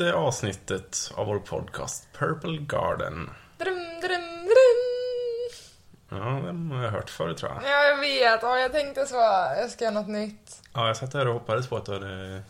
[0.00, 3.30] elfte avsnittet av vår podcast Purple Garden.
[3.58, 4.82] Drum, drum, drum.
[6.10, 6.16] Ja,
[6.46, 7.62] den har jag hört förut tror jag.
[7.70, 8.42] Ja, jag vet.
[8.42, 9.14] Ja, jag tänkte så.
[9.60, 10.62] Jag ska göra något nytt.
[10.74, 12.42] Ja, jag satt här och hoppades på att du hade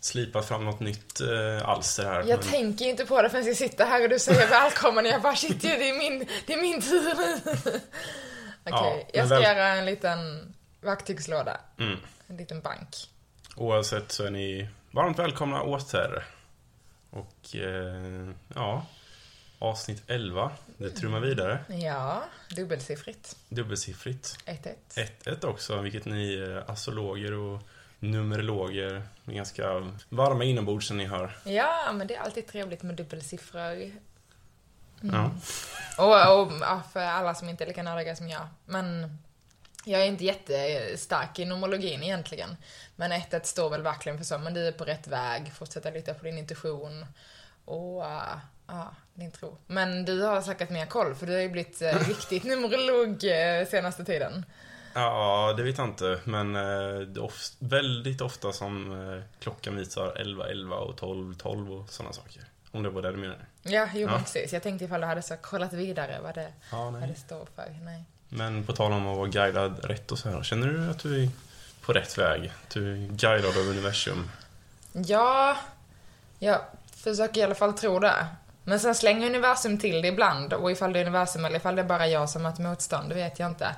[0.00, 2.18] slipat fram något nytt eh, alster här.
[2.18, 5.04] Jag men- tänker ju inte på det förrän jag sitter här och du säger välkommen.
[5.04, 7.40] Jag bara shit, det är min, det är min tur nu.
[7.64, 7.80] Okej,
[8.64, 10.18] Ja, men jag ska väl- göra en liten
[10.80, 11.60] verktygslåda.
[11.78, 11.96] Mm.
[12.28, 12.88] En liten bank.
[13.56, 16.24] Oavsett så är ni varmt välkomna åter.
[17.10, 18.86] Och eh, ja,
[19.58, 20.50] avsnitt 11.
[20.76, 21.58] Det trummar vidare.
[21.68, 22.24] Ja,
[22.56, 23.36] dubbelsiffrigt.
[23.48, 24.38] Dubbelsiffrigt.
[24.46, 24.74] 1-1.
[25.24, 27.60] 1-1 också, vilket ni eh, astrologer och
[27.98, 31.36] numerologer är ganska varma inombords som ni hör.
[31.44, 33.92] Ja, men det är alltid trevligt med dubbelsiffror.
[35.00, 35.30] Ja.
[35.98, 38.46] Och, och ja, för alla som inte är lika nördiga som jag.
[38.64, 39.18] Men
[39.84, 42.56] jag är inte jättestark i nomologin egentligen.
[42.96, 46.14] Men 1 står väl verkligen för så, men du är på rätt väg, fortsätta lita
[46.14, 47.06] på din intuition
[47.64, 49.58] och uh, ja, din tro.
[49.66, 53.68] Men du har säkert mer koll, för du har ju blivit uh, riktigt numerolog uh,
[53.70, 54.44] senaste tiden.
[54.94, 56.20] Ja, det vet jag inte.
[56.24, 61.34] Men eh, det är of- väldigt ofta som eh, klockan visar 11, 11 och 12,
[61.34, 62.44] 12 och sådana saker.
[62.70, 63.46] Om det var det du menade.
[63.62, 64.18] Ja, jo Ja.
[64.18, 64.52] precis.
[64.52, 67.76] Jag tänkte ifall du hade så kollat vidare vad det, Ja, vad det står för.
[67.82, 68.04] Nej.
[68.32, 70.42] Men på tal om att vara guidad rätt och så här.
[70.42, 71.28] Känner du att du är
[71.80, 72.52] på rätt väg?
[72.62, 74.30] Att du är guidad av universum?
[74.92, 75.56] Ja,
[76.38, 76.60] jag
[76.96, 78.26] försöker i alla fall tro det.
[78.64, 81.82] Men sen slänger universum till det ibland och ifall det är universum eller ifall det
[81.82, 83.74] är bara jag som möter motstånd, det vet jag inte.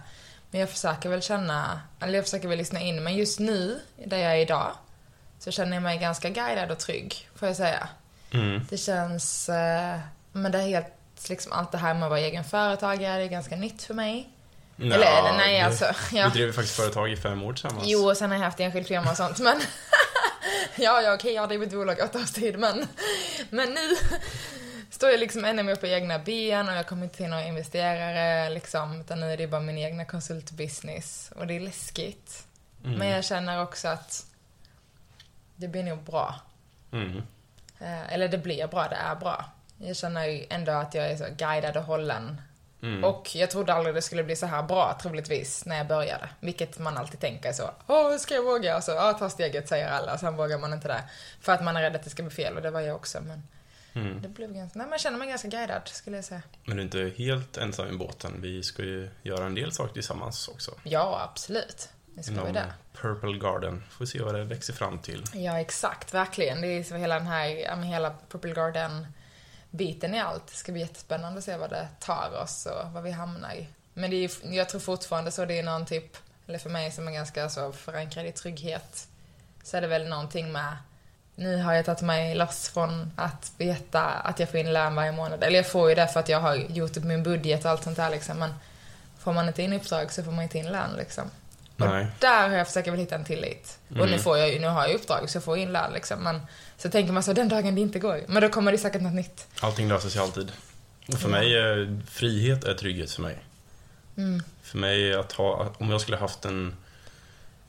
[0.50, 4.16] Men jag försöker väl känna, eller jag försöker väl lyssna in, men just nu, där
[4.16, 4.72] jag är idag,
[5.38, 7.88] så känner jag mig ganska guidad och trygg, får jag säga.
[8.30, 8.66] Mm.
[8.70, 9.98] Det känns, eh,
[10.32, 10.94] men det är helt,
[11.28, 14.28] liksom allt det här med att vara egen företagare, det är ganska nytt för mig.
[14.76, 15.84] Nja, eller, eller nej, vi- alltså.
[16.12, 16.30] Ja.
[16.34, 17.84] Vi drev faktiskt företag i fem år tillsammans.
[17.86, 19.60] Jo, och sen har jag haft enskild firma och sånt, men...
[20.76, 22.88] ja, ja, okej, jag har drivit bolag åtta års tid, men...
[23.50, 23.96] Men nu
[24.90, 28.50] står jag liksom ännu mer på egna ben och jag kommer inte till några investerare,
[28.50, 31.32] liksom, utan nu är det bara min egna konsultbusiness.
[31.36, 32.46] Och det är läskigt.
[32.84, 32.98] Mm.
[32.98, 34.26] Men jag känner också att
[35.56, 36.34] det blir nog bra.
[36.92, 37.22] Mm.
[37.80, 39.44] Eh, Eller det blir bra, det är bra.
[39.78, 42.40] Jag känner ju ändå att jag är så guidad och hållen.
[42.82, 43.04] Mm.
[43.04, 46.28] Och jag trodde aldrig det skulle bli så här bra, troligtvis, när jag började.
[46.40, 48.76] Vilket man alltid tänker så, åh, hur ska jag våga?
[48.76, 51.04] Och så, ja, ta steget, säger alla, och sen vågar man inte det.
[51.40, 53.20] För att man är rädd att det ska bli fel, och det var jag också.
[53.20, 53.42] Men
[53.94, 54.22] Mm.
[54.22, 56.42] det blev ganska, nej jag känner mig ganska guidad, skulle jag säga.
[56.64, 58.32] Men du är inte helt ensam i båten.
[58.42, 60.74] Vi ska ju göra en del saker tillsammans också.
[60.82, 61.88] Ja, absolut.
[62.14, 62.72] Det ska vi Inom det.
[63.00, 63.82] Purple Garden.
[63.90, 65.24] Får se vad det växer fram till.
[65.34, 66.60] Ja, exakt, verkligen.
[66.60, 69.06] Det är så hela den här, hela Purple Garden
[69.72, 70.46] biten i allt.
[70.46, 73.66] Det ska bli jättespännande att se vad det tar oss och vad vi hamnar i.
[73.94, 76.16] Men det är, jag tror fortfarande så det är någon typ,
[76.46, 79.08] eller för mig som är ganska så förankrad i trygghet,
[79.62, 80.76] så är det väl någonting med
[81.34, 85.12] nu har jag tagit mig loss från att veta att jag får in lön varje
[85.12, 85.44] månad.
[85.44, 87.82] Eller jag får ju det för att jag har gjort upp min budget och allt
[87.82, 88.38] sånt där liksom.
[88.38, 88.54] Men
[89.18, 91.30] får man inte in uppdrag så får man inte in lön liksom.
[91.76, 92.02] Nej.
[92.04, 93.78] Och där har jag försökt väl hitta en tillit.
[93.88, 94.18] Och nu Mm.
[94.20, 96.18] får jag ju, nu har jag uppdrag så jag får in lön liksom.
[96.22, 96.40] Men
[96.78, 98.20] så tänker man så, den dagen det inte går.
[98.28, 99.46] Men då kommer det säkert något nytt.
[99.60, 100.52] Allting löser sig alltid.
[101.08, 101.52] Och för mig
[102.10, 103.38] frihet är trygghet för mig.
[104.16, 104.42] Mm.
[104.62, 106.76] För mig att ha, om jag skulle haft en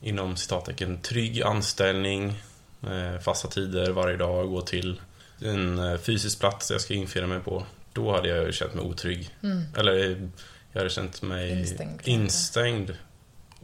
[0.00, 2.42] inom citattecken trygg anställning,
[2.82, 5.00] eh, fasta tider varje dag, gå till
[5.42, 7.66] en eh, fysisk plats jag ska infinna mig på.
[7.92, 9.30] Då hade jag känt mig otrygg.
[9.42, 9.62] Mm.
[9.76, 10.28] Eller
[10.72, 12.96] jag hade känt mig Instängd, instängd.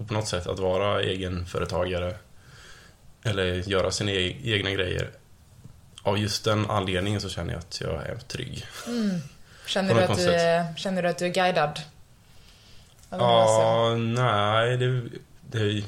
[0.01, 2.15] Och på något sätt att vara egenföretagare
[3.23, 5.11] eller göra sina e- egna grejer.
[6.03, 8.67] Av just den anledningen så känner jag att jag är trygg.
[8.87, 9.21] Mm.
[9.67, 11.81] Känner, du att du, är- känner du att du är guidad?
[13.11, 15.03] Ja, nej, det,
[15.51, 15.85] det...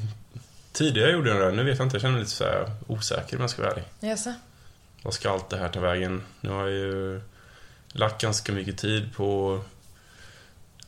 [0.72, 1.94] Tidigare gjorde jag det, nu vet jag inte.
[1.94, 2.44] Jag känner mig lite så
[2.86, 3.84] osäker om jag ska vara ärlig.
[4.00, 4.34] Jaså?
[5.02, 6.22] Vad ska allt det här ta vägen?
[6.40, 7.20] Nu har jag ju
[7.92, 9.60] lagt ganska mycket tid på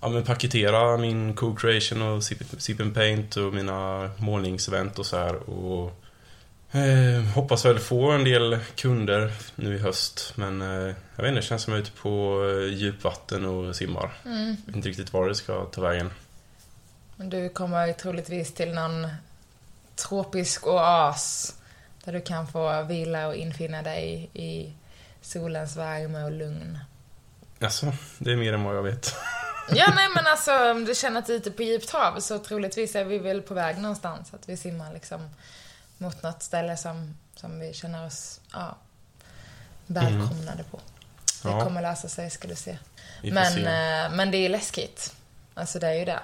[0.04, 5.16] ja, men paketera min co-creation och sip, sip and paint och mina målningsevent och så
[5.16, 5.34] här.
[5.50, 5.92] Och
[6.72, 10.32] eh, hoppas väl få en del kunder nu i höst.
[10.36, 13.76] Men eh, jag vet inte, det känns som jag är ute på eh, djupvatten och
[13.76, 14.12] simmar.
[14.24, 14.56] Mm.
[14.66, 16.10] Vet inte riktigt var det ska ta vägen.
[17.16, 19.08] Men du kommer troligtvis till någon
[19.96, 21.54] tropisk oas
[22.04, 24.72] där du kan få vila och infinna dig i
[25.22, 26.78] solens värme och lugn.
[27.60, 29.14] Alltså, det är mer än vad jag vet.
[29.68, 32.38] Ja, nej men alltså om du känner att du är ute på djupt hav så
[32.38, 34.34] troligtvis är vi väl på väg någonstans.
[34.34, 35.30] Att vi simmar liksom
[35.98, 38.76] mot något ställe som, som vi känner oss ja,
[39.86, 40.80] välkomnade på.
[41.42, 41.60] Det Ja.
[41.64, 42.78] kommer lösa sig, ska du se.
[43.22, 43.60] Men, se.
[43.60, 45.14] eh, men det är läskigt.
[45.54, 46.20] Alltså det är ju det.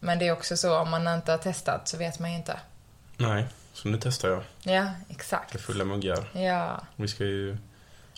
[0.00, 2.60] Men det är också så, om man inte har testat så vet man ju inte.
[3.16, 3.46] Nej.
[3.72, 4.42] Så nu testar jag.
[4.62, 5.60] Ja, med exakt.
[5.60, 6.30] fulla muggar.
[6.40, 6.80] Ja.
[6.96, 7.56] Vi ska ju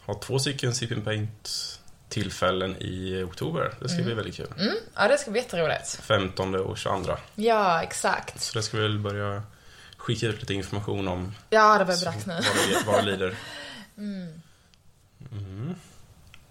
[0.06, 1.50] ha två stycken Sip Paint
[2.08, 3.74] tillfällen i oktober.
[3.80, 4.46] Det ska bli väldigt kul.
[4.58, 6.00] Mm, ja, det ska bli jätteroligt.
[6.02, 7.16] 15 och 22.
[7.34, 8.40] Ja, exakt.
[8.42, 9.42] Så det ska vi väl börja
[9.96, 12.40] skicka ut lite information om Ja, det börjar bli dags nu.
[12.86, 13.34] vad vad lider.
[15.32, 15.74] Mm.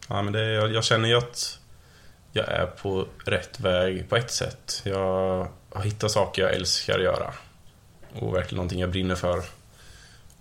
[0.10, 1.60] Ja, men det, jag, jag känner ju att
[2.32, 4.82] jag är på rätt väg på ett sätt.
[4.86, 7.34] Jag har hittat saker jag älskar att göra.
[8.20, 9.44] Och verkligen någonting jag brinner för.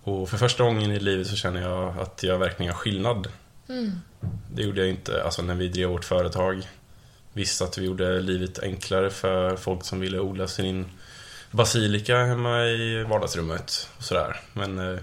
[0.03, 3.27] Och för första gången i livet så känner jag att jag verkligen har skillnad.
[4.51, 6.67] Det gjorde jag inte alltså när vi drev vårt företag.
[7.33, 10.85] Visst att vi gjorde livet enklare för folk som ville odla sin
[11.51, 14.39] basilika hemma i vardagsrummet och sådär.
[14.53, 14.99] Men eh,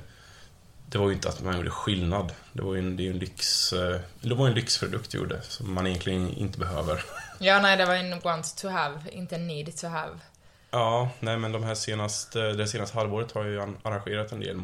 [0.87, 2.33] det var ju inte att man gjorde skillnad.
[2.53, 3.73] Det var ju en, det en lyx...
[3.73, 7.05] eh, Det var en lyxprodukt vi gjorde som man egentligen inte behöver.
[7.39, 10.19] Ja, nej, det var en want to have, inte en need to have.
[10.71, 14.41] Ja, nej men de här senaste, det senaste halvåret har jag ju an- arrangerat en
[14.41, 14.57] del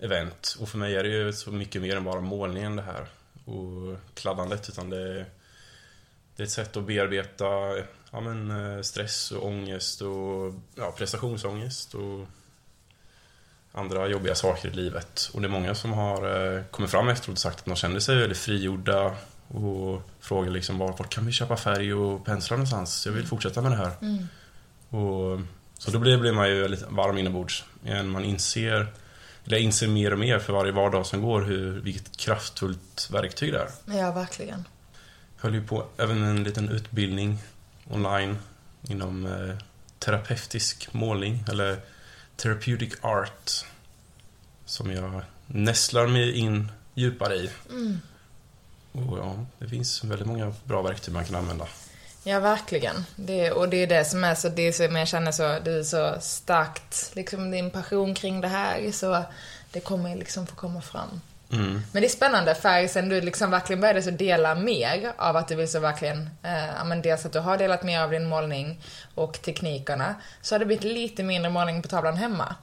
[0.00, 0.56] målningsevent.
[0.60, 3.06] Och för mig är det ju så mycket mer än bara målningen det här.
[3.44, 5.26] Och kladdandet, utan det,
[6.36, 7.44] det är ett sätt att bearbeta
[8.12, 12.26] ja, men, eh, stress och ångest och ja, prestationsångest och
[13.72, 15.30] andra jobbiga saker i livet.
[15.34, 18.00] Och det är många som har eh, kommit fram efteråt och sagt att de kände
[18.00, 19.16] sig väldigt frigjorda
[19.48, 23.06] och frågar liksom var, vart kan vi köpa färg och penslar någonstans?
[23.06, 23.92] Jag vill fortsätta med det här.
[24.98, 25.40] Och,
[25.78, 27.64] så då blir, blir man ju lite varm inombords.
[27.84, 28.92] Igen, Man inser,
[29.44, 33.58] jag inser mer och mer för varje vardag som går hur, vilket kraftfullt verktyg det
[33.58, 33.96] är.
[33.98, 34.64] Ja, verkligen.
[35.36, 37.38] Jag höll ju på även en liten utbildning
[37.90, 38.38] online
[38.88, 39.56] inom eh,
[39.98, 41.78] terapeutisk målning, eller
[42.36, 43.50] therapeutic art.
[44.64, 47.50] Som jag nästlar mig in djupare i.
[48.92, 51.66] Och ja, det finns väldigt många bra verktyg man kan använda.
[52.26, 53.06] Ja, verkligen.
[53.16, 55.82] Det, och det är det som är så, det som jag känner så, det är
[55.82, 59.22] så starkt, liksom din passion kring det här, så
[59.72, 61.20] det kommer liksom få komma fram.
[61.52, 61.82] Mm.
[61.92, 65.48] Men det är spännande, för sen du liksom verkligen började så dela mer av att
[65.48, 68.80] du vill så verkligen, eh, men dels att du har delat mer av din målning
[69.14, 72.54] och teknikerna, så har det blivit lite mindre målning på tavlan hemma.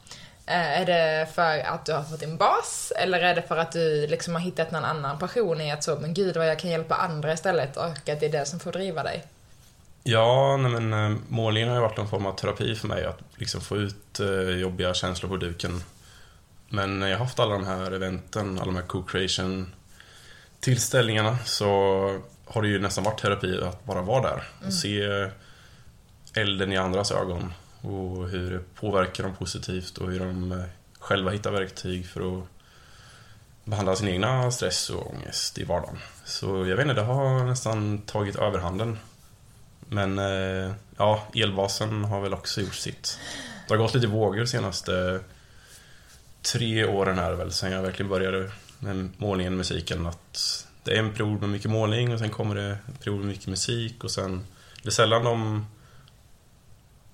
[0.46, 3.72] Eh, är det för att du har fått din bas, eller är det för att
[3.72, 6.70] du liksom har hittat någon annan passion i att så, men gud vad jag kan
[6.70, 9.24] hjälpa andra istället, och att det är det som får driva dig?
[10.04, 13.06] Ja, men eh, målningen har ju varit en form av terapi för mig.
[13.06, 15.84] Att liksom få ut eh, jobbiga känslor på duken.
[16.70, 19.74] Men när jag har haft alla de här eventen, alla de här co-creation
[20.60, 21.68] tillställningarna så
[22.46, 25.30] har det ju nästan varit terapi att bara vara där och se
[26.34, 30.66] elden i andras ögon och hur det påverkar dem positivt och hur de eh,
[31.00, 32.44] själva hittar verktyg för att
[33.64, 35.98] behandla sin egna stress och ångest i vardagen.
[36.26, 38.98] Så jag vet inte, det har nästan tagit överhanden.
[39.94, 43.20] Men eh, ja, elbasen har väl också gjort sitt.
[43.68, 45.20] Det har gått lite vågor de senaste
[46.42, 50.06] tre åren här väl, sen jag verkligen började med målningen och musiken.
[50.08, 53.28] Att det är en period med mycket målning och sen kommer det en period med
[53.28, 54.46] mycket musik och sen...
[54.82, 55.66] Det är sällan de...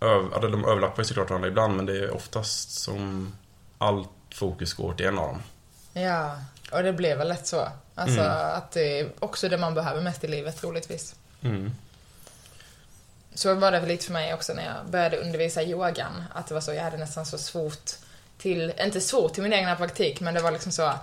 [0.01, 3.33] Öv, de överlappar ju såklart varandra ibland men det är oftast som
[3.77, 5.41] allt fokus går till en av dem.
[6.03, 6.37] Ja,
[6.71, 7.67] och det blev väl lätt så.
[7.95, 8.57] Alltså Mm.
[8.57, 11.15] att det är också det man behöver mest i livet, troligtvis.
[11.41, 11.71] Mm.
[13.37, 16.23] Så var det väl lite för mig också när jag började undervisa i yogan.
[16.33, 17.91] Att det var så, jag hade nästan så svårt
[18.37, 20.93] till, inte svårt till min egna praktik, men det var liksom så,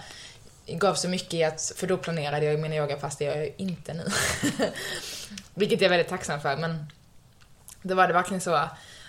[0.66, 3.44] gav så mycket i att, för då planerade jag ju mina yogapass, det gör jag
[3.44, 4.04] ju inte nu.
[5.54, 6.86] Vilket jag är väldigt tacksam för, men
[7.82, 8.50] då var det verkligen så,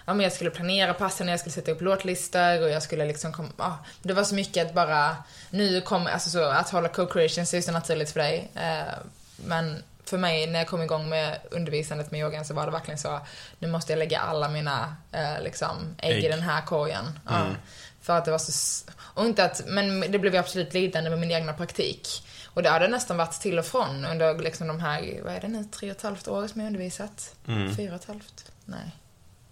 [0.05, 3.33] ja men jag skulle planera passen, jag skulle sätta upp låtlistor och jag skulle liksom
[3.33, 5.15] komma, ja, det var så mycket att bara,
[5.49, 8.51] nu kommer, alltså så, att hålla co-creation är ju så naturligt för dig.
[8.55, 8.93] Eh,
[9.35, 12.97] men för mig, när jag kom igång med undervisandet med yogan så var det verkligen
[12.97, 13.19] så,
[13.59, 16.31] nu måste jag lägga alla mina eh, liksom, ägg, i Ägg.
[16.31, 17.19] den här korgen.
[17.25, 17.35] Ja.
[17.35, 17.55] Mm.
[18.01, 21.19] För att det var så, och inte att, men det blev ju absolut lidande med
[21.19, 22.27] min egna praktik.
[22.45, 25.41] Och det har det nästan varit till och från under liksom de här, vad är
[25.41, 27.35] det nu, tre och ett halvt år som jag undervisat?
[27.47, 27.75] Mm.
[27.75, 28.51] Fyra och ett halvt?
[28.65, 28.91] Nej.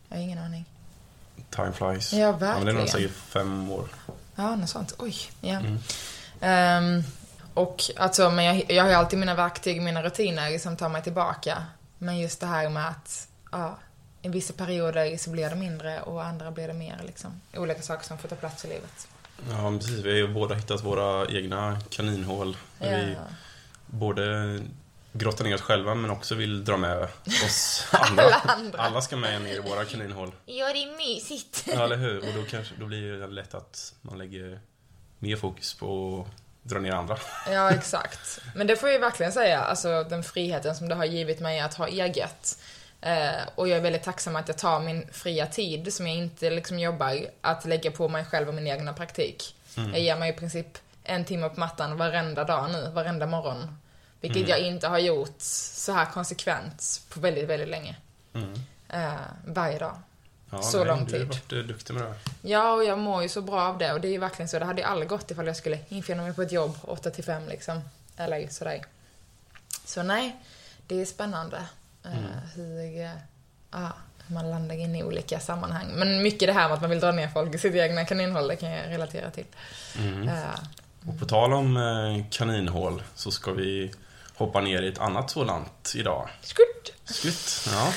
[0.10, 0.66] Jag har ingen aning.
[1.50, 2.14] Time flies.
[2.14, 2.88] Ja, men det är nog verkligen.
[2.88, 3.88] säkert fem år.
[4.36, 4.94] Ja, något sånt.
[4.98, 5.16] Oj.
[5.42, 5.60] Ja.
[5.60, 5.78] Mm.
[6.42, 7.04] Ehm,
[7.54, 11.04] och alltså, men jag, jag har ju alltid mina verktyg, mina rutiner som tar mig
[11.04, 11.66] tillbaka.
[11.98, 13.78] Men just det här med att, ja,
[14.22, 17.42] i vissa perioder så blir det mindre och andra blir det mer liksom.
[17.58, 19.08] Olika saker som får ta plats i livet.
[19.50, 20.00] Ja, precis.
[20.00, 22.58] Vi har ju båda hittat våra egna kaninhål.
[22.80, 23.20] Där vi Ja.
[23.86, 24.60] både
[25.12, 27.08] grottar ner oss själva men också vill dra med
[27.46, 28.24] oss andra.
[28.24, 28.80] Alla andra.
[28.80, 30.32] Alla ska med ner i våra kaninhål.
[30.46, 31.64] Ja, det är mysigt.
[31.68, 32.18] Ja, eller hur?
[32.20, 34.60] Och då, kanske, då blir det lätt att man lägger
[35.20, 36.26] mer fokus på
[36.64, 37.18] dra ner andra.
[37.52, 38.42] Ja, exakt.
[38.56, 41.60] Men det får jag ju verkligen säga, alltså den friheten som det har givit mig
[41.60, 42.58] att ha eget.
[43.02, 46.50] Eh, och jag är väldigt tacksam att jag tar min fria tid, som jag inte
[46.50, 49.56] liksom jobbar, att lägga på mig själv och min egna praktik.
[49.76, 53.78] Jag ger mig i princip en timme på mattan varenda dag nu, varenda morgon.
[54.22, 57.96] Vilket jag inte har gjort så här konsekvent på väldigt, väldigt länge.
[58.90, 59.14] Eh,
[59.46, 59.98] varje dag.
[60.54, 61.28] Ja, Så nej, lång Du har tid.
[61.28, 62.08] varit eh, duktig med det.
[62.08, 62.18] här.
[62.42, 64.60] Ja, och jag mår ju så bra av det och det är ju verkligen så.
[64.60, 67.24] Det hade ju aldrig gått ifall jag skulle infinna mig på ett jobb 8 till
[67.24, 67.82] 5 liksom.
[68.18, 68.82] Eller sådär.
[69.86, 70.36] Så nej,
[70.88, 71.58] det är spännande
[72.06, 72.12] eh,
[72.56, 73.10] hur, eh,
[73.72, 73.90] ja,
[74.28, 75.88] hur man landar in i olika sammanhang.
[75.96, 78.48] Men mycket det här med att man vill dra ner folk i sitt egna kaninhål,
[78.48, 79.46] det kan jag relatera till.
[80.28, 80.60] Eh,
[81.08, 83.94] Och på tal om kaninhål så ska vi
[84.36, 86.30] hoppa ner i ett annat sådant idag.
[86.42, 86.94] skutt!
[87.06, 87.94] Skutt, ja.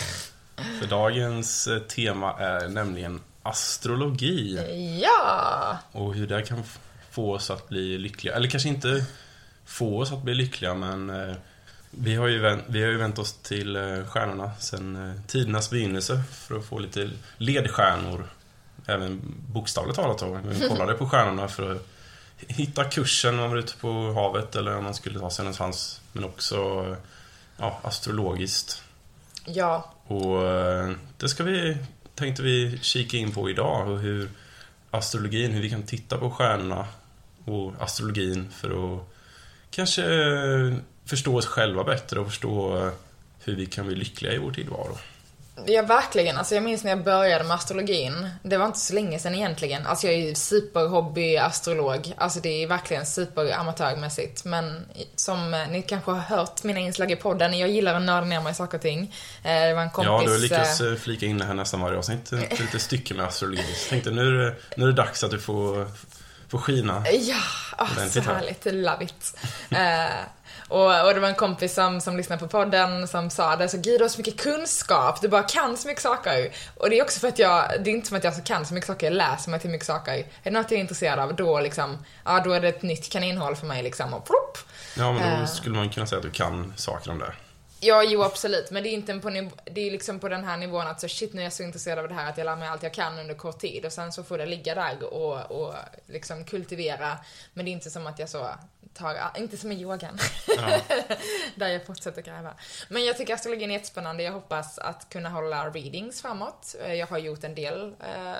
[0.57, 4.59] För dagens eh, tema är nämligen astrologi
[5.03, 5.79] Ja!
[5.93, 6.63] och hur det kan
[7.11, 8.35] få oss att bli lyckliga.
[8.35, 9.05] Eller kanske inte
[9.65, 11.35] få oss att bli lyckliga, men eh,
[11.91, 16.23] vi har ju vänt, vi har ju vänt oss till eh, stjärnorna sedan tidernas begynnelse
[16.33, 18.29] för att få lite ledstjärnor.
[18.87, 20.39] Även bokstavligt talat då.
[20.45, 21.87] Vi kollade på stjärnorna för att
[22.37, 26.01] hitta kursen om man var ute på havet eller om man skulle ta sig någonstans.
[26.13, 26.57] Men också
[27.57, 28.83] ja, astrologiskt.
[29.47, 31.77] Ja, Och eh, det ska vi,
[32.15, 33.89] tänkte vi kika in på idag.
[33.89, 34.31] Och hur
[34.91, 36.87] astrologin, hur vi kan titta på stjärnorna
[37.45, 39.09] och astrologin för att
[39.71, 40.75] kanske eh,
[41.05, 42.93] förstå oss själva bättre och förstå eh,
[43.45, 44.99] hur vi kan bli lyckliga i vår tillvaro.
[45.65, 46.37] Ja, verkligen.
[46.39, 48.31] Alltså, jag minns när jag började med astrologin.
[48.43, 49.87] Det var inte så länge sedan egentligen.
[49.87, 52.15] Alltså, jag är ju superhobby-astrolog.
[52.17, 54.45] Alltså, det är verkligen superamatörmässigt.
[54.45, 54.87] Men
[55.17, 58.41] som eh, ni kanske har hört mina inslag i podden, jag gillar att nörda ner
[58.41, 59.15] mig i saker och ting.
[59.43, 60.31] Eh, Det var en kompis...
[60.31, 62.33] Ja, du lyckas eh, eh, flika in det här nästan varje avsnitt.
[62.51, 63.75] Ett litet stycke med astrologi.
[63.77, 65.91] Så tänkte nu är, det, nu är det dags att du får,
[66.49, 67.05] får skina.
[67.13, 67.37] Ja,
[67.79, 68.35] oh, så här.
[68.35, 68.65] härligt.
[68.65, 69.37] Love it.
[70.69, 73.77] Och, och det var en kompis som, som lyssnade på podden som sa det, så
[73.77, 76.51] gud du har så mycket kunskap, du bara kan så mycket saker.
[76.77, 78.67] Och det är också för att jag, det är inte som att jag så kan
[78.67, 80.13] så mycket saker, jag läser mig till mycket saker.
[80.13, 83.13] Är det något jag är intresserad av, då liksom, ja då är det ett nytt
[83.13, 84.59] kaninhål för mig liksom och plopp.
[84.97, 85.47] Ja, men då Eh.
[85.47, 87.33] skulle man kunna säga att du kan saker om det.
[87.87, 88.71] Ja, jo absolut.
[88.71, 91.09] Men det är inte på niv- det är liksom på den här nivån att så
[91.09, 92.95] shit nu är jag så intresserad av det här att jag lär mig allt jag
[92.95, 95.75] kan under kort tid och sen så får det ligga där och, och
[96.07, 97.19] liksom kultivera.
[97.55, 98.49] Men det är inte som att jag så
[98.95, 100.19] tar, inte som i yogan.
[100.57, 100.81] Ja.
[101.57, 102.55] där jag fortsätter gräva.
[102.89, 104.23] Men jag tycker astrologin är jättespännande.
[104.23, 106.75] Jag hoppas att kunna hålla readings framåt.
[106.85, 108.33] Eh, Jag har gjort en del, eh,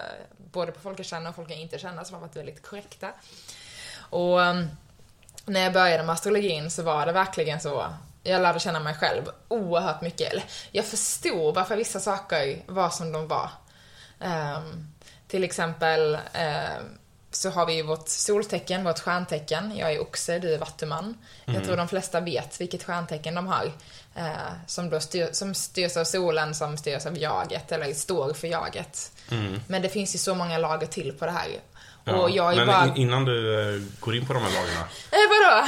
[0.53, 3.13] både på folk jag känner och folk jag inte känner, som har varit väldigt korrekta.
[3.99, 4.69] Och um,
[5.45, 7.87] när jag började med astrologin så var det verkligen så,
[8.27, 10.33] jag lärde känna mig själv oerhört mycket.
[10.33, 13.51] Eller, jag förstod varför vissa saker var som de var.
[14.21, 14.87] Ehm,
[15.29, 16.99] till exempel ehm,
[17.31, 19.77] så har vi ju vårt soltecken, vårt stjärntecken.
[19.77, 21.15] Jag är oxe, du är vattuman.
[21.45, 23.73] Jag tror de flesta vet vilket stjärntecken de har.
[24.15, 28.49] Eh, som då styr, som styrs av solen, som styrs av jaget, eller står för
[28.49, 29.13] jaget.
[29.67, 31.49] Men det finns ju så många lager till på det här.
[32.07, 32.85] Och jag är Men bara...
[32.87, 34.81] in- innan du eh, går in på de här lagarna.
[35.11, 35.67] Eh, vadå?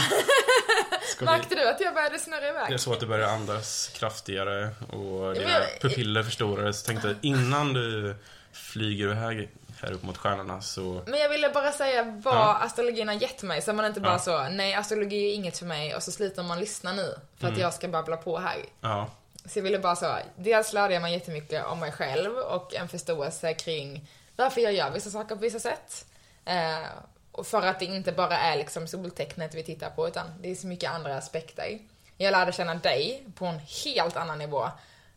[1.25, 2.73] Märkte du att jag började snurra iväg?
[2.73, 6.83] Jag såg att du började andas kraftigare och dina jag- pupiller förstorades.
[6.83, 8.15] Tänkte innan du
[8.53, 9.51] flyger iväg
[9.83, 11.03] här upp mot stjärnorna så...
[11.07, 12.55] Men jag ville bara säga vad Ja.
[12.63, 14.19] astrologin har gett mig, så man inte bara Ja.
[14.19, 17.55] så, nej astrologi är inget för mig och så slutar man lyssna nu för Mm.
[17.55, 18.57] att jag ska babbla på här.
[18.81, 19.11] Ja.
[19.47, 22.89] Så jag ville bara så, dels lärde jag mig jättemycket om mig själv och en
[22.89, 26.05] förståelse kring varför jag gör vissa saker på vissa sätt.
[26.49, 30.55] Eh, för att det inte bara är liksom soltecknet vi tittar på, utan det är
[30.55, 31.79] så mycket andra aspekter.
[32.17, 34.71] Jag lärde känna dig på en helt annan nivå.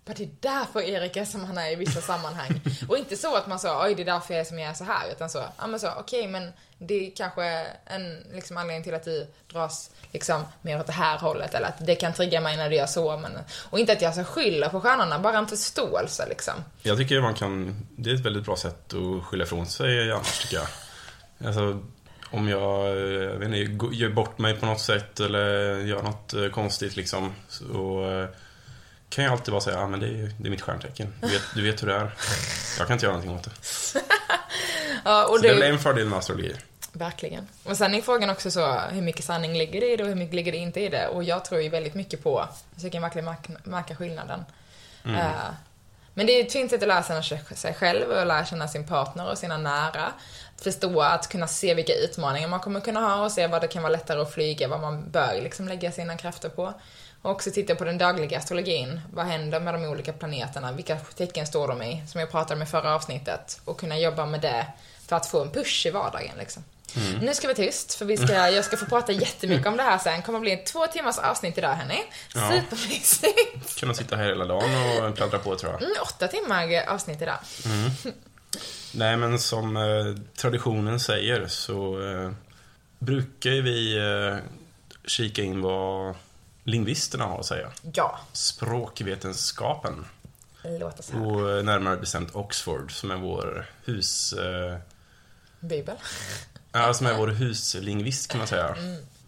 [0.05, 2.61] För det är därför Erik är som han är i vissa sammanhang.
[2.89, 4.73] Och inte så att man sa, oj det är därför jag är som jag är
[4.73, 5.11] så här.
[5.11, 9.03] Utan så, ja men så, okej men det är kanske en liksom, anledning till att
[9.03, 11.53] du dras liksom mer åt det här hållet.
[11.53, 13.17] Eller att det kan trigga mig när du gör så.
[13.17, 13.31] Men,
[13.69, 16.53] och inte att jag så skyller på stjärnorna, bara en förståelse liksom.
[16.81, 17.85] Jag tycker man kan...
[17.95, 20.67] Det är ett väldigt bra sätt att skylla ifrån sig annars tycker jag.
[21.45, 21.79] Alltså,
[22.31, 26.33] om jag, eh, jag vet inte, gör bort mig på något sätt eller gör något
[26.33, 27.33] eh, konstigt liksom.
[27.47, 28.27] Så eh,
[29.09, 31.13] kan jag alltid bara säga, ja men det är, det är mitt stjärntecken.
[31.21, 32.11] Du vet, du vet hur det är.
[32.77, 34.01] Jag kan inte göra någonting åt det.
[35.05, 36.55] Ja, och Så det är det, väl en fördel med astrologi.
[36.93, 37.47] Verkligen.
[37.63, 40.15] Och sen är frågan också så, hur mycket sanning ligger det i det och hur
[40.15, 41.07] mycket ligger det inte i det?
[41.07, 44.45] Och jag tror ju väldigt mycket på, så jag kan verkligen märka, märka skillnaden.
[45.05, 45.49] Eh,
[46.13, 47.23] men det är ett fint sätt att lära känna
[47.55, 50.05] sig- själv och lära känna sin partner och sina nära.
[50.55, 53.67] Att förstå, att kunna se vilka utmaningar man kommer kunna ha och se vad det
[53.67, 56.73] kan vara lättare att flyga, vad man bör liksom lägga sina krafter på.
[57.21, 59.01] Och också titta på den dagliga astrologin.
[59.13, 60.71] Vad händer med de olika planeterna?
[60.71, 62.03] Vilka tecken står de i?
[62.07, 63.61] Som jag pratade om i förra avsnittet.
[63.65, 64.65] Och kunna jobba med det
[65.07, 66.63] för att få en push i vardagen liksom.
[67.21, 69.97] Nu ska vi tyst, för vi ska, jag ska få prata jättemycket om det här
[69.97, 70.21] sen.
[70.21, 72.03] Kommer bli två timmars avsnitt idag, hörni.
[72.35, 72.51] Ja.
[72.51, 73.79] Supermysigt.
[73.79, 75.81] Kunna sitta här hela dagen och pladdra på tror jag.
[75.81, 77.37] Mm, åtta timmar avsnitt idag.
[78.93, 79.83] Nej, men som eh,
[80.35, 82.31] traditionen säger så eh,
[82.99, 84.37] brukar ju vi eh,
[85.05, 86.15] kika in vad
[86.63, 87.71] lingvisterna har att säga.
[87.93, 90.05] Ja, Språkvetenskapen.
[90.63, 91.23] låt oss höra.
[91.23, 94.33] Och eh, närmare bestämt Oxford som är vår hus...
[94.33, 94.77] Eh,
[95.59, 95.95] Bibel.
[96.71, 98.75] Ja, som är vår huslingvist kan man säga.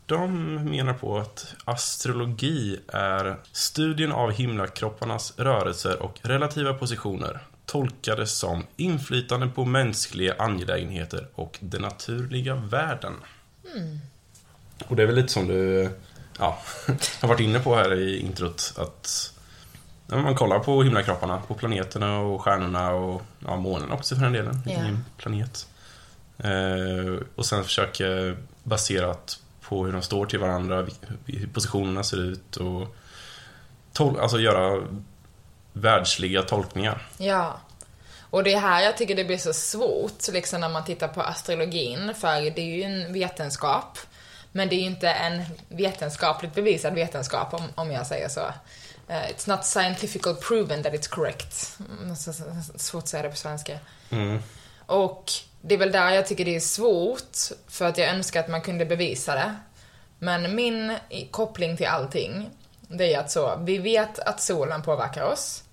[0.05, 8.65] De menar på att astrologi är studien av himlakropparnas rörelser och relativa positioner tolkade som
[8.75, 13.13] inflytande på mänskliga angelägenheter och den naturliga världen.
[14.88, 15.89] Och det är väl lite som du
[16.39, 16.59] ja,
[17.21, 19.33] har varit inne på här i introt att
[20.07, 24.33] när man kollar på himlakropparna, på planeterna och stjärnorna och ja, månen också för den
[24.33, 25.67] delen, ingen planet.
[26.38, 30.88] Eh, och sen försöker baserat på hur de står till varandra,
[31.25, 32.96] hur positionerna ser ut och
[33.94, 34.88] tol- alltså göra
[35.74, 37.08] världsliga tolkningar.
[37.18, 37.58] Ja.
[38.30, 41.22] Och det är här jag tycker det blir så svårt, liksom när man tittar på
[41.22, 43.98] astrologin, för det är ju en vetenskap.
[44.52, 48.42] Men det är ju inte en vetenskapligt bevisad vetenskap, om, om jag säger så.
[49.08, 51.78] Eh, it's not scientifically proven that it's correct.
[52.02, 53.80] Mm, Svårt att säga det på svenska.
[54.10, 54.40] Mm.
[54.86, 55.32] Och
[55.65, 58.62] det är väl där jag tycker det är svårt, för att jag önskar att man
[58.62, 59.55] kunde bevisa det.
[60.20, 60.98] Men min
[61.32, 62.50] koppling till allting,
[62.88, 65.63] det är att så, vi vet att solen påverkar oss.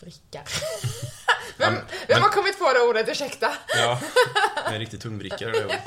[0.00, 0.42] Vrickar.
[1.56, 3.52] vem, men- vem har kommit på det ordet, ursäkta?
[3.76, 4.00] Ja,
[4.66, 5.80] en riktig tungvrickare det ordet.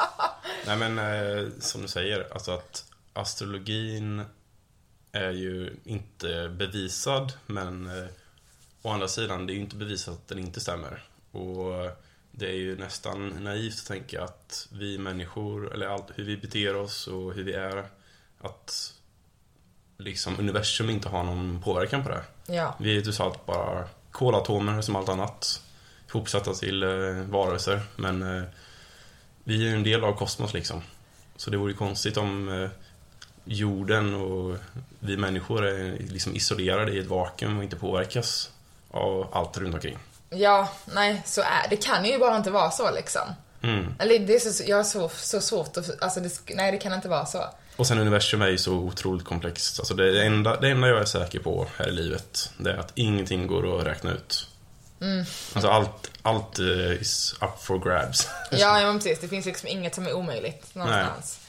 [0.65, 4.26] Nej men eh, som du säger, alltså att astrologin
[5.12, 8.08] är ju inte bevisad men eh,
[8.82, 11.04] å andra sidan, det är ju inte bevisat att den inte stämmer.
[11.32, 11.89] Och
[12.32, 16.76] det är ju nästan naivt att tänka att vi människor, eller allt, hur vi beter
[16.76, 17.86] oss och hur vi är,
[18.41, 18.94] att
[19.98, 22.24] liksom universum inte har någon påverkan på det.
[22.48, 22.76] Ja.
[22.80, 25.62] Vi är ju allt bara kolatomer som allt annat.
[26.10, 26.89] Ihopsatta till eh,
[27.30, 27.82] varelser.
[27.95, 28.43] Men eh,
[29.43, 30.82] vi är ju en del av kosmos liksom.
[31.36, 32.69] Så det vore ju konstigt om eh,
[33.45, 34.58] jorden och
[34.99, 38.49] vi människor är liksom isolerade i ett vakuum och inte påverkas
[38.91, 39.97] av allt runt omkring.
[40.30, 41.78] Ja, nej, så är det.
[41.78, 43.21] kan ju bara inte vara så liksom.
[43.62, 43.95] Mm.
[43.99, 46.93] Eller det är så, jag har så, så svårt att, alltså det, nej det kan
[46.93, 47.43] inte vara så.
[47.75, 49.79] Och sen universum är ju så otroligt komplext.
[49.79, 52.91] Alltså det, enda, det enda jag är säker på här i livet, det är att
[52.95, 54.49] ingenting går att räkna ut.
[55.53, 58.27] Alltså allt, allt eh, is up for grabs.
[58.51, 59.19] Ja, ja men precis.
[59.19, 61.39] Det finns liksom inget som är omöjligt någonstans.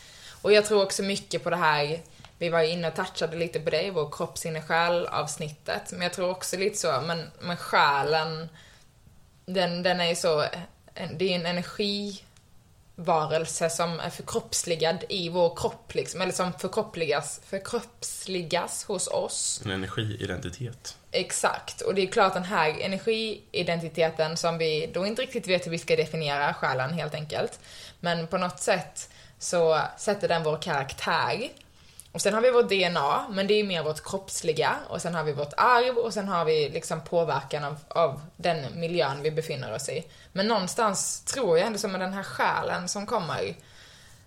[0.42, 2.00] Och jag tror också mycket på det här,
[2.38, 5.92] vi var ju inne och touchade lite på det i vår kropp, sinne, själ avsnittet.
[5.92, 8.48] Men jag tror också lite så, men, men själen,
[9.46, 10.44] den, den är ju så,
[10.94, 11.46] det är ju en
[12.98, 19.62] energivarelse som är förkroppsligad i vår kropp liksom, eller som förkroppsligas, förkroppsligas hos oss.
[19.64, 20.96] En energiidentitet.
[21.12, 25.70] Exakt, och det är klart den här energiidentiteten som vi då inte riktigt vet hur
[25.70, 27.60] vi ska definiera själen helt enkelt.
[28.00, 31.50] Men på något sätt så sätter den vår karaktär.
[32.16, 34.76] Och sen har vi vårt DNA, men det är mer vårt kroppsliga.
[34.88, 38.80] Och sen har vi vårt arv och sen har vi liksom påverkan av, av den
[38.80, 40.04] miljön vi befinner oss i.
[40.32, 43.56] Men någonstans tror jag ändå som med den här själen som kommer,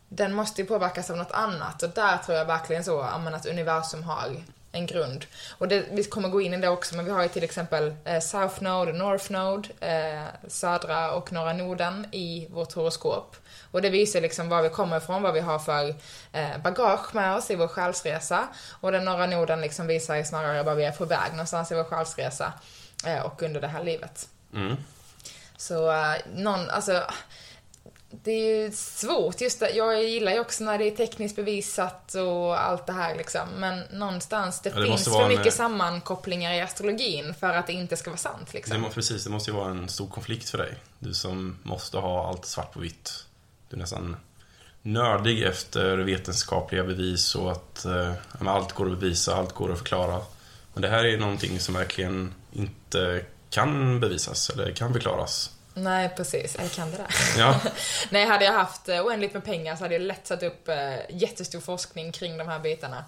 [0.10, 1.84] den måste ju påverkas av något annat.
[1.84, 5.26] Och där tror jag verkligen så, att universum har en grund.
[5.58, 7.96] Och det, vi kommer gå in i det också, men vi har ju till exempel
[8.06, 13.36] eh, South Node och North Node, eh, södra och norra noden i vårt horoskop.
[13.72, 15.96] Och det visar liksom var vi kommer ifrån, vad vi har för
[16.32, 18.48] eh, bagage med oss i vår själsresa.
[18.82, 21.76] Och den norra noden liksom visar ju snarare var vi är på väg någonstans i
[21.76, 22.54] vår själsresa
[23.06, 24.30] eh, och under det här livet.
[24.54, 24.76] Mm.
[25.58, 27.04] Så eh, någon, alltså
[28.12, 29.70] det är ju svårt just det.
[29.70, 33.50] Jag gillar ju också när det är tekniskt bevisat och allt det här liksom.
[33.58, 37.50] Men någonstans, det, Ja, det finns för vara en, mycket eh, sammankopplingar i astrologin för
[37.50, 38.82] att det inte ska vara sant Det liksom.
[38.82, 40.74] må, precis, det måste ju vara en stor konflikt för dig.
[41.00, 43.26] Du som måste ha allt svart på vitt.
[43.70, 44.16] Du är nästan
[44.82, 50.22] nördig efter vetenskapliga bevis och att eh, allt går att bevisa, allt går att förklara.
[50.74, 55.52] Men det här är någonting som verkligen inte kan bevisas eller kan förklaras.
[55.84, 56.56] Nej, precis.
[56.56, 57.08] Eller kan det där?
[57.38, 57.60] Ja,
[58.10, 60.96] Nej, hade jag haft eh, oändligt med pengar så hade jag lätt satt upp eh,
[61.10, 63.06] jättestor forskning kring de här bitarna.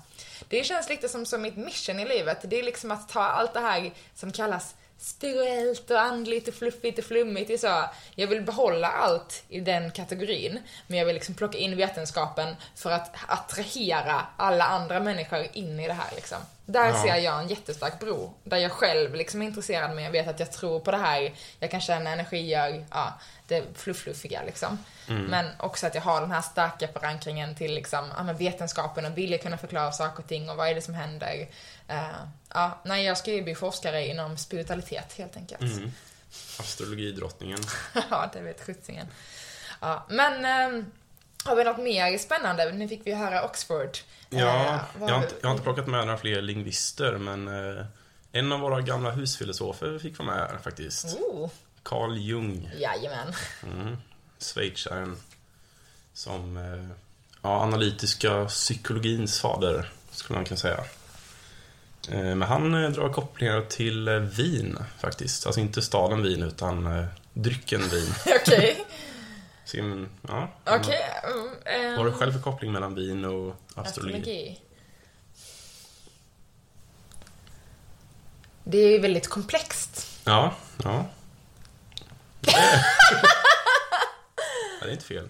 [0.47, 2.37] Det känns lite som, som mitt mission i livet.
[2.43, 6.99] Det är liksom att ta allt det här som kallas spirituellt och andligt och fluffigt
[6.99, 7.47] och flummigt.
[7.47, 11.57] Det är så, jag vill behålla allt i den kategorin, men jag vill liksom plocka
[11.57, 16.37] in vetenskapen för att attrahera alla andra människor in i det här liksom.
[16.65, 17.03] Där Ja.
[17.03, 20.39] ser jag en jättestark bro, där jag själv liksom är intresserad, men jag vet att
[20.39, 23.13] jag tror på det här, jag kan känna energier, ja,
[23.47, 24.77] det fluff-fluffiga liksom.
[25.29, 29.17] Men också att jag har den här starka förankringen till liksom, ja, men vetenskapen och
[29.17, 31.47] vilja kunna förklara saker och ting och vad är det som händer.
[31.91, 35.61] Eh, ja, nej, jag ska ju bli forskare inom spiritualitet helt enkelt.
[35.61, 35.91] mm.
[36.59, 37.59] astrologidrottningen.
[38.09, 39.07] ja, det vet sjuttsingen.
[39.79, 40.85] Ja, men ehm,
[41.43, 42.71] har vi något mer spännande?
[42.71, 43.97] Nu fick vi höra Oxford.
[44.29, 47.47] Ja, Eh, vad jag har, inte, jag har inte plockat med några fler lingvister, men
[47.47, 47.85] eh,
[48.31, 51.05] en av våra gamla husfilosofer fick vara med här faktiskt.
[51.05, 51.49] Oh,
[51.83, 53.33] Carl Jung, jajamän.
[53.63, 53.97] mm.
[54.39, 55.17] schweizaren,
[56.13, 56.57] som
[57.41, 60.83] ja, analytiska psykologins fader, skulle man kunna säga.
[62.09, 65.45] Eh, Men han eh, drar kopplingar till eh, vin faktiskt.
[65.45, 68.13] Alltså inte staden vin, utan drycken vin.
[68.41, 68.85] Okej.
[70.27, 70.99] Ja, Okej.
[71.23, 73.87] mm, Vad har du själv för koppling mellan vin och astrologi?
[74.17, 74.59] Astrologi.
[78.63, 80.19] Det är ju väldigt komplext.
[80.25, 81.05] Ja, ja.
[82.41, 82.83] Det är,
[84.81, 85.29] det är inte fel.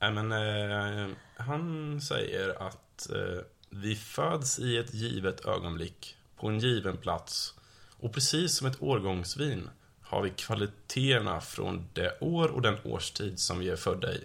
[0.00, 6.58] Nej, men eh, han säger att eh, vi föds i ett givet ögonblick, på en
[6.58, 7.54] given plats.
[8.00, 9.70] Och precis som ett årgångsvin
[10.02, 14.24] har vi kvaliteterna från det år och den årstid som vi är födda i.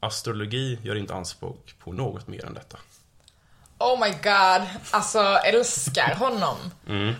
[0.00, 2.78] Astrologi gör inte anspråk på något mer än detta.
[3.78, 6.56] Oh my god, alltså älskar honom.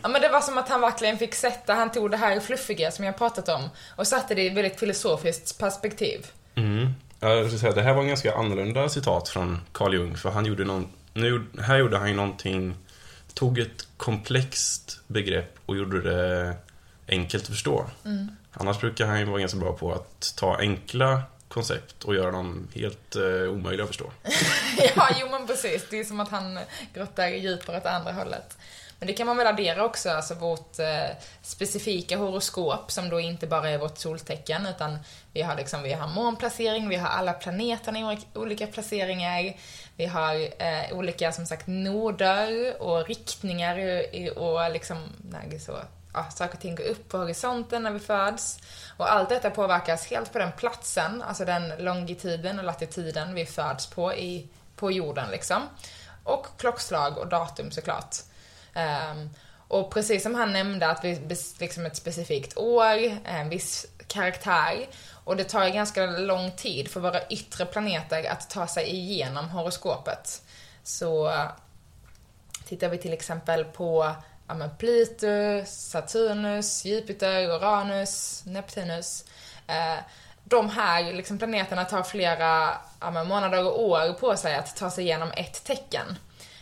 [0.03, 2.91] Ja, men det var som att han verkligen fick sätta, han tog det här fluffiga
[2.91, 6.27] som jag pratat om och satte det i ett väldigt filosofiskt perspektiv.
[6.55, 6.95] Mm.
[7.21, 10.47] Jag ska säga, det här var en ganska annorlunda citat från Carl Jung, för han
[10.47, 12.77] gjorde någon, nu, här gjorde han ju någonting,
[13.35, 16.57] tog ett komplext begrepp och gjorde det
[17.09, 17.87] enkelt att förstå.
[18.53, 22.69] Annars brukar han ju vara ganska bra på att ta enkla koncept och göra dem
[22.75, 24.13] helt eh, omöjliga att förstå.
[24.97, 25.87] ja, jo men precis.
[25.91, 26.59] Det är som att han
[26.95, 28.57] grottar djupare åt andra hållet.
[28.99, 33.47] Men det kan man väl addera också, alltså vårt eh, specifika horoskop som då inte
[33.47, 34.99] bara är vårt soltecken utan
[35.33, 39.55] vi har liksom, vi har månplacering, vi har alla planeterna i olika placeringar,
[39.97, 44.03] vi har eh, olika som sagt noder och riktningar
[44.37, 44.99] och, och liksom,
[45.31, 45.79] när det så,
[46.15, 48.59] ja, saker och ting går upp på horisonten när vi föds.
[48.97, 53.87] Och allt detta påverkas helt på den platsen, alltså den longituden och latituden vi föds
[53.87, 55.63] på i, på jorden liksom.
[56.25, 58.17] Och klockslag och datum såklart.
[58.75, 59.31] Um,
[59.69, 64.87] och precis som han nämnde att vi liksom ett specifikt år, en viss karaktär.
[65.25, 70.43] Och det tar ganska lång tid för våra yttre planeter att ta sig igenom horoskopet.
[70.83, 71.33] Så
[72.65, 74.15] tittar vi till exempel på
[74.49, 79.25] ja, men Pluto, Saturnus, Jupiter, Uranus, Neptunus.
[79.67, 79.99] Eh,
[80.45, 82.69] de här liksom, planeterna tar flera
[83.01, 86.19] ja, men månader och år på sig att ta sig igenom ett tecken.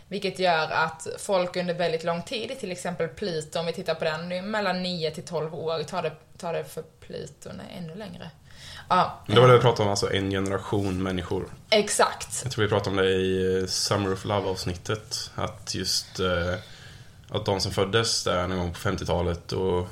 [0.08, 4.04] Vilket gör att folk under väldigt lång tid, till exempel Pluto, om vi tittar på
[4.04, 7.66] den, det är mellan 9 till 12 år tar det, tar det för Pluto, nej
[7.78, 8.30] ännu längre.
[8.90, 11.44] Ja, Det var det vi pratade om, alltså en generation människor.
[11.70, 12.40] exakt.
[12.42, 15.30] Jag tror vi pratade om det i eh, Summer of Love-avsnittet.
[15.34, 16.54] Att just eh,
[17.30, 19.88] att de som föddes där någon gång på 50-talet och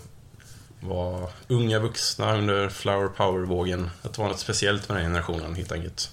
[0.80, 3.90] var unga vuxna under flower power-vågen.
[4.02, 6.10] Att det var något speciellt med den generationen helt enkelt.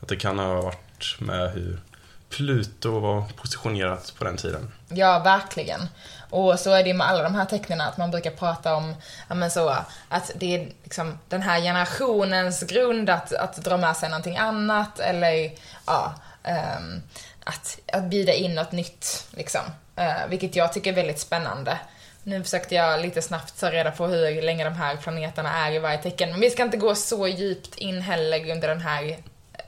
[0.00, 1.80] Att det kan ha varit med hur
[2.28, 4.72] Pluto var positionerat på den tiden.
[4.88, 5.80] Ja, verkligen.
[6.30, 8.94] Och så är det ju med alla de här tecknen att man brukar prata om,
[9.28, 9.76] ja men så,
[10.08, 14.98] att det är liksom den här generationens grund att, att dra med sig någonting annat
[14.98, 15.50] eller,
[15.86, 16.14] ja,
[16.44, 17.02] um,
[17.44, 19.62] att, att bjuda in något nytt liksom.
[19.98, 21.78] Uh, vilket jag tycker är väldigt spännande.
[22.22, 25.78] Nu försökte jag lite snabbt ta reda på hur länge de här planeterna är i
[25.78, 29.16] varje tecken, men vi ska inte gå så djupt in heller under den här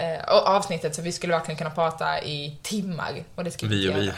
[0.01, 3.25] eh, avsnittet så vi skulle verkligen kunna prata i timmar.
[3.35, 4.13] Och det ska Vi och vi.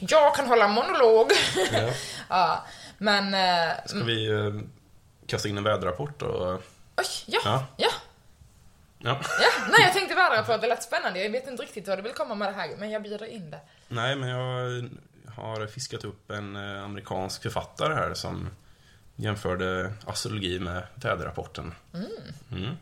[0.00, 1.30] Jag kan hålla monolog.
[1.72, 1.90] Ja.
[2.28, 2.64] ja,
[2.98, 3.34] men...
[3.34, 4.54] Eh, Ska vi eh,
[5.26, 6.52] kasta in en väderrapport och...
[6.96, 7.66] oj, ja, Ja.
[7.76, 7.90] ja,
[8.98, 9.20] Ja.
[9.40, 9.48] ja.
[9.70, 11.22] Nej, jag tänkte väderrapport, det lät spännande.
[11.22, 13.50] Jag vet inte riktigt vad du vill komma med det här, men jag bjuder in
[13.50, 13.60] det.
[13.88, 14.88] Nej, men jag
[15.34, 18.48] har fiskat upp en eh, amerikansk författare här som
[19.16, 21.74] jämförde astrologi med väderrapporten.
[22.52, 22.76] Mm.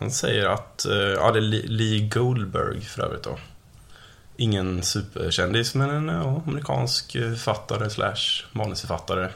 [0.00, 3.38] Han säger att, eh, ja det är Lee- Goldberg för övrigt då.
[4.36, 9.28] ingen superkändis, men en ja, amerikansk eh, författare slash manusförfattare.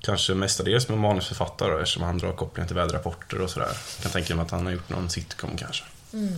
[0.00, 3.68] Kanske mestadels med manusförfattare eftersom han drar kopplingar till väderrapporter och sådär.
[3.96, 5.84] Jag kan tänka mig att han har gjort någon sitcom kanske.
[6.12, 6.34] Mm.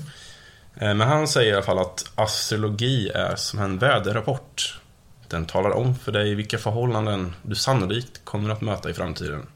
[0.77, 4.81] Eh, Men han säger i alla fall att astrologi är som en väderrapport.
[5.29, 9.46] Den talar om för dig vilka förhållanden du sannolikt kommer att möta i framtiden.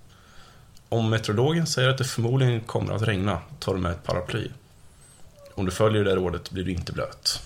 [0.89, 4.51] Om meteorologen säger att det förmodligen kommer att regna, tar du med ett paraply.
[5.55, 7.43] Om du följer det rådet blir du inte blöt.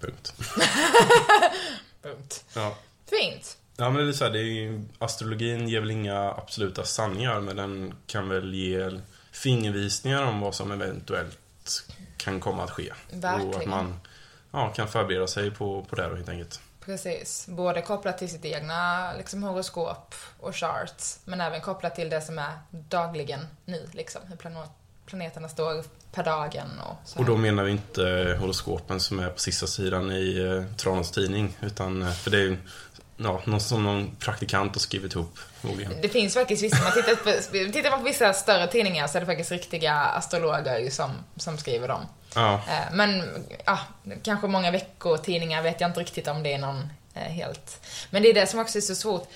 [0.00, 0.34] Punkt.
[2.02, 2.44] Punkt.
[2.54, 2.76] Ja.
[3.10, 3.58] Fint.
[3.76, 7.40] Ja, men det är så här, det är ju, astrologin ger väl inga absoluta sanningar,
[7.40, 9.00] men den kan väl ge
[9.32, 11.38] fingervisningar om vad som eventuellt
[12.16, 12.90] kan komma att ske.
[12.90, 13.70] Och att Verkligen.
[13.70, 14.00] man
[14.50, 16.60] ja, kan förbereda sig på, på det helt enkelt.
[16.88, 17.46] Precis.
[17.48, 22.38] Både kopplat till sitt egna liksom, horoskop och chart, men även kopplat till det som
[22.38, 24.20] är dagligen nu, liksom.
[24.28, 24.68] Hur plan-
[25.06, 27.32] planeterna står per dagen och så Och här.
[27.32, 32.02] då menar vi inte horoskopen som är på sista sidan i eh, Tranås tidning, utan
[32.02, 32.58] eh, för det är ju
[33.16, 35.92] ja, någon som någon praktikant har skrivit ihop, förmodligen.
[36.02, 39.20] Det finns faktiskt vissa, man tittar på, tittar man på vissa större tidningar så är
[39.20, 42.00] det faktiskt riktiga astrologer som, som skriver dem.
[42.34, 43.22] Ja, eh, Men,
[43.64, 43.78] ja,
[44.22, 47.80] kanske många veckotidningar vet jag inte riktigt om det är någon eh, helt.
[48.10, 49.28] Men det är det som också är så svårt.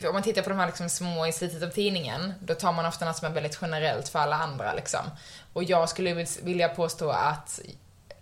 [0.00, 2.72] För om man tittar på de här liksom små i slutet av tidningen, då tar
[2.72, 5.00] man ofta något som är väldigt generellt för alla andra liksom.
[5.52, 7.60] Och jag skulle vilja påstå att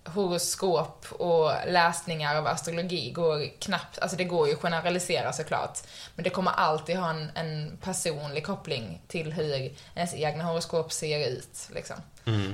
[0.04, 5.78] horoskop och läsningar av astrologi går knappt, alltså det går ju att generalisera såklart.
[6.14, 11.28] Men det kommer alltid ha en, en personlig koppling till hur ens egna horoskop ser
[11.28, 11.68] ut.
[11.74, 11.96] Liksom.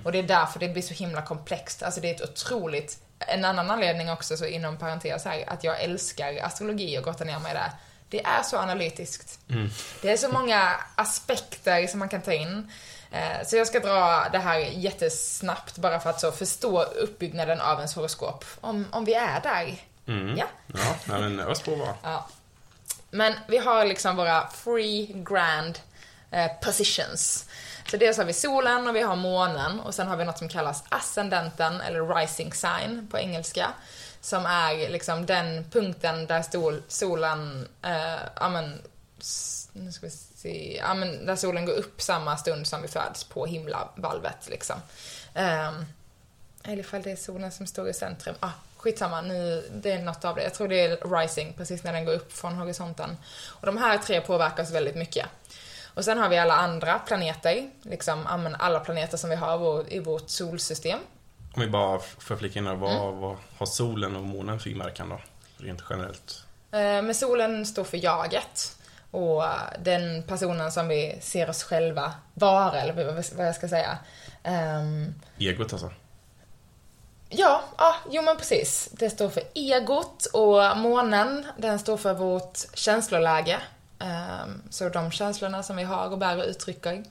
[0.05, 1.83] Och det är därför det blir så himla komplext.
[1.83, 5.83] Alltså det är ett otroligt, en annan anledning också, så inom parentes här, att jag
[5.83, 7.71] älskar astrologi och grottar ner mig där.
[8.11, 9.41] Det är så analytiskt.
[10.03, 12.71] Det är så många aspekter som man kan ta in.
[13.11, 17.77] Eh, Så jag ska dra det här jättesnabbt bara för att så förstå uppbyggnaden av
[17.79, 18.45] ens horoskop.
[18.61, 19.77] Om, om vi är där.
[20.37, 20.45] Ja.
[20.67, 21.95] ja nej, men ös på bara.
[22.03, 22.27] Ja.
[23.11, 25.79] Men vi har liksom våra free grand
[26.31, 27.45] eh, positions.
[27.91, 30.49] Så dels har vi solen och vi har månen och sen har vi något som
[30.49, 33.71] kallas ascendenten eller rising sign på engelska.
[34.21, 38.81] Som är liksom den punkten där stol, solen, eh, ja men, s-
[39.73, 43.25] nu ska vi se, ja men där solen går upp samma stund som vi föds
[43.25, 44.77] på himlavalvet liksom.
[45.35, 45.85] Ehm,
[46.63, 48.35] eller ifall det är solen som står i centrum.
[48.41, 50.43] Ah, skitsamma, nu, det är något av det.
[50.43, 53.17] Jag tror det är rising, precis när den går upp från horisonten.
[53.47, 55.27] Och de här tre påverkas väldigt mycket.
[55.95, 58.27] Och sen har vi alla andra planeter, liksom
[58.59, 60.99] alla planeter som vi har i vårt solsystem.
[61.55, 65.09] Om vi bara får flika in här, vad, vad har solen och månen för inverkan
[65.09, 65.21] då?
[65.57, 66.45] Rent generellt.
[66.71, 68.78] Eh, Men solen står för jaget.
[69.11, 69.51] Och eh,
[69.83, 72.93] den personen som vi ser oss själva vara, eller
[73.37, 73.99] vad- jag ska säga.
[74.43, 75.91] Ehm, Egot alltså.
[77.29, 78.89] Ja, ja, jo men precis.
[78.93, 83.59] Det står för egot och månen, den står för vårt känsloläge.
[83.99, 87.05] Ehm, så de känslorna som vi har och bär och uttrycker.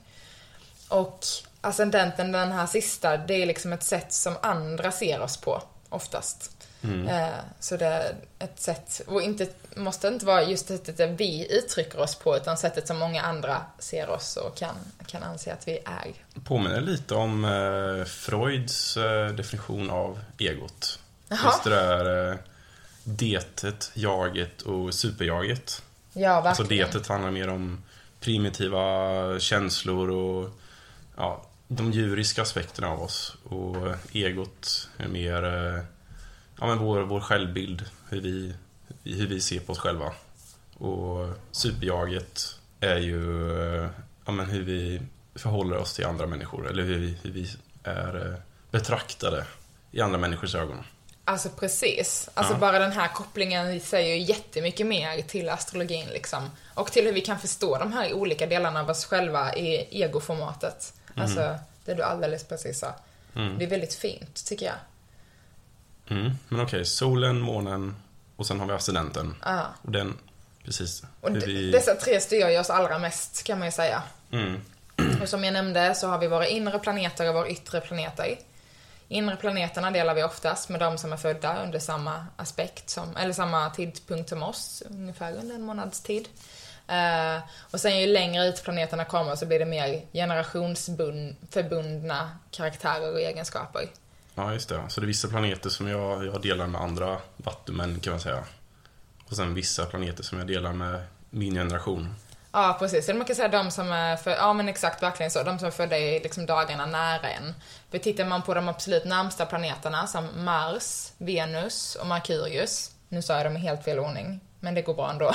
[0.88, 1.24] Och
[1.60, 6.50] ascendenten, den här sista, det är liksom ett sätt som andra ser oss på, oftast.
[6.82, 7.28] Eh,
[7.60, 12.00] så det är ett sätt, och inte, måste inte vara just sättet där vi uttrycker
[12.00, 14.74] oss på, utan sättet som många andra ser oss och kan,
[15.06, 16.40] kan anse att vi är.
[16.44, 20.98] Påminner lite om eh, Freuds eh, definition av egot.
[21.28, 21.38] Jaha.
[21.44, 22.38] Just det där
[23.04, 25.82] detet, jaget och superjaget.
[26.12, 26.86] Ja, Alltså verkligen.
[26.86, 27.84] detet handlar mer om
[28.20, 30.50] primitiva känslor och
[31.16, 33.36] ja, de djuriska aspekterna av oss.
[33.44, 33.76] Och
[34.12, 35.42] egot är mer
[36.60, 38.54] ja, men vår, vår självbild, hur vi,
[39.04, 40.12] hur vi ser på oss själva.
[40.78, 43.42] Och superjaget är ju
[44.24, 45.00] ja, men hur vi
[45.34, 47.50] förhåller oss till andra människor, eller hur vi, hur vi
[47.82, 48.38] är eh,
[48.70, 49.44] betraktade
[49.90, 50.84] i andra människors ögon.
[51.24, 52.28] Alltså precis.
[52.34, 52.58] Alltså Ja.
[52.58, 56.50] bara den här kopplingen säger ju jättemycket mer till astrologin liksom.
[56.74, 60.92] Och till hur vi kan förstå de här olika delarna av oss själva i egoformatet.
[61.16, 62.94] Alltså, det du alldeles precis sa.
[63.58, 64.74] Det är väldigt fint, tycker jag.
[66.10, 66.30] Mm.
[66.48, 67.96] Men okej, solen, månen
[68.36, 69.34] och sen har vi ascendenten.
[69.44, 69.66] Ja.
[69.82, 70.18] Och den,
[70.64, 71.02] precis.
[71.20, 71.70] Och vi...
[71.70, 74.02] dessa tre styr ju oss allra mest, kan man ju säga.
[74.32, 74.60] Mm.
[75.22, 78.38] Och som jag nämnde så har vi våra inre planeter och våra yttre planeter.
[79.08, 83.32] Inre planeterna delar vi oftast med de som är födda under samma aspekt, som, eller
[83.32, 86.28] samma tidpunkt som oss, ungefär under en månads tid.
[86.88, 87.38] Eh,
[87.70, 93.88] och sen ju längre ut planeterna kommer så blir det mer generationsförbundna karaktärer och egenskaper.
[94.38, 94.82] Ja, just det.
[94.88, 98.44] Så det är vissa planeter som jag, jag delar med andra vattumän, kan man säga.
[99.30, 102.14] Och sen vissa planeter som jag delar med min generation.
[102.52, 103.08] Ja, precis.
[103.08, 105.42] Eller man kan säga de som är för, ja men exakt, verkligen så.
[105.42, 107.54] De som är födda i liksom dagarna nära en.
[107.90, 112.90] För tittar man på de absolut närmsta planeterna som Mars, Venus och Merkurius.
[113.08, 115.34] Nu sa jag dem i helt fel ordning, men det går bra ändå.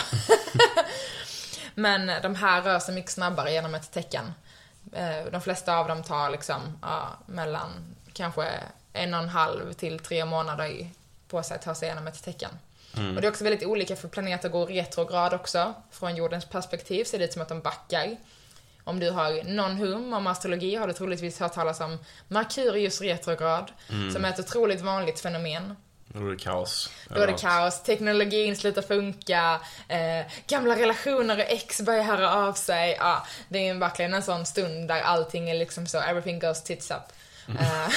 [1.75, 4.33] men de här rör sig mycket snabbare genom ett tecken.
[4.93, 8.49] Eh, de flesta av dem tar liksom, ja, mellan kanske
[8.93, 10.89] en och en halv till tre månader
[11.27, 12.49] på sig att ta sig igenom ett tecken.
[12.97, 13.15] Mm.
[13.15, 15.73] Och det är också väldigt olika för planeter går retrograd också.
[15.91, 18.17] Från jordens perspektiv ser det ut som att de backar.
[18.84, 23.71] Om du har någon hum om astrologi har du troligtvis hört talas om Merkurius retrograd,
[23.89, 24.12] mm.
[24.13, 25.75] som är ett otroligt vanligt fenomen.
[26.08, 26.89] Då är det kaos.
[27.10, 32.53] Då är det kaos, teknologin slutar funka, eh, gamla relationer och ex börjar höra av
[32.53, 32.97] sig.
[32.99, 36.91] Ja, det är verkligen en sån stund där allting är liksom så, everything goes tits
[36.91, 37.13] up.
[37.47, 37.58] Mm.
[37.58, 37.89] Eh,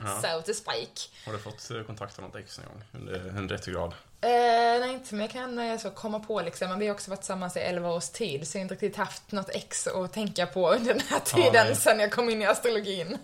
[0.22, 1.10] so to speak.
[1.26, 3.94] Har du fått eh, kontakta något ex någon gång under en retrograd?
[4.22, 6.68] Eh, nej, inte men jag kan eh, så komma på liksom.
[6.68, 8.96] Men vi har också varit tillsammans i 11 års tid, så jag har inte riktigt
[8.96, 12.42] haft något ex att tänka på under den här tiden ja, sen jag kom in
[12.42, 13.18] i astrologin.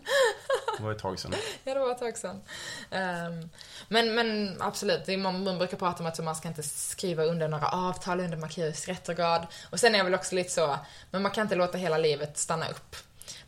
[0.76, 1.34] det var ett tag sedan.
[1.64, 2.42] ja, det var ett tag sedan.
[2.90, 3.50] Um,
[3.88, 7.68] men, men absolut, man, man brukar prata om att man ska inte skriva under några
[7.68, 9.46] avtal under Merkurius retrograd.
[9.70, 10.78] Och sen är jag väl också lite så,
[11.10, 12.96] men man kan inte låta hela livet stanna upp.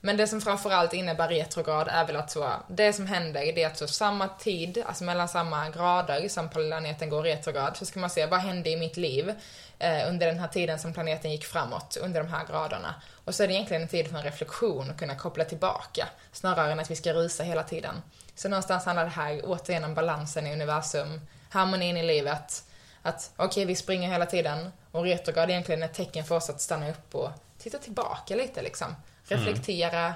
[0.01, 3.67] Men det som framförallt innebär retrograd är väl att så, det som händer det är
[3.67, 8.11] att så samma tid, alltså mellan samma grader som planeten går retrograd, så ska man
[8.11, 9.35] se vad hände i mitt liv
[9.79, 12.95] eh, under den här tiden som planeten gick framåt, under de här graderna.
[13.25, 16.73] Och så är det egentligen en tid för en reflektion och kunna koppla tillbaka, snarare
[16.73, 17.95] än att vi ska rusa hela tiden.
[18.35, 22.63] Så någonstans handlar det här återigen om balansen i universum, harmonin i livet,
[23.03, 26.51] att okej, okay, vi springer hela tiden och retrograd är egentligen ett tecken för oss
[26.51, 28.95] att stanna upp och titta tillbaka lite liksom
[29.33, 30.15] reflektera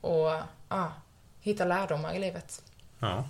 [0.00, 0.32] och
[0.68, 0.92] ja,
[1.40, 2.62] hitta lärdomar i livet.
[2.98, 3.28] Ja.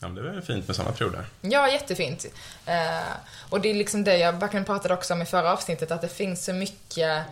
[0.00, 1.26] Ja, det är fint med sådana perioder.
[1.40, 2.26] Ja, jättefint.
[2.66, 3.02] Eh,
[3.50, 6.08] och det är liksom det jag verkligen pratade också om i förra avsnittet, att det
[6.08, 7.24] finns så mycket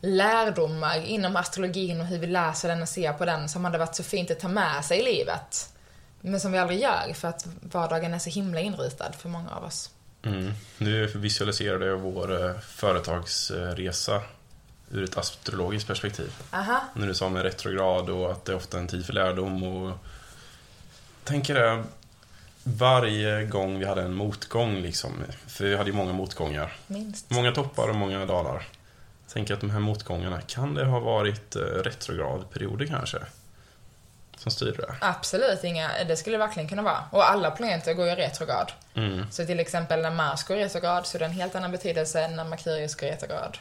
[0.00, 3.94] lärdomar inom astrologin och hur vi läser den och ser på den som hade varit
[3.94, 5.68] så fint att ta med sig i livet.
[6.20, 9.64] Men som vi aldrig gör för att vardagen är så himla inrutad för många av
[9.64, 9.90] oss.
[10.22, 10.52] Mm.
[10.78, 14.22] Nu visualiserade jag vår eh, företagsresa
[14.92, 16.32] ur ett astrologiskt perspektiv.
[16.50, 16.80] Aha.
[16.94, 19.98] När du sa med retrograd och att det är ofta en tid för lärdom och...
[21.24, 21.84] Tänker det,
[22.64, 25.12] varje gång vi hade en motgång liksom,
[25.46, 26.76] för vi hade ju många motgångar.
[26.86, 27.30] Minst.
[27.30, 28.68] Många toppar och många dalar.
[29.32, 33.18] Tänker att de här motgångarna, kan det ha varit eh, retrogradperioder kanske?
[34.36, 34.94] Som styr det?
[35.00, 37.04] Absolut, inga, det skulle det verkligen kunna vara.
[37.10, 38.72] Och alla planeter går ju retrograd.
[38.94, 39.26] Mm.
[39.30, 42.36] Så till exempel när Mars går retrograd så är det en helt annan betydelse än
[42.36, 43.58] när Merkurius går retrograd.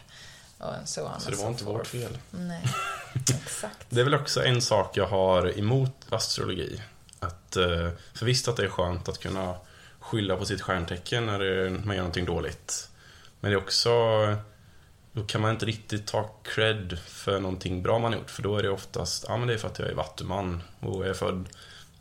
[0.61, 2.17] Och så, så det var inte vårt fel.
[2.31, 2.63] Nej,
[3.29, 3.85] exakt.
[3.89, 6.81] det är väl också en sak jag har emot astrologi.
[7.19, 9.55] Att, eh, för visst att det är skönt att kunna
[9.99, 12.89] skylla på sitt stjärntecken när man gör någonting dåligt.
[13.39, 13.89] Men det är också...
[15.13, 18.29] Då kan man inte riktigt ta cred för någonting bra man gjort.
[18.29, 21.07] För då är det oftast, ja men det är för att jag är vattuman och
[21.07, 21.49] är född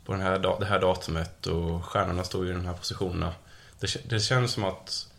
[0.05, 3.33] på den här, det här datumet och stjärnorna står i de här positionerna.
[3.79, 5.10] Det, det känns som att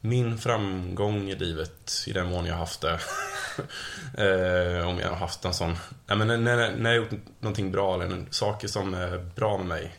[0.00, 3.00] min framgång i livet, i den mån jag har haft det,
[4.78, 7.72] eh, om jag har haft en sån, nej, men när, när jag har gjort någonting
[7.72, 9.96] bra eller saker som är bra med mig.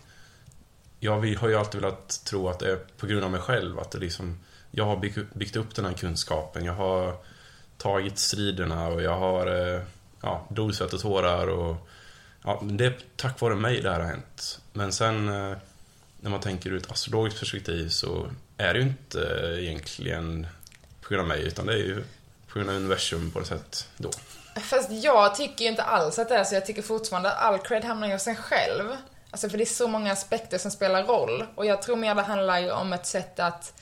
[1.00, 3.92] Jag har ju alltid velat tro att det är på grund av mig själv, att
[3.92, 4.40] det liksom,
[4.72, 4.98] jag har
[5.34, 7.16] byggt, upp den här kunskapen, jag har
[7.78, 9.82] tagit striderna och jag har eh,
[10.22, 11.88] ja, blod, svett och tårar och
[12.44, 14.62] ja, det är tack vare mig det här har hänt.
[14.74, 15.58] Men sen eh,
[16.20, 18.28] när man tänker ur ett astrologiskt perspektiv så
[18.62, 20.48] är det ju inte eh, egentligen
[21.02, 22.04] på grund av mig, utan det är ju
[22.48, 24.12] på grund av universum på något sätt då.
[24.62, 26.56] Fast jag tycker ju inte alls att det är så.
[26.56, 28.98] Jag tycker fortfarande att all cred hamnar hos en själv.
[29.32, 31.46] Alltså för det är så många aspekter som spelar roll.
[31.56, 33.74] Och jag tror mer det handlar ju om ett sätt att,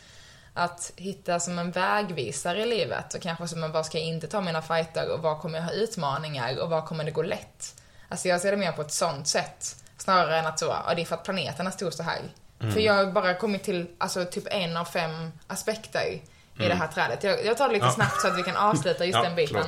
[0.54, 3.13] att hitta som en vägvisare i livet.
[3.13, 5.65] Och kanske som en, vad ska jag inte ta mina fighter och var kommer jag
[5.65, 7.76] ha utmaningar och var kommer det gå lätt?
[8.10, 9.76] Alltså jag ser det mer på ett sånt sätt.
[9.98, 12.22] Snarare än att så, ja det är för att planeterna stor så här.
[12.62, 12.74] Mm.
[12.74, 16.22] För jag har bara kommit till, alltså typ en av fem aspekter i
[16.58, 16.69] mm.
[16.69, 17.24] det här trädet.
[17.24, 17.91] Jag, jag tar det lite ja.
[17.91, 19.66] snabbt så att vi kan avsluta just ja, den biten.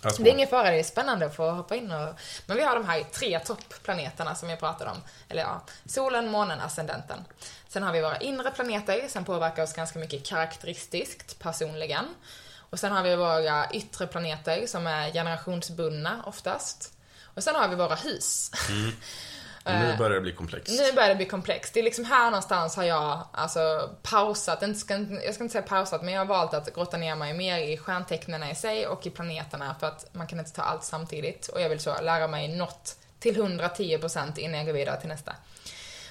[0.00, 2.14] Det är ingen fara, det är spännande att få hoppa in och...
[2.46, 4.96] Men vi har de här tre toppplaneterna som jag pratade om.
[5.28, 7.24] Eller ja, solen, månen, ascendenten.
[7.68, 12.04] Sen har vi våra inre planeter som påverkar oss ganska mycket karaktäristiskt, personligen.
[12.70, 16.92] Och sen har vi våra yttre planeter som är generationsbundna oftast.
[17.34, 18.50] Och sen har vi våra hus.
[18.70, 18.92] Mm.
[19.68, 20.80] Nu börjar det bli komplext.
[20.80, 21.74] Nu börjar det bli komplext.
[21.74, 26.14] Det är liksom här någonstans har jag alltså pausat, jag ska inte säga pausat, men
[26.14, 29.76] jag har valt att grotta ner mig mer i stjärntecknen i sig och i planeterna
[29.80, 31.48] för att man kan inte ta allt samtidigt.
[31.48, 35.34] Och jag vill så lära mig något till 110% innan jag går vidare till nästa.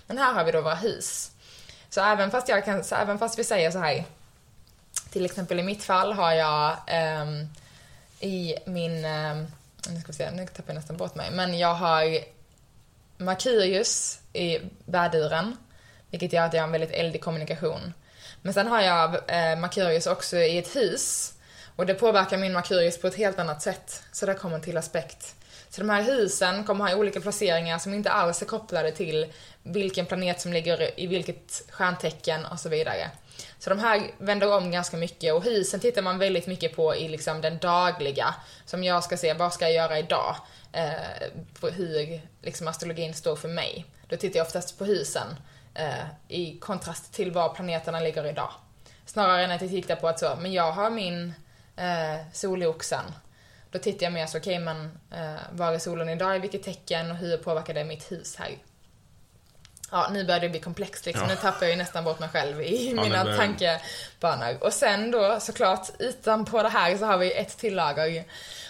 [0.07, 1.31] Men här har vi då våra hus.
[1.89, 4.05] Så även fast jag kan, så även fast vi säger så här
[5.09, 7.47] Till exempel i mitt fall har jag ehm,
[8.19, 9.47] i min, ehm,
[9.89, 12.19] nu ska vi se, nu tappar jag nästan bort mig, men jag har
[13.17, 15.57] Merkurius i värduren,
[16.11, 17.93] vilket gör att jag har en väldigt eldig kommunikation.
[18.41, 21.33] Men sen har jag eh, Merkurius också i ett hus,
[21.75, 24.03] och det påverkar min Merkurius på ett helt annat sätt.
[24.11, 25.35] Så där kommer en till aspekt.
[25.69, 30.05] Så de här husen kommer ha olika placeringar som inte alls är kopplade till vilken
[30.05, 33.11] planet som ligger i vilket stjärntecken och så vidare.
[33.59, 37.07] Så de här vänder om ganska mycket och husen tittar man väldigt mycket på i
[37.07, 38.35] liksom den dagliga.
[38.65, 40.35] Som jag ska se, vad ska jag göra idag?
[40.71, 41.29] Eh,
[41.59, 43.85] på hur liksom astrologin står för mig.
[44.07, 45.27] Då tittar jag oftast på husen
[45.73, 48.51] eh, i kontrast till var planeterna ligger idag.
[49.05, 51.33] Snarare än att jag tittar på att så, men jag har min
[51.75, 53.03] eh, sol i oxen.
[53.71, 56.63] Då tittar jag mer så, okej okay, men eh, var är solen idag, i vilket
[56.63, 58.57] tecken och hur påverkar det mitt hus här?
[59.91, 61.29] Ja, nu börjar det bli komplext liksom.
[61.29, 61.35] Ja.
[61.35, 63.37] Nu tappar jag ju nästan bort mig själv i ja, mina börjar...
[63.37, 64.63] tankebanor.
[64.63, 68.25] Och sen då såklart, utanpå det här så har vi ett till lager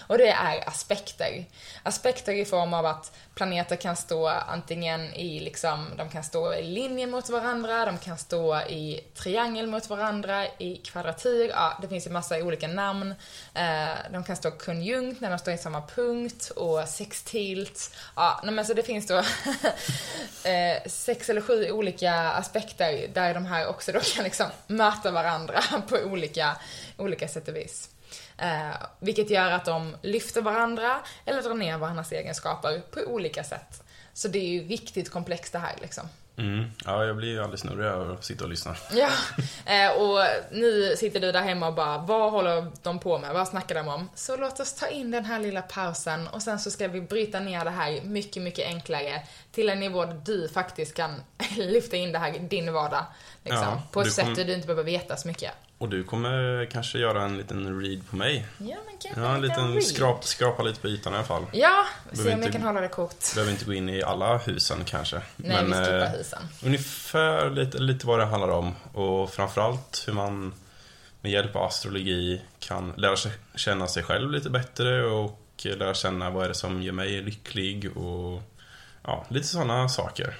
[0.08, 1.44] och det är aspekter.
[1.82, 6.62] Aspekter i form av att planeter kan stå antingen i liksom, de kan stå i
[6.62, 12.06] linje mot varandra, de kan stå i triangel mot varandra, i kvadratur, ja det finns
[12.06, 13.14] ju massa olika namn.
[13.54, 17.94] Eh, de kan stå konjunkt när de står i samma punkt och sextilt.
[18.16, 19.16] Ja, men så det finns då
[20.48, 25.62] eh, sex eller sju olika aspekter där de här också då kan liksom möta varandra
[25.88, 26.56] på olika,
[26.96, 27.90] olika sätt och vis.
[28.38, 33.82] Eh, vilket gör att de lyfter varandra eller drar ner varandras egenskaper på olika sätt.
[34.12, 36.08] Så det är ju riktigt komplext det här liksom.
[36.38, 36.70] Mm.
[36.84, 38.76] Ja, jag blir ju alldeles snurrig av att sitta och lyssna.
[38.92, 39.10] Ja,
[39.66, 40.18] eh, och
[40.50, 43.34] nu sitter du där hemma och bara, vad håller de på med?
[43.34, 44.08] Vad snackar de om?
[44.14, 47.40] Så låt oss ta in den här lilla pausen och sen så ska vi bryta
[47.40, 49.22] ner det här mycket, mycket enklare
[49.52, 51.14] till en nivå där du faktiskt kan
[51.56, 53.04] lyfta in det här i din vardag.
[53.44, 55.52] Liksom, ja, på ett sätt där du inte behöver veta så mycket.
[55.78, 58.46] Och du kommer kanske göra en liten read på mig?
[58.58, 59.84] Ja, men kanske ja, en liten read.
[59.84, 61.46] skrap, skrapa lite på ytan i alla fall.
[61.52, 63.34] Ja, se om jag kan hålla det kort.
[63.34, 65.22] Behöver inte gå in i alla husen kanske.
[65.36, 66.42] Nej, men, vi skippar eh, husen.
[66.64, 68.74] Ungefär lite, lite vad det handlar om.
[68.92, 70.54] Och framförallt hur man
[71.20, 76.30] med hjälp av astrologi kan lära sig känna sig själv lite bättre och lära känna
[76.30, 78.42] vad är det som gör mig lycklig och
[79.02, 80.34] ja, lite sådana saker.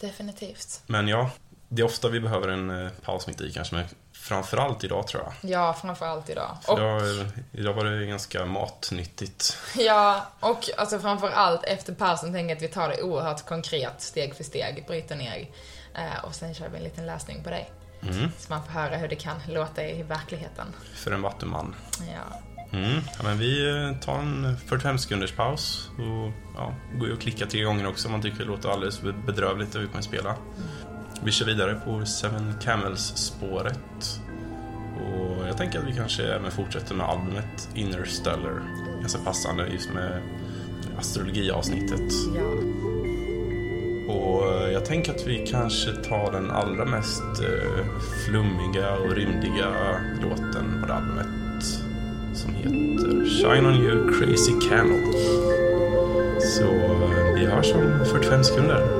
[0.00, 0.82] Definitivt.
[0.86, 1.30] Men ja,
[1.68, 3.84] det är ofta vi behöver en eh, paus mitt i kanske, men
[4.30, 5.50] framförallt idag tror jag.
[5.50, 6.56] Ja, framförallt idag.
[6.62, 9.56] För och, idag, idag var det ganska matnyttigt.
[9.78, 14.34] Ja, och alltså framförallt efter pausen tänker jag att vi tar det oerhört konkret, steg
[14.34, 15.48] för steg, bryter ner.
[15.94, 17.70] Eh, och sen kör vi en liten läsning på dig.
[18.02, 18.30] Mm.
[18.38, 20.66] Så man får höra hur det kan låta i verkligheten.
[20.94, 21.74] För en vattuman.
[21.98, 22.40] Ja.
[22.72, 23.00] Mm.
[23.18, 27.46] ja men vi eh, tar en 45 sekunders paus och ja, går ju och klickar
[27.46, 30.30] tre gånger också om man tycker det låter alldeles bedrövligt och vi kommer spela.
[30.30, 30.68] Mm.
[31.24, 34.20] Vi kör vidare på Seven Camels-spåret.
[34.96, 38.62] Och jag tänker att vi kanske även fortsätter med albumet Interstellar.
[39.00, 40.22] Ganska passande just med
[40.98, 42.12] astrologiavsnittet.
[42.36, 42.42] Ja.
[44.12, 47.84] Och jag tänker att vi kanske tar den allra mest eh,
[48.26, 51.64] flummiga och rymdiga låten på det albumet.
[52.34, 55.12] Som heter Shine On You Crazy Camel.
[56.40, 58.99] Så eh, vi hörs om 45 sekunder.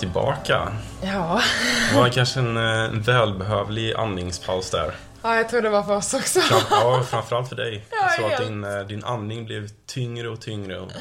[0.00, 0.72] Tillbaka.
[1.02, 1.42] Ja.
[1.90, 4.94] Det var kanske en, en eh, välbehövlig andningspaus där.
[5.22, 6.40] Ja, jag tror det var för oss också.
[6.70, 7.86] Ja, framförallt för dig.
[7.90, 10.80] jag såg att din, eh, din andning blev tyngre och tyngre.
[10.80, 10.92] Och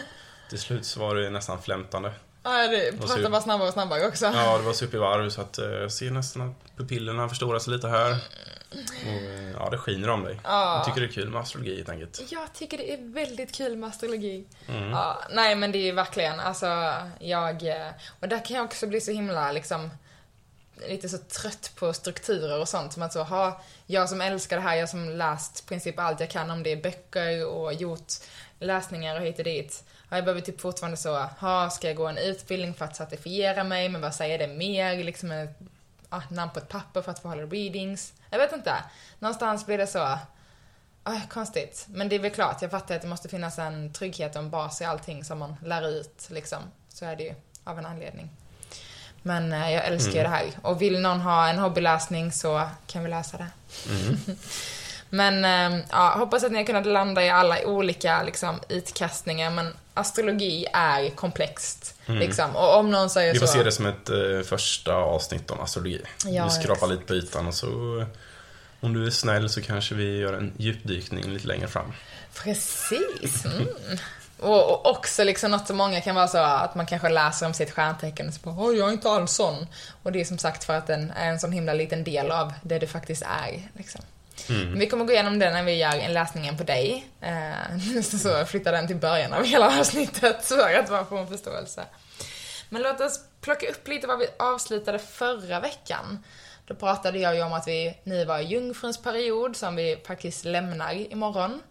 [0.49, 2.11] till slut så var det nästan flämtande.
[2.43, 4.25] Ja, det pratade bara snabbare och snabbare också.
[4.25, 7.29] Ja, det var så upp i varv så att eh, jag ser nästan att pupillerna
[7.29, 8.11] förstoras lite här.
[8.11, 10.39] Och, ja, det skiner om dig.
[10.43, 10.75] Ja.
[10.75, 12.21] Jag tycker det är kul med astrologi helt enkelt.
[12.31, 14.45] Jag tycker det är väldigt kul med astrologi.
[14.67, 14.89] Mm.
[14.89, 17.63] Ja, nej men det är verkligen, alltså jag...
[18.19, 19.89] Och där kan jag också bli så himla liksom
[20.87, 22.93] lite så trött på strukturer och sånt.
[22.93, 26.29] Som att så, ha, jag som älskar det här, jag som läst princip allt jag
[26.29, 28.13] kan om det i böcker och gjort
[28.59, 29.83] läsningar och hit och dit.
[30.09, 33.63] Ja, jag behöver typ fortfarande så, ha, ska jag gå en utbildning för att certifiera
[33.63, 35.03] mig, men vad säger det mer?
[35.03, 35.59] Liksom ett
[36.09, 38.13] ah, namn på ett papper för att få hålla readings.
[38.29, 38.75] Jag vet inte.
[39.19, 40.17] Någonstans blir det så,
[41.03, 41.85] ah, konstigt.
[41.89, 44.49] Men det är väl klart, jag fattar att det måste finnas en trygghet och en
[44.49, 46.59] bas i allting som man lär ut, liksom.
[46.89, 47.33] Så är det ju,
[47.63, 48.29] av en anledning.
[49.21, 50.31] Men eh, jag älskar ju Mm.
[50.31, 50.47] det här.
[50.61, 53.47] Och vill någon ha en hobbyläsning så kan vi läsa det.
[53.89, 54.17] Mm.
[55.09, 59.49] Men eh, ja, hoppas att ni har kunnat landa i alla olika liksom, utkastningar.
[59.51, 61.95] Men astrologi är komplext.
[62.05, 62.55] Liksom.
[62.55, 63.53] Och om någon säger Vi får så...
[63.53, 66.01] se det som ett eh, första avsnitt om astrologi.
[66.25, 66.91] Ja, vi skrapar exakt.
[66.91, 68.05] lite på ytan och så...
[68.81, 71.93] Om du är snäll så kanske vi gör en djupdykning lite längre fram.
[72.43, 73.45] Precis.
[73.45, 73.67] Mm.
[74.39, 77.53] Och, och också liksom något som många kan vara så att man kanske läser om
[77.53, 79.67] sitt stjärntecken och så bara, "Oj, jag är inte alls sån.
[80.03, 82.53] Och det är som sagt för att den är en sån himla liten del av
[82.61, 83.69] det du faktiskt är.
[83.77, 84.01] Liksom.
[84.49, 84.79] Mm.
[84.79, 87.07] Vi kommer gå igenom det när vi gör en läsningen på dig.
[87.21, 91.85] Eh, så flyttar den till början av hela avsnittet för att man får en förståelse.
[92.69, 96.23] Men låt oss plocka upp lite vad vi avslutade förra veckan.
[96.65, 100.45] Då pratade jag ju om att vi nu var i jungfruns period som vi faktiskt
[100.45, 101.61] lämnar imorgon.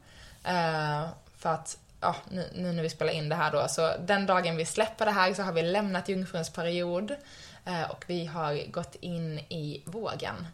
[0.44, 1.08] Eh,
[1.38, 4.56] för att, ja, nu, nu när vi spelar in det här då, så den dagen
[4.56, 7.16] vi släpper det här så har vi lämnat jungfruns period.
[7.64, 10.46] Eh, och vi har gått in i vågen.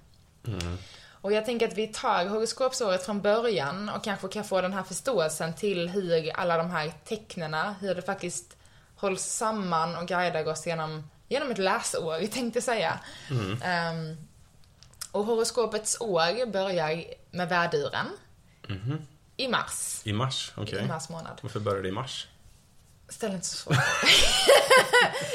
[1.25, 4.83] Och jag tänker att vi tar horoskopsåret från början och kanske kan få den här
[4.83, 8.57] förståelsen till hur alla de här tecknena, hur det faktiskt
[8.97, 13.01] hålls samman och guidar oss genom, genom ett läsår, tänkte jag säga.
[13.63, 14.17] Ehm,
[15.13, 18.07] och horoskopets år börjar med värduren
[19.37, 20.01] i mars.
[20.05, 20.85] I mars, okej.
[20.85, 21.41] I mars månad.
[21.43, 22.29] Varför börjar det i mars?
[23.09, 23.77] Ställ inte så svårt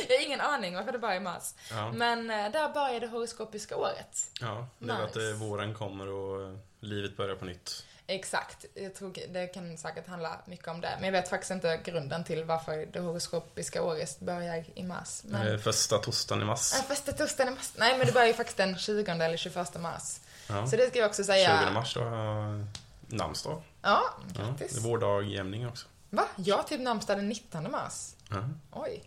[0.09, 1.53] Jag har ingen aning varför det börjar i mars.
[1.71, 1.91] Ja.
[1.91, 4.17] Men eh, där börjar det horoskopiska året.
[4.41, 5.29] Ja, det är att Nice.
[5.29, 7.85] eh, våren kommer och eh, livet börjar på nytt.
[8.07, 8.65] Exakt.
[8.73, 10.89] Jag tror det kan säkert handla mycket om det.
[10.95, 15.21] Men jag vet faktiskt inte grunden till varför det horoskopiska året börjar i mars.
[15.23, 15.47] Men...
[15.53, 16.73] Eh, Första torsdagen i mars.
[16.73, 17.71] Äh, första torsdagen i mars.
[17.75, 20.19] Nej, men det börjar ju faktiskt den 20 eller 21 mars.
[20.47, 20.67] Ja.
[20.67, 21.59] Så det ska jag också säga.
[21.65, 22.65] 20 mars då har jag
[23.07, 23.61] namnsdag.
[23.81, 24.03] Ja,
[24.35, 24.71] Ja, grattis.
[24.73, 25.87] det är vår dag jämning också.
[26.09, 26.25] Va?
[26.35, 28.13] Jag typ namnsdag den 19 mars.
[28.29, 28.43] Ja.
[28.71, 29.03] Oj.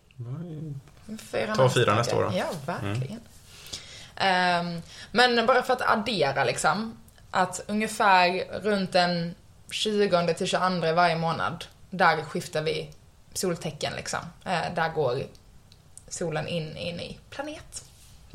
[1.31, 2.37] Fyra Ta fira nästa år då.
[2.37, 3.19] Ja, verkligen.
[4.15, 4.81] Ehm,
[5.11, 6.97] men bara för att addera liksom.
[7.31, 9.35] Att ungefär runt den
[9.71, 12.89] 20 till 22 varje månad, där skiftar vi
[13.33, 14.19] soltecken liksom.
[14.45, 15.23] Eh, där går
[16.07, 17.85] solen in i en ny planet.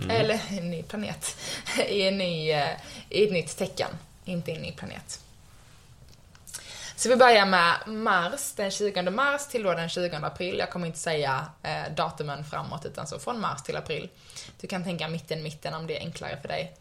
[0.08, 1.36] Eller en ny planet.
[1.88, 2.68] I, en ny, eh,
[3.08, 3.90] I ett nytt tecken.
[4.24, 5.20] Inte i en ny planet.
[6.98, 10.58] Så vi börjar med Mars, den 20 mars till då den 20 april.
[10.58, 14.08] Jag kommer inte säga eh, datumen framåt, utan så från mars till april.
[14.60, 16.76] Du kan tänka mitten, mitten om det är enklare för dig.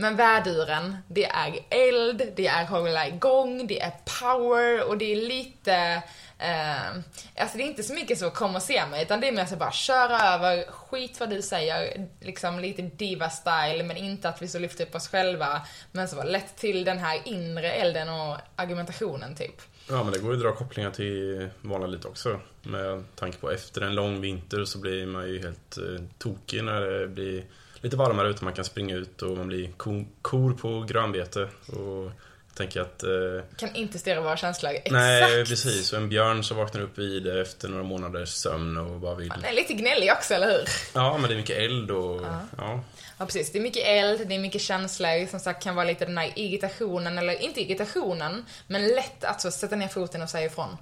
[0.00, 5.16] Men väduren, det är eld, det är hålla igång, det är power och det är
[5.16, 6.02] lite...
[6.38, 6.88] Eh,
[7.36, 9.46] alltså det är inte så mycket så kom och se mig, utan det är mer
[9.46, 14.48] så bara köra över, skit vad du säger, liksom lite diva-style, men inte att vi
[14.48, 18.36] så lyfter upp oss själva, men så var lätt till den här inre elden och
[18.56, 19.62] argumentationen typ.
[19.88, 22.40] Ja, men det går ju att dra kopplingar till vanliga lite också.
[22.62, 26.80] Med tanke på efter en lång vinter så blir man ju helt eh, tokig när
[26.80, 27.44] det blir
[27.80, 28.44] lite varmare ute.
[28.44, 31.48] Man kan springa ut och man blir ko kor på grönbete.
[31.66, 32.04] Och
[32.48, 33.02] jag tänker att...
[33.02, 33.10] Eh,
[33.56, 34.70] Kan inte styra våra känslor.
[34.72, 34.92] Exakt!
[34.92, 35.92] nej, precis.
[35.92, 39.30] Och en björn som vaknar upp i det efter några månaders sömn och bara vill...
[39.30, 40.64] Han är lite gnällig också, eller hur?
[40.94, 42.22] Ja, men det är mycket eld och...
[42.58, 42.80] Ja.
[43.18, 43.52] Ja, precis.
[43.52, 45.26] Det är mycket eld, det är mycket känslor.
[45.26, 49.50] Som sagt, kan vara lite den här irritationen, eller inte irritationen, men lätt att så
[49.50, 50.76] sätta ner foten och säga ifrån.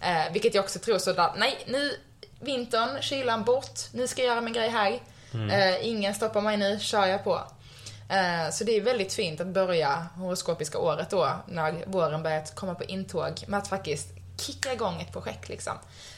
[0.00, 1.92] Eh, vilket jag också tror så där, nej, nu,
[2.40, 5.00] vintern, kylan bort, nu ska jag göra min grej här.
[5.34, 7.40] Eh, ingen stoppar mig nu, kör jag på.
[8.08, 12.74] Eh, så det är väldigt fint att börja horoskopiska året då, när våren börjat komma
[12.74, 14.08] på intåg, med att faktiskt
[14.40, 15.72] kicka igång ett projekt liksom.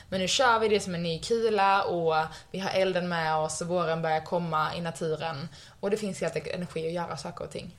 [0.09, 2.15] Men nu kör vi det som en ny kula och
[2.51, 5.49] vi har elden med oss och våren börjar komma i naturen.
[5.81, 7.77] Och det finns helt enkelt energi att göra saker och ting.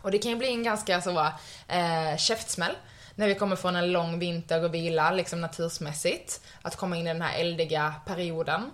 [0.00, 1.20] Och det kan ju bli en ganska så
[1.68, 2.74] eh, käftsmäll
[3.14, 6.40] när vi kommer från en lång vinter och vila, liksom natursmässigt.
[6.62, 8.70] Att komma in i den här eldiga perioden.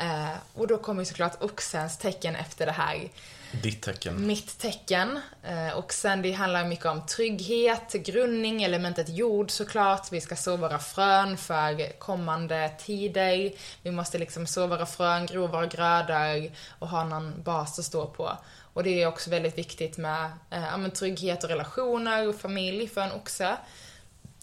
[0.00, 3.08] Eh, och då kommer ju såklart oxens tecken efter det här.
[3.52, 4.26] Ditt tecken.
[4.26, 5.20] Mitt tecken.
[5.42, 10.12] Eh, och sen det handlar mycket om trygghet, grundning, elementet jord såklart.
[10.12, 13.52] Vi ska så våra frön för kommande tider.
[13.82, 18.06] Vi måste liksom så våra frön, gro våra grödor och ha någon bas att stå
[18.06, 18.38] på.
[18.72, 23.00] Och det är också väldigt viktigt med eh, ja, trygghet och relationer och familj för
[23.00, 23.56] en oxe.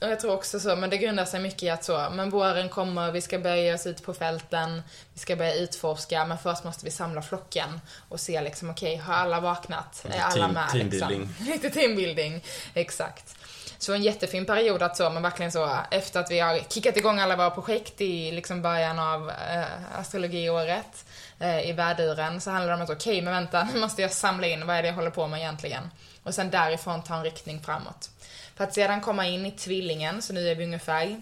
[0.01, 2.69] Och jag tror också så, men det grundar sig mycket i att så, men våren
[2.69, 4.81] kommer, vi ska börja oss ut på fälten,
[5.13, 9.05] vi ska börja utforska, men först måste vi samla flocken och se liksom, okej, okay,
[9.05, 10.05] har alla vaknat?
[10.09, 10.69] Är alla team, med?
[10.69, 11.19] teambuilding.
[11.19, 11.45] Liksom?
[11.53, 12.43] Lite teambuilding,
[12.73, 13.35] exakt.
[13.77, 17.19] Så en jättefin period att så, men verkligen så, efter att vi har kickat igång
[17.19, 21.05] alla våra projekt i liksom början av eh, astrologiåret,
[21.39, 24.11] eh, i värduren, så handlar det om att okej, okay, men vänta, nu måste jag
[24.11, 25.89] samla in, vad är det jag håller på med egentligen?
[26.23, 28.09] Och sen därifrån ta en riktning framåt.
[28.57, 31.21] För att sedan komma in i tvillingen, så nu är vi ungefär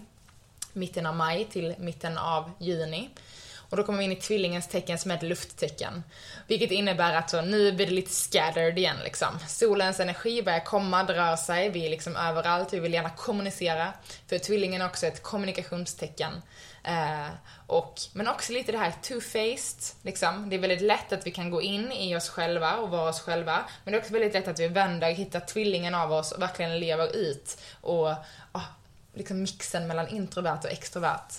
[0.72, 3.10] mitten av maj till mitten av juni.
[3.70, 6.02] Och då kommer vi in i tvillingens tecken som är ett lufttecken.
[6.46, 9.28] Vilket innebär att så, nu blir det lite scattered igen liksom.
[9.48, 13.92] Solens energi börjar komma, drar sig, vi är liksom överallt, vi vill gärna kommunicera.
[14.26, 16.32] För tvillingen är också ett kommunikationstecken.
[16.86, 17.28] Eh,
[17.66, 20.50] och, men också lite det här two-faced, liksom.
[20.50, 23.20] Det är väldigt lätt att vi kan gå in i oss själva och vara oss
[23.20, 23.64] själva.
[23.84, 26.80] Men det är också väldigt lätt att vi vänder, hittar tvillingen av oss och verkligen
[26.80, 27.58] lever ut.
[27.80, 28.08] Och
[28.52, 28.64] oh,
[29.14, 31.32] liksom mixen mellan introvert och extrovert.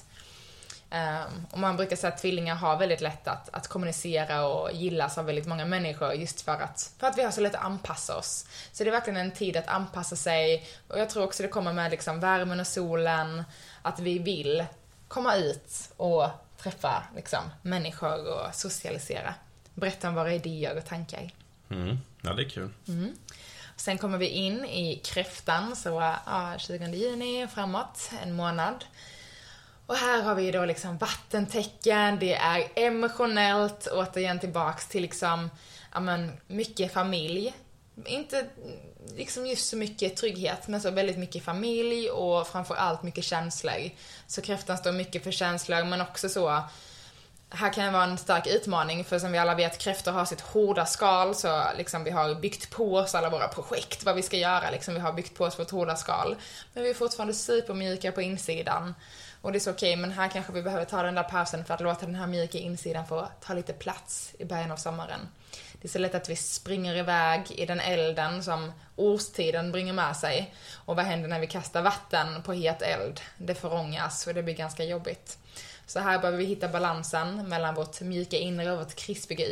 [0.91, 5.17] Um, och man brukar säga att tvillingar har väldigt lätt att, att kommunicera och gillas
[5.17, 8.17] av väldigt många människor just för att, för att vi har så lätt att anpassa
[8.17, 8.45] oss.
[8.71, 11.73] Så det är verkligen en tid att anpassa sig och jag tror också det kommer
[11.73, 13.43] med liksom värmen och solen,
[13.81, 14.65] att vi vill
[15.07, 19.33] komma ut och träffa liksom, människor och socialisera.
[19.73, 21.31] Berätta om våra idéer och tankar.
[21.69, 21.97] Mm.
[22.21, 22.69] Ja, det är kul.
[22.87, 23.15] Mm.
[23.75, 25.89] Sen kommer vi in i kräftan, så
[26.25, 28.85] ja, 20 juni framåt, en månad.
[29.85, 35.49] Och här har vi då liksom vattentecken, det är emotionellt, återigen tillbaks till liksom,
[35.93, 37.53] ja men, mycket familj.
[38.05, 38.45] Inte
[39.15, 43.89] liksom just så mycket trygghet, men så väldigt mycket familj och framförallt mycket känslor.
[44.27, 46.63] Så kräftan står mycket för känslor, men också så
[47.49, 50.41] här kan det vara en stark utmaning, för som vi alla vet, kräftor har sitt
[50.41, 54.37] hårda skal, så liksom vi har byggt på oss alla våra projekt, vad vi ska
[54.37, 56.35] göra, liksom vi har byggt på oss vårt hårda skal.
[56.73, 58.95] Men vi är fortfarande supermjuka på insidan.
[59.41, 61.65] Och det är så okej, okay, men här kanske vi behöver ta den där pausen
[61.65, 65.19] för att låta den här mjuka insidan få ta lite plats i början av sommaren.
[65.81, 70.17] Det är så lätt att vi springer iväg i den elden som årstiden bringar med
[70.17, 70.53] sig.
[70.75, 73.21] Och vad händer när vi kastar vatten på het eld?
[73.37, 75.37] Det förångas och det blir ganska jobbigt.
[75.85, 79.45] Så här behöver vi hitta balansen mellan vårt mjuka inre och vårt krispiga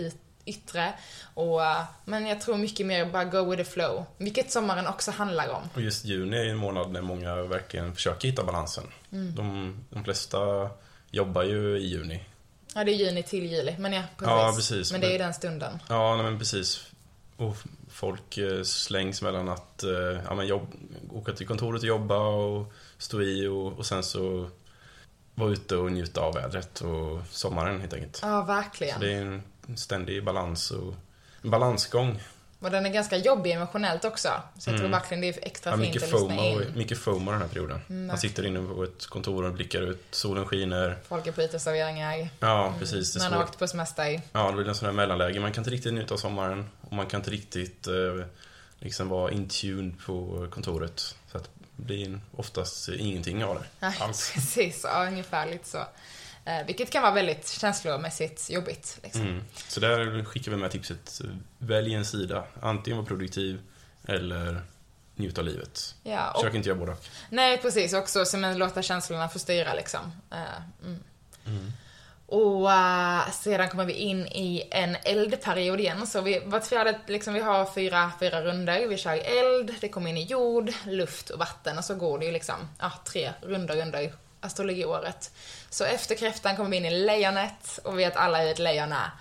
[0.46, 0.94] yttre.
[1.34, 1.62] Och,
[2.06, 4.06] men jag tror mycket mer bara go with the flow.
[4.18, 5.62] Vilket sommaren också handlar om.
[5.74, 8.84] Och just juni är en månad när många verkligen försöker hitta balansen.
[9.12, 9.36] Mm.
[9.36, 10.38] De, de flesta
[11.12, 12.24] jobbar ju i juni.
[12.76, 13.76] Ja, det är juni till juli.
[13.80, 14.28] Men ja, precis.
[14.28, 14.92] Ja, precis.
[14.92, 15.80] Men det är ju den stunden.
[15.90, 16.88] Ja, men precis.
[17.38, 17.58] Och
[17.90, 20.68] folk eh, slängs mellan att eh, ja, men jobb,
[21.12, 24.50] åka till kontoret och jobba och stå i och, och sen så
[25.36, 28.20] vara ute och njuta av vädret och sommaren helt enkelt.
[28.22, 28.94] Ja, verkligen.
[28.94, 30.94] Så det är en ständig balans och
[31.42, 32.22] en balansgång.
[32.66, 34.30] Och den är ganska jobbig emotionellt också.
[34.60, 34.80] Så jag mm.
[34.80, 36.72] tror verkligen det är extra ja, fint att lyssna in.
[36.76, 37.82] Mycket FOMO den här perioden.
[37.90, 40.98] Mm, Man sitter inne på ett kontor och blickar ut, solen skiner.
[41.08, 42.30] Folk är på uteserveringar.
[42.40, 43.18] Ja, precis.
[43.20, 44.22] Man har åkt på semester.
[44.32, 45.40] Ja, det blir en sån här mellanläge.
[45.40, 48.26] Man kan inte riktigt njuta av sommaren och man kan inte riktigt eh,
[48.80, 51.16] liksom vara in tuned på kontoret.
[51.32, 53.66] Så att det blir oftast ingenting av det.
[53.80, 54.32] Nej, alls.
[54.34, 54.82] precis.
[54.84, 55.86] Ja, ungefär lite så.
[56.46, 59.00] Eh, vilket kan vara väldigt känslomässigt jobbigt.
[59.04, 59.22] Liksom.
[59.22, 59.44] Mm.
[59.68, 61.22] Så där skickar vi med tipset.
[61.58, 62.44] Välj en sida.
[62.62, 63.60] Antingen vara produktiv
[64.08, 64.62] eller
[65.16, 65.96] njuta av livet.
[66.04, 66.96] Ja, och, Försök inte göra båda.
[67.30, 67.94] Nej, precis.
[67.94, 70.02] Också som låta känslorna få styra liksom.
[70.34, 71.00] Uh, mm.
[71.46, 71.72] Mm.
[72.28, 76.08] Och uh, sedan kommer vi in i en eldperiod igen.
[76.08, 78.88] Så vi, vart fjärde, liksom, vi har fyra, fyra runder.
[78.88, 81.78] Vi kör eld, det kommer in i jord, luft och vatten.
[81.78, 84.12] Och så går det ju liksom, ja, tre runder under
[84.46, 85.32] astrologiåret.
[85.70, 88.92] Så efter kräftan kommer vi in i lejonet och vi vet alla hur ett lejon
[88.92, 89.12] är.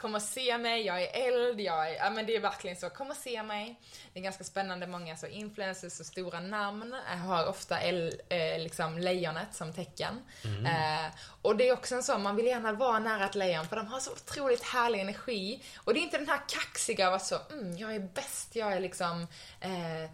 [0.00, 2.90] Kom och se mig, jag är eld, jag är, ja men det är verkligen så,
[2.90, 3.80] kom och se mig.
[4.12, 6.94] Det är ganska spännande, många så influencers och stora namn
[7.26, 10.22] har ofta el, eh, liksom lejonet som tecken.
[10.44, 10.66] Mm.
[10.66, 11.10] Eh,
[11.42, 13.86] och det är också en sån, man vill gärna vara nära ett lejon för de
[13.86, 15.62] har så otroligt härlig energi.
[15.76, 18.72] Och det är inte den här kaxiga av att så, mm, jag är bäst, jag
[18.72, 19.26] är liksom
[19.60, 20.10] eh,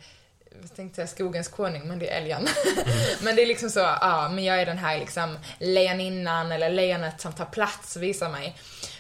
[0.61, 2.39] jag tänkte säga skogens konung, men det är älgen.
[2.39, 2.85] Mm.
[3.23, 7.21] men det är liksom så, ja, men jag är den här liksom lejoninnan eller lejonet
[7.21, 8.57] som tar plats och visar mig.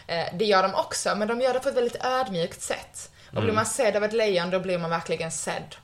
[0.07, 3.11] Eh, det gör de också, men de gör det på ett väldigt ödmjukt sätt.
[3.27, 3.55] Och blir mm.
[3.55, 5.77] man sedd av ett lejon, då blir man verkligen sedd.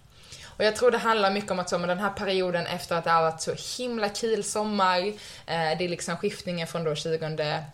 [0.57, 3.05] Och jag tror det handlar mycket om att så, med den här perioden efter att
[3.05, 4.99] det har varit så himla kul sommar,
[5.47, 7.67] eh, det är liksom skiftningen från då 20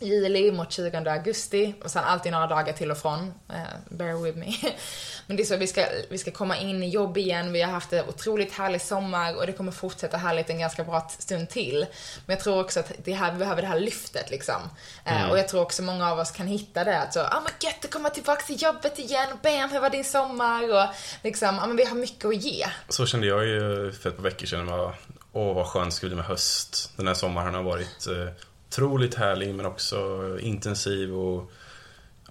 [0.00, 3.18] juli mot 20 augusti och sen alltid några dagar till och från.
[3.50, 3.56] Uh,
[3.88, 4.54] bear with me.
[5.26, 7.52] Men det är så vi ska, vi ska komma in i jobb igen.
[7.52, 11.08] Vi har haft en otroligt härlig sommar och det kommer fortsätta härligt en ganska bra
[11.18, 11.86] stund till.
[12.26, 14.62] Men jag tror också att det här, vi behöver det här lyftet liksom.
[15.06, 15.30] Uh, Mm.
[15.30, 16.98] och jag tror också många av oss kan hitta det.
[16.98, 19.28] Att så, ah men gött att komma tillbaka till jobbet igen.
[19.42, 20.74] Bam, hur var din sommar?
[20.74, 22.66] Och liksom, ah men vi har mycket att ge.
[22.88, 24.92] Så kände jag ju för ett par veckor sedan.
[25.32, 26.92] Åh, vad skönt det skulle bli med höst.
[26.96, 28.28] Den här sommaren har varit eh,
[28.68, 31.50] otroligt härlig men också intensiv och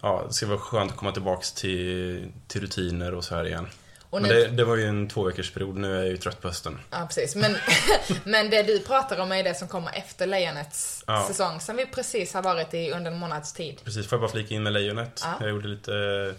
[0.01, 3.67] ja, det ska vara skönt att komma tillbaks till, till rutiner och så här igen.
[4.09, 5.75] Och men nu- det, det var ju en två veckors period.
[5.77, 6.79] nu är jag ju trött på hösten.
[6.91, 7.35] Ja, precis.
[7.35, 7.55] Men,
[8.23, 11.25] men det du pratar om är det som kommer efter Lejonets Ja.
[11.27, 13.81] säsong, som vi precis har varit i under en månads tid.
[13.83, 15.21] Precis, får jag bara flika in med Lejonet.
[15.23, 15.33] Ja.
[15.39, 16.33] Jag gjorde lite,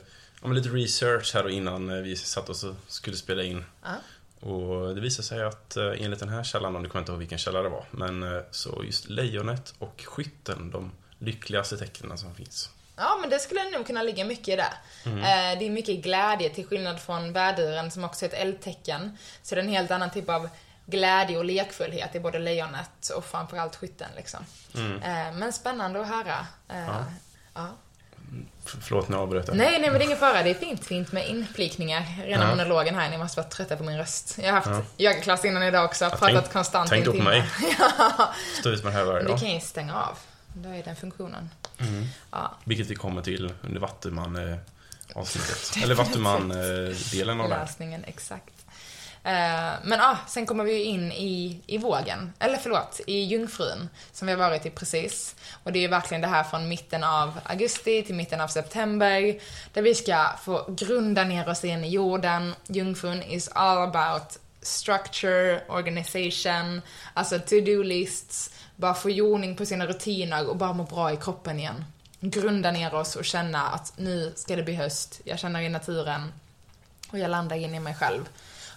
[0.45, 3.65] lite research här innan eh, vi satt oss och skulle spela in.
[3.85, 3.89] Ja.
[4.41, 7.13] Och det visade sig att eh, enligt den här källan, och nu kommer jag inte
[7.13, 12.19] ihåg vilken källa det var, men eh, så just lejonet och skytten, de lyckligaste tecknen
[12.19, 12.71] som finns.
[12.97, 14.73] Ja, men det skulle nog kunna ligga mycket i det.
[15.05, 15.19] Mm.
[15.19, 19.19] Eh, det är mycket glädje, till skillnad från väduren som också är ett eldtecken.
[19.43, 20.49] Så det är en helt annan typ av
[20.87, 24.09] glädje och lekfullhet i både lejonet och framförallt skytten.
[24.17, 24.41] Liksom.
[25.03, 26.47] Eh, men spännande att höra.
[26.69, 26.87] Mm.
[26.87, 27.05] Ja.
[27.55, 27.69] ja.
[28.65, 29.57] Förlåt, nu avbröt jag.
[29.57, 30.43] Nej, nej, men det är ingen fara.
[30.43, 32.05] Det är fint, fint med inflikningar.
[32.25, 32.51] Rena Ja.
[32.51, 33.11] monologen här.
[33.11, 34.39] Ni måste vara trötta på min röst.
[34.43, 35.11] Jag har haft Ja.
[35.11, 36.05] yogaklass innan idag också.
[36.05, 37.45] Ja, pratat tänk- konstant tänk då på mig.
[38.61, 39.39] Stå ut med det här varje dag.
[39.39, 40.19] kan jag stänga av.
[40.55, 41.51] Då är den funktionen.
[41.79, 42.05] Mm.
[42.31, 42.55] Ja.
[42.65, 44.59] Vilket vi kommer till under Vattuman eh,
[45.15, 45.77] avsnittet.
[45.85, 47.63] Eller Vattuman-delen av det här.
[47.63, 48.55] Läsningen, exakt.
[49.25, 52.33] Eh, men ah, sen kommer vi ju in i, i vågen.
[52.39, 53.89] Eller förlåt, i Jungfrun.
[54.13, 55.37] Som vi har varit i precis.
[55.63, 59.41] Och det är ju verkligen det här från mitten av augusti till mitten av september.
[59.73, 62.55] Där vi ska få grunda ner oss in i jorden.
[62.67, 66.83] Jungfrun is all about structure, organisation,
[67.15, 68.51] alltså to-do lists.
[68.77, 71.85] Bara få ordning på sina rutiner och bara må bra i kroppen igen.
[72.21, 75.21] Grunda ner oss och känna att nu ska det bli höst.
[75.25, 76.33] Jag känner i naturen.
[77.11, 78.29] Och jag landar in i mig själv.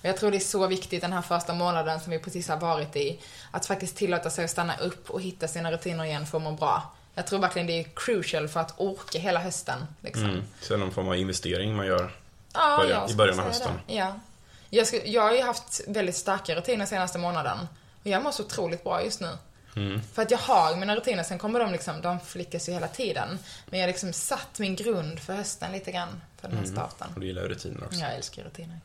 [0.02, 2.58] Och jag tror det är så viktigt den här första månaden som vi precis har
[2.58, 3.20] varit i.
[3.52, 6.52] Att faktiskt tillåta sig att stanna upp och hitta sina rutiner igen för att må
[6.52, 6.94] bra.
[7.16, 9.86] Jag tror verkligen det är crucial för att orka hela hösten.
[10.02, 10.26] Liksom.
[10.26, 10.44] Mm.
[10.62, 12.12] Så någon form av investering man gör.
[12.54, 13.72] Ja, Början- i början av hösten.
[13.88, 13.94] Det.
[13.94, 14.20] Ja.
[14.70, 17.58] Jag, skulle, jag har ju haft väldigt starka rutiner senaste månaden.
[18.04, 19.30] Och jag mår så otroligt bra just nu.
[19.76, 20.02] Mm.
[20.14, 23.40] För att jag har mina rutiner, sen kommer de liksom, de flickas ju hela tiden.
[23.66, 27.08] Men jag har liksom satt min grund för hösten lite grann, för den här starten.
[27.16, 28.00] Och du gillar ju rutiner också.
[28.00, 28.80] Jag älskar rutiner.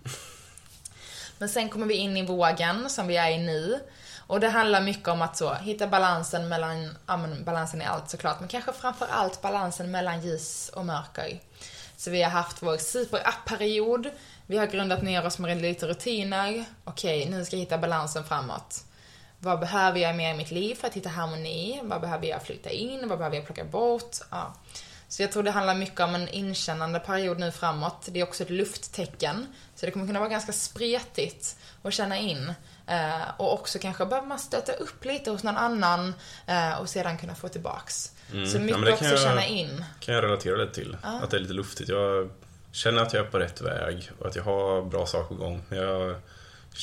[1.39, 3.81] Men sen kommer vi in i vågen som vi är i nu.
[4.27, 8.11] Och det handlar mycket om att så, hitta balansen mellan, ja men balansen i allt
[8.11, 11.41] såklart, men kanske framför allt balansen mellan ljus och mörker.
[11.97, 14.11] Så vi har haft vår super-app-period,
[14.47, 16.65] vi har grundat ner oss med lite rutiner.
[16.85, 18.85] Okej, nu ska jag hitta balansen framåt.
[19.39, 21.81] Vad behöver jag mer i mitt liv för att hitta harmoni?
[21.83, 23.09] Vad behöver jag flytta in?
[23.09, 24.17] Vad behöver jag plocka bort?
[24.31, 24.55] Ja.
[25.09, 28.07] Så jag tror det handlar mycket om en inkännande period nu framåt.
[28.11, 29.47] Det är också ett lufttecken.
[29.75, 32.53] Så det kommer kunna vara ganska spretigt att känna in.
[32.87, 36.15] Eh, och också kanske behöver man stöta upp lite hos någon annan
[36.47, 38.13] eh, och sedan kunna få tillbaks.
[38.33, 38.47] Mm.
[38.47, 39.85] Så Ja, mycket det också jag- känna in.
[40.01, 40.97] kan jag relatera lite till.
[41.03, 41.89] Att det är lite luftigt.
[41.89, 42.31] Jag
[42.73, 45.63] känner att jag är på rätt väg och att jag har bra saker på gång.
[45.69, 46.21] Men jag,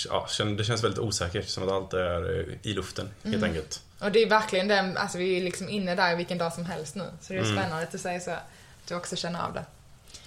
[0.09, 3.49] ja, det känns väldigt osäkert, som att allt är i luften, helt Mm.
[3.49, 3.81] enkelt.
[4.03, 6.95] Och det är verkligen den, alltså vi är liksom inne där vilken dag som helst
[6.95, 7.05] nu.
[7.21, 7.57] Så det är Mm.
[7.57, 8.43] spännande att du säger så, att
[8.87, 9.65] du också känner av det.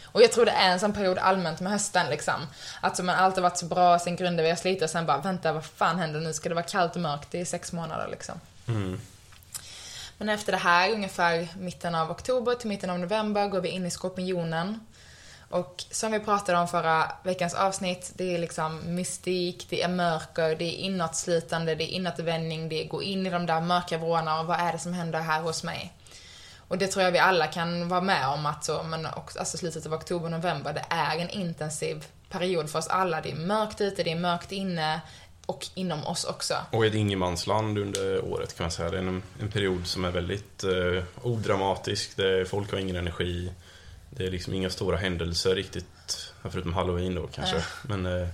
[0.05, 2.47] Och jag tror det är en sån period allmänt med hösten liksom.
[2.81, 5.53] Att man alltid varit så bra, sen grundar vi oss lite och sen bara, vänta
[5.53, 6.33] vad fan händer nu?
[6.33, 7.35] Ska det vara kallt och mörkt?
[7.35, 8.41] Är sex månader liksom.
[8.69, 9.01] Mm.
[10.19, 13.87] Men efter det här, ungefär mitten av oktober till mitten av november, går vi in
[13.87, 14.87] i skorpionen.
[15.49, 20.57] Och som vi pratade om förra veckans avsnitt, det är liksom mystik, det är mörker,
[20.57, 24.41] det är inåtslutande, det är inåtvändning, det är gå in i de där mörka vrårna
[24.41, 25.93] och vad är det som händer här hos mig?
[26.69, 29.57] Och det tror jag vi alla kan vara med om att så, men också, alltså
[29.57, 33.21] slutet av oktober, november, det är en intensiv period för oss alla.
[33.21, 35.01] Det är mörkt ute, det är mörkt inne
[35.47, 36.55] och inom oss också.
[36.71, 38.91] Och ett ingenmansland under året kan man säga.
[38.91, 42.17] Det är en, en period som är väldigt eh, odramatisk.
[42.17, 43.53] Det, folk har ingen energi.
[44.17, 47.57] Det är liksom inga stora händelser riktigt, förutom halloween då kanske.
[47.57, 47.63] Äh.
[47.83, 48.29] Men eh,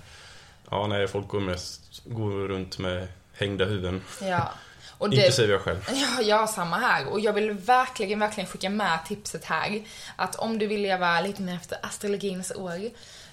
[0.71, 4.03] ja, nej, folk går, mest, går runt med hängda huvuden.
[4.21, 4.53] Ja.
[4.99, 5.89] Och det, Inklusive jag själv.
[5.93, 7.07] Ja, jag samma här.
[7.07, 9.83] Och jag vill verkligen, verkligen skicka med tipset här.
[10.17, 12.91] Att om du vill leva lite mer efter astrologins år,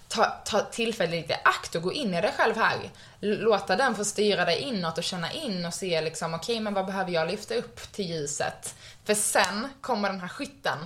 [0.08, 2.90] ta, ta tillfället lite i akt och gå in i dig själv här.
[3.20, 6.86] Låta den få styra dig inåt och känna in och se liksom, okej, men vad
[6.86, 8.76] behöver jag lyfta upp till ljuset?
[9.06, 10.78] För sen kommer den här skytten.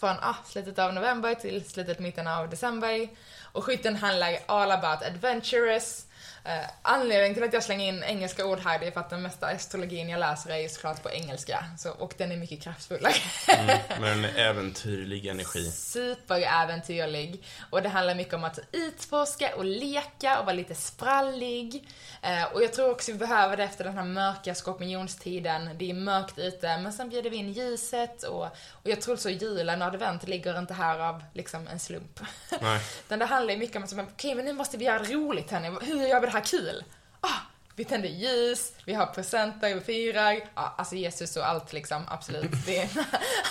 [0.00, 3.08] Från ah, slutet av november till slutet, mitten av december.
[3.52, 6.06] Och skytten handlar all about adventurous.
[6.44, 9.22] Eh, anledningen till att jag slänger in engelska ord här, det är för att den
[9.22, 11.64] mesta astrologin jag läser är ju såklart på engelska.
[11.78, 13.14] Så, och den är mycket kraftfullare.
[13.48, 15.70] Mm, men en äventyrlig energi.
[15.70, 17.44] Superäventyrlig.
[17.70, 21.88] Och det handlar mycket om att utforska och leka och vara lite sprallig.
[22.22, 25.70] Eh, och jag tror också vi behöver det efter den här mörka skorpionstiden.
[25.78, 29.30] Det är mörkt ute, men sen bjuder vi in ljuset och, och jag tror så
[29.30, 32.20] julen och advent ligger inte här av liksom en slump.
[32.60, 32.80] Nej.
[33.06, 35.14] Utan det handlar ju mycket om att, okej okay, men nu måste vi göra det
[35.14, 35.76] roligt hörni.
[35.82, 36.84] Hur gör vi det här kul?
[37.22, 37.40] Oh, ah,
[37.76, 40.32] vi tänder ljus, vi har presenter, vi firar.
[40.54, 42.66] Ja, alltså Jesus och allt liksom, absolut.
[42.66, 43.04] Det är en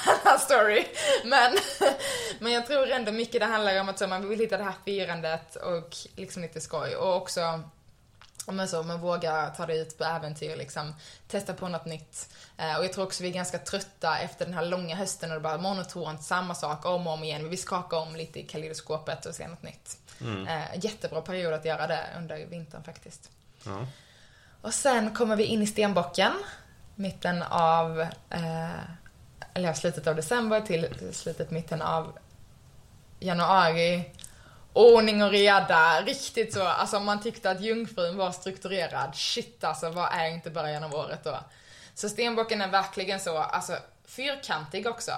[0.26, 0.86] annan story.
[1.24, 1.58] Men,
[2.40, 4.74] men jag tror ändå mycket det handlar om att så, man vill hitta det här
[4.86, 6.96] firandet och liksom lite skoj.
[6.96, 7.64] Och också
[8.52, 10.96] men så, man vågar ta det ut på äventyr, liksom,
[11.28, 12.30] testa på något nytt.
[12.58, 15.36] Eh, och jag tror också vi är ganska trötta efter den här långa hösten och
[15.36, 17.44] det bara monotont, samma sak om och om igen.
[17.44, 19.98] Vi vill skaka om lite i kaleidoskopet och se något nytt.
[20.22, 20.48] Mm.
[20.48, 23.30] Eh, jättebra period att göra det under vintern faktiskt.
[23.64, 23.86] Ja.
[24.62, 26.34] Och sen kommer vi in i stenbocken,
[26.96, 28.80] mitten av, eh,
[29.54, 32.18] eller slutet av december till slutet, mitten av
[33.20, 34.12] januari.
[34.74, 36.64] Ordning och reda, riktigt så.
[36.64, 40.96] Alltså om man tyckte att jungfrun var strukturerad, shit alltså, vad är inte början av
[40.96, 41.40] året då?
[41.94, 45.12] Så stenbocken är verkligen så, alltså fyrkantig också.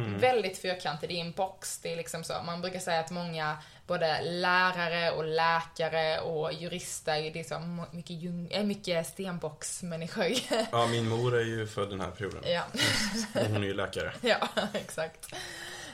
[0.00, 0.18] Mm.
[0.18, 1.78] Väldigt fyrkantig, det är en box.
[1.78, 2.32] Det är liksom så.
[2.46, 8.22] Man brukar säga att många, både lärare och läkare och jurister, det är så mycket,
[8.22, 10.32] jung, äh, mycket stenbocksmänniskor.
[10.72, 12.40] Ja, min mor är ju född den här perioden.
[12.46, 12.62] Ja.
[13.34, 14.12] Hon är ju läkare.
[14.20, 15.32] Ja, exakt.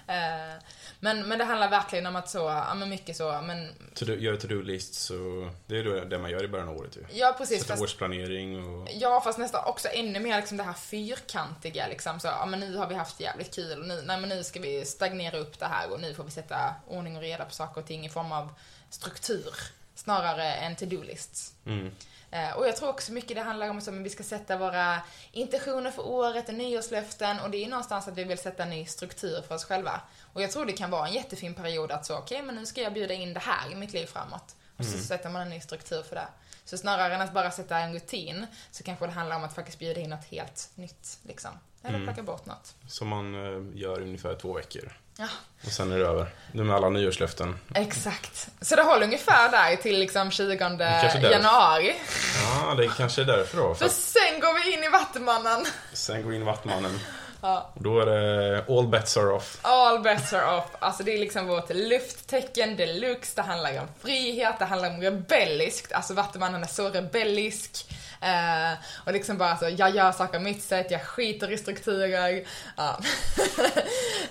[0.08, 0.62] Uh,
[1.00, 3.68] men, men det handlar verkligen om att så, ja men mycket så, men...
[3.94, 6.96] To do, gör to-do-list, så det är då det man gör i början av året
[6.96, 7.04] ju.
[7.12, 7.66] Ja, precis.
[7.66, 8.88] Sätta årsplanering och...
[8.92, 12.76] Ja, fast nästan också ännu mer liksom det här fyrkantiga liksom så, ja men nu
[12.76, 15.66] har vi haft jävligt kul och nu, nej men nu ska vi stagnera upp det
[15.66, 18.32] här och nu får vi sätta ordning och reda på saker och ting i form
[18.32, 18.48] av
[18.90, 19.54] struktur.
[19.94, 21.54] Snarare än to-do-lists.
[21.66, 21.90] Mm.
[22.36, 25.00] Eh, och jag tror också mycket det handlar om att vi ska sätta våra
[25.32, 28.86] intentioner för året och nyårslöften och det är någonstans att vi vill sätta en ny
[28.86, 30.00] struktur för oss själva.
[30.32, 32.66] Och jag tror det kan vara en jättefin period att så, okej okay, men nu
[32.66, 34.56] ska jag bjuda in det här i mitt liv framåt.
[34.76, 35.04] Och så mm.
[35.04, 36.28] sätter man en ny struktur för det.
[36.64, 39.78] Så snarare än att bara sätta en rutin så kanske det handlar om att faktiskt
[39.78, 41.50] bjuda in något helt nytt liksom.
[41.82, 42.06] Eller mm.
[42.06, 42.74] plocka bort något.
[42.88, 44.92] Som man eh, gör ungefär två veckor.
[45.16, 45.28] Ja.
[45.66, 46.26] Och sen är det över.
[46.52, 47.58] Nu med alla nyårslöften.
[47.74, 48.48] Exakt.
[48.60, 51.94] Så det håller ungefär där till liksom 20 januari.
[52.42, 53.74] Ja, det är kanske är därför då.
[53.74, 55.64] För, för sen går vi in i Vattumannen.
[55.92, 57.00] Sen går vi in i Vattumannen.
[57.40, 57.70] Ja.
[57.74, 59.58] Då är det all bets are off.
[59.62, 60.64] All bets are off.
[60.78, 63.32] Alltså det är liksom vårt lufttecken deluxe.
[63.36, 65.92] Det handlar om frihet, det handlar om rebelliskt.
[65.92, 67.86] Alltså Vattumannen är så rebellisk.
[68.20, 72.46] Eh, och liksom bara så, jag gör saker mitt sätt, jag skiter i strukturer.
[72.76, 72.98] Ja.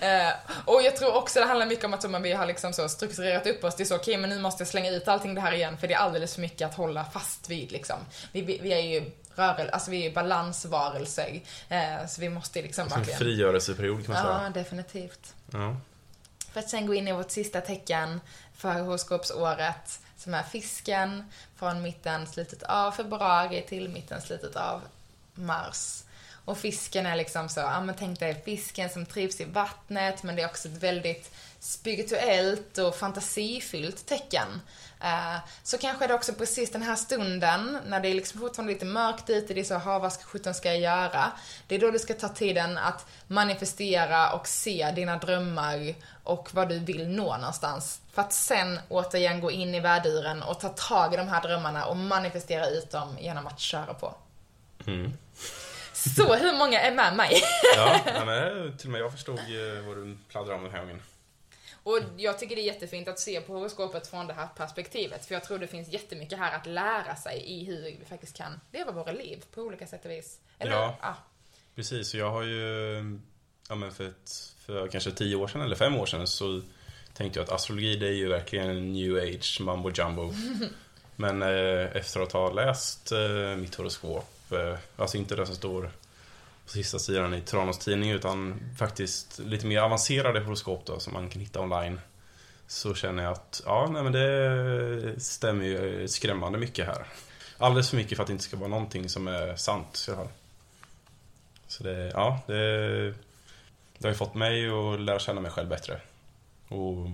[0.00, 0.32] eh,
[0.64, 3.46] och jag tror också det handlar mycket om att man, vi har liksom så strukturerat
[3.46, 3.76] upp oss.
[3.76, 5.78] Det är så, okej okay, men nu måste jag slänga ut allting det här igen
[5.78, 7.96] för det är alldeles för mycket att hålla fast vid liksom.
[8.32, 11.40] Vi, vi, vi är ju rörelse, alltså vi är balansvarelser.
[11.68, 13.18] Eh, så vi måste liksom Som verkligen...
[13.18, 14.40] frigörelseperiod kan man säga.
[14.44, 15.34] Ja, definitivt.
[15.52, 15.76] Ja.
[16.52, 18.20] För att sen gå in i vårt sista tecken
[18.54, 21.24] för horoskopsåret som är fisken
[21.56, 24.82] från mitten, slutet av februari till mitten, slutet av
[25.34, 26.02] mars.
[26.44, 30.36] Och fisken är liksom så, ja men tänk dig fisken som trivs i vattnet, men
[30.36, 34.60] det är också ett väldigt spirituellt och fantasifyllt tecken.
[35.00, 38.84] Eh, så kanske det också precis den här stunden, när det är liksom fortfarande lite
[38.84, 41.32] mörkt ute, det är så, ha vad sjutton ska jag göra?
[41.66, 45.94] Det är då du ska ta tiden att manifestera och se dina drömmar
[46.24, 48.00] och vad du vill nå någonstans.
[48.12, 51.86] För att sen återigen gå in i värduren och ta tag i de här drömmarna
[51.86, 54.14] och manifestera ut dem genom att köra på.
[54.86, 55.12] Mm.
[55.92, 57.42] Så hur många är med mig?
[57.76, 61.02] ja, men till och med jag förstod eh, vad du pladdrade om den här gången.
[61.86, 65.26] Och jag tycker det är jättefint att se på horoskopet från det här perspektivet.
[65.26, 68.60] För jag tror det finns jättemycket här att lära sig i hur vi faktiskt kan
[68.72, 70.38] leva våra liv på olika sätt och vis.
[70.58, 71.16] Eller, ja, ja.
[71.74, 72.14] precis.
[72.14, 73.18] Och jag har ju,
[73.68, 76.62] ja men för, ett, för kanske tio år sedan eller fem år sedan så
[77.14, 80.32] tänkte jag att astrologi det är ju verkligen en new age mambo jumbo.
[81.16, 85.90] men eh, efter att ha läst eh, mitt horoskop, eh, alltså inte det som står
[86.66, 91.28] på sista sidan i Tranås tidning utan faktiskt lite mer avancerade horoskop då som man
[91.28, 92.00] kan hitta online.
[92.66, 97.06] Så känner jag att, ja, nej men det stämmer ju skrämmande mycket här.
[97.58, 100.20] Alldeles för mycket för att det inte ska vara någonting som är sant i alla
[100.20, 100.32] fall.
[101.68, 103.06] Så det, ja, det,
[103.98, 106.00] det har ju fått mig att lära känna mig själv bättre.
[106.68, 107.08] Och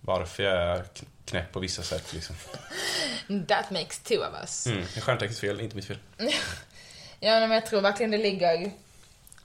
[0.00, 0.84] varför jag är
[1.24, 2.36] knäpp på vissa sätt liksom.
[3.48, 4.66] That makes two of us.
[4.66, 5.98] Mm, stjärntecknets fel, inte mitt fel.
[7.20, 8.72] ja, men jag tror verkligen det ligger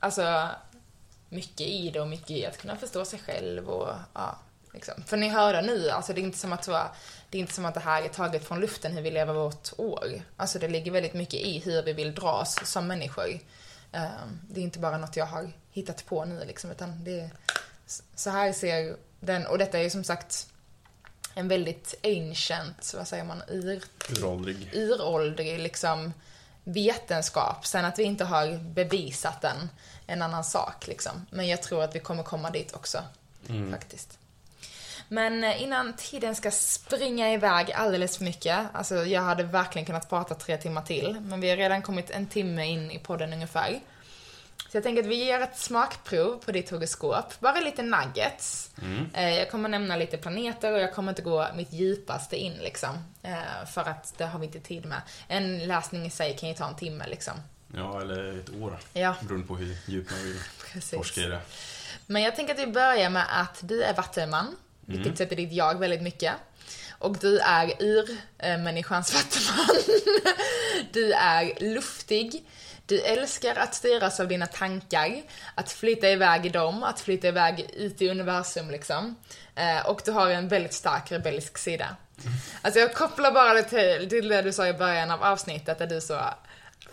[0.04, 0.50] alltså,
[1.30, 4.38] mycket i det och mycket i att kunna förstå sig själv och ja.
[4.74, 5.04] Liksom.
[5.08, 6.72] För ni hör nu, alltså det är inte som att så,
[7.30, 9.70] det är inte som att det här är taget från luften hur vi lever vårt
[9.78, 10.22] år.
[10.38, 13.40] Alltså det ligger väldigt mycket i hur vi vill dras som människor.
[13.92, 17.30] Ehm, Det är inte bara något jag har hittat på nu liksom, utan det är,
[18.16, 20.48] så här ser den, och detta är ju som sagt
[21.36, 24.70] en väldigt ancient, vad säger man, ur, Uråldrig.
[24.74, 26.14] uråldrig liksom
[26.64, 27.66] vetenskap.
[27.66, 29.70] Sen att vi inte har bevisat den,
[30.08, 31.26] en annan sak liksom.
[31.30, 33.04] Men jag tror att vi kommer komma dit också,
[33.72, 34.18] faktiskt.
[35.08, 40.10] Men eh, innan tiden ska springa iväg alldeles för mycket, alltså jag hade verkligen kunnat
[40.10, 43.80] prata tre timmar till, men vi har redan kommit en timme in i podden ungefär.
[44.74, 48.70] Så jag tänker att vi ger ett smakprov på ditt horoskop, bara lite nuggets.
[49.14, 52.90] Eh, Jag kommer nämna lite planeter och jag kommer inte gå mitt djupaste in liksom,
[53.24, 55.02] eh, för att det har vi inte tid med.
[55.28, 57.34] En läsning i sig kan ju ta en timme liksom.
[57.76, 58.80] Ja, eller ett år.
[58.94, 60.40] Ja, Beroende på hur djupt man vill
[60.82, 61.40] forska i det.
[62.06, 64.56] Men jag tänker att vi börjar med att du är vattenman,
[64.86, 66.34] vilket sätter ditt jag väldigt mycket.
[66.92, 69.76] Och du är ur-människans vattenman.
[70.92, 72.44] Du är luftig.
[72.86, 75.22] Du älskar att styras av dina tankar,
[75.56, 79.16] att flytta iväg i dem, att flytta iväg ut i universum liksom.
[79.56, 81.96] Eh, Och du har en väldigt stark rebellisk sida.
[82.62, 85.88] Alltså jag kopplar bara det till, till det du sa i början av avsnittet där
[85.88, 86.38] du sa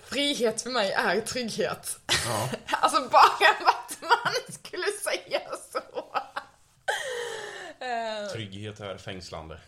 [0.04, 1.98] Frihet för mig är trygghet.
[2.26, 2.48] Ja.
[2.80, 3.22] Alltså bara
[3.58, 5.40] en vattenman skulle säga
[5.72, 5.80] så.
[7.80, 9.58] Eh, Trygghet är fängslande.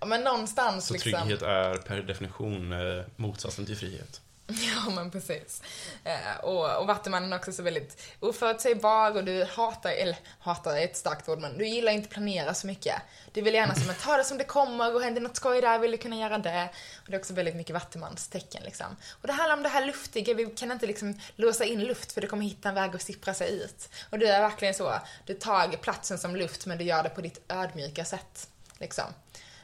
[0.00, 1.12] Ja men någonstans Så liksom.
[1.12, 4.20] trygghet är per definition eh, motsatsen till frihet.
[4.86, 5.62] Ja men precis.
[6.04, 10.84] Eh, och, och Vattumannen är också så väldigt oförutsägbar och du hatar, eller hatar är
[10.84, 12.94] ett starkt ord men du gillar inte planera så mycket.
[13.32, 15.78] Du vill gärna som att ta det som det kommer och händer något skoj där
[15.78, 16.68] vill du kunna göra det.
[17.04, 18.86] Och det är också väldigt mycket Vattumans tecken liksom.
[19.20, 22.20] Och det handlar om det här luftiga, vi kan inte liksom låsa in luft för
[22.20, 23.88] du kommer hitta en väg att sippra sig ut.
[24.10, 24.94] Och du är verkligen så,
[25.26, 28.48] du tar platsen som luft men du gör det på ditt ödmjuka sätt.
[28.78, 29.04] Liksom.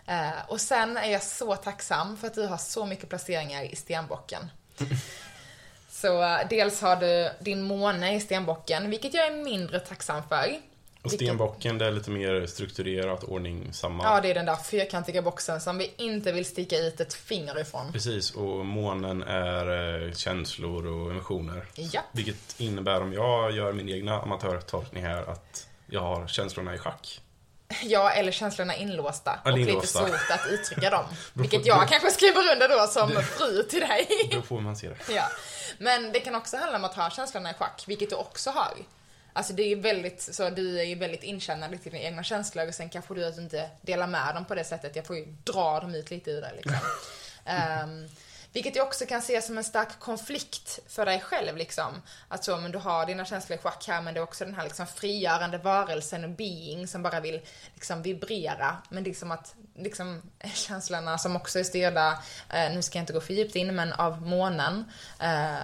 [0.06, 3.76] Eh, och sen är jag så tacksam för att du har så mycket placeringar i
[3.76, 4.50] stenbocken.
[5.90, 10.60] Så eh, dels har du din måne i stenbocken, vilket jag är mindre tacksam för.
[11.02, 14.04] Och stenbocken, det är lite mer strukturerat, ordningsamma.
[14.04, 17.60] Ja, det är den där fyrkantiga boxen som vi inte vill sticka ut ett finger
[17.60, 17.92] ifrån.
[17.92, 21.64] Precis, och månen är eh, känslor och emotioner.
[21.74, 22.00] Ja.
[22.12, 27.20] Vilket innebär, om jag gör min egna amatörtolkning här, att jag har känslorna i schack.
[27.82, 29.40] Ja, eller känslorna inlåsta.
[29.44, 30.06] Eller och inlåsta.
[30.06, 31.04] lite svårt att uttrycka dem.
[31.32, 34.08] Vilket jag kanske skriver under då som fru till dig.
[34.32, 35.12] Då får man se det.
[35.12, 35.28] Ja.
[35.78, 38.74] Men det kan också handla om att ha känslorna i schack, vilket du också har.
[39.32, 42.68] Alltså det är ju väldigt, så du är ju väldigt inkännande till dina egna känslor
[42.68, 44.96] och sen kanske du inte delar med dem på det sättet.
[44.96, 46.74] Jag får ju dra dem ut lite ur dig liksom.
[47.44, 48.08] Ehm,
[48.52, 52.02] vilket jag också kan se som en stark konflikt för dig själv liksom.
[52.28, 54.54] Att så, men du har dina känslor i schack här men det är också den
[54.54, 57.40] här liksom frigörande varelsen och being som bara vill
[57.74, 58.76] liksom vibrera.
[58.88, 60.22] Men liksom att liksom
[60.54, 63.92] känslorna som också är styrda, eh, nu ska jag inte gå för djupt in, men
[63.92, 64.84] av månen.
[65.20, 65.58] Eh,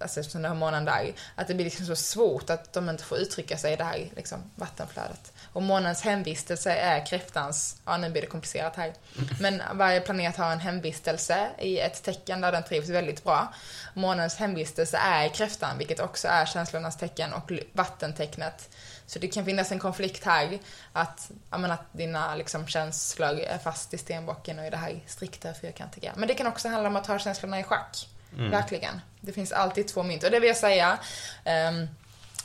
[0.00, 3.04] alltså eftersom du har månen där, att det blir liksom så svårt att de inte
[3.04, 5.32] får uttrycka sig i det här liksom, vattenflödet.
[5.52, 8.92] Och månens hemvistelse är kräftans, ja nu blir det komplicerat här,
[9.40, 13.54] men varje planet har en hemvistelse i ett tecken där den trivs väldigt bra.
[13.94, 18.76] Månens hemvistelse är kräftan, vilket också är känslornas tecken och vattentecknet.
[19.06, 20.58] Så det kan finnas en konflikt här,
[20.92, 25.00] att, ja, men att dina liksom, känslor är fast i stenbocken och i det här
[25.06, 26.12] strikta fyrkantiga.
[26.16, 28.08] Men det kan också handla om att ha känslorna i schack.
[28.50, 29.00] Verkligen.
[29.20, 30.24] Det finns alltid två mynt.
[30.24, 30.98] Och det vill jag säga,
[31.44, 31.88] ehm,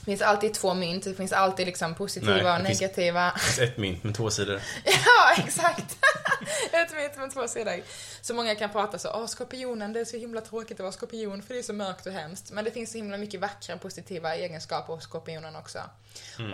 [0.05, 1.03] det finns alltid två mynt.
[1.03, 3.31] Det finns alltid liksom positiva Nej, och negativa.
[3.33, 4.61] Det finns ett mynt med två sidor.
[4.85, 5.97] ja, exakt.
[6.71, 7.81] Ett mynt med två sidor.
[8.21, 11.41] Så många kan prata så, åh skorpionen, det är så himla tråkigt att vara skorpion
[11.41, 12.51] för det är så mörkt och hemskt.
[12.51, 15.79] Men det finns så himla mycket vackra positiva egenskaper hos skorpionen också.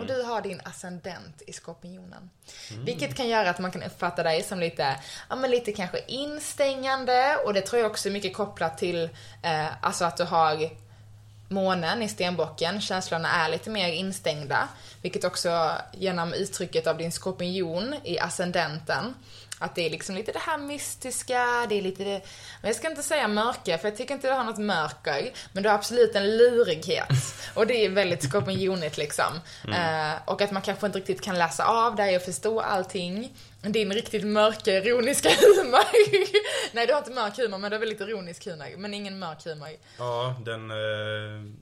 [0.00, 2.30] Och du har din ascendent i skorpionen.
[2.84, 4.96] Vilket kan göra att man kan uppfatta dig som lite,
[5.28, 9.04] ja men lite kanske instängande och det tror jag också är mycket kopplat till,
[9.42, 10.70] eh, alltså att du har
[11.52, 14.68] månen i stenbocken, känslorna är lite mer instängda.
[15.02, 19.14] Vilket också genom uttrycket av din skorpion i ascendenten,
[19.62, 22.20] att det är liksom lite det här mystiska, det är lite det,
[22.60, 25.62] men jag ska inte säga mörka för jag tycker inte du har något mörker, men
[25.62, 27.08] du har absolut en lurighet.
[27.54, 29.40] Och det är väldigt skorpionigt liksom.
[29.64, 33.36] Eh, och att man kanske inte riktigt kan läsa av dig och förstå allting.
[33.62, 35.84] Din riktigt mörka, ironiska humor.
[36.74, 38.76] Nej, du har inte mörk humor, men du har väldigt ironisk humor.
[38.76, 39.68] Men ingen mörk humor.
[39.98, 41.52] Ja, den eh,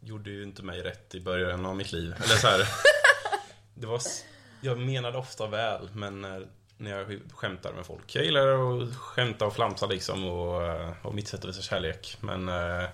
[0.00, 2.14] gjorde ju inte mig rätt i början av mitt liv.
[2.24, 2.68] Eller så här.
[3.74, 4.00] det var,
[4.60, 6.42] jag menade ofta väl, men eh,
[6.82, 8.14] när jag skämtar med folk.
[8.14, 12.16] Jag gillar att skämta och flamsa liksom och, eh, och mitt sätt att visa kärlek.
[12.20, 12.88] Men eh,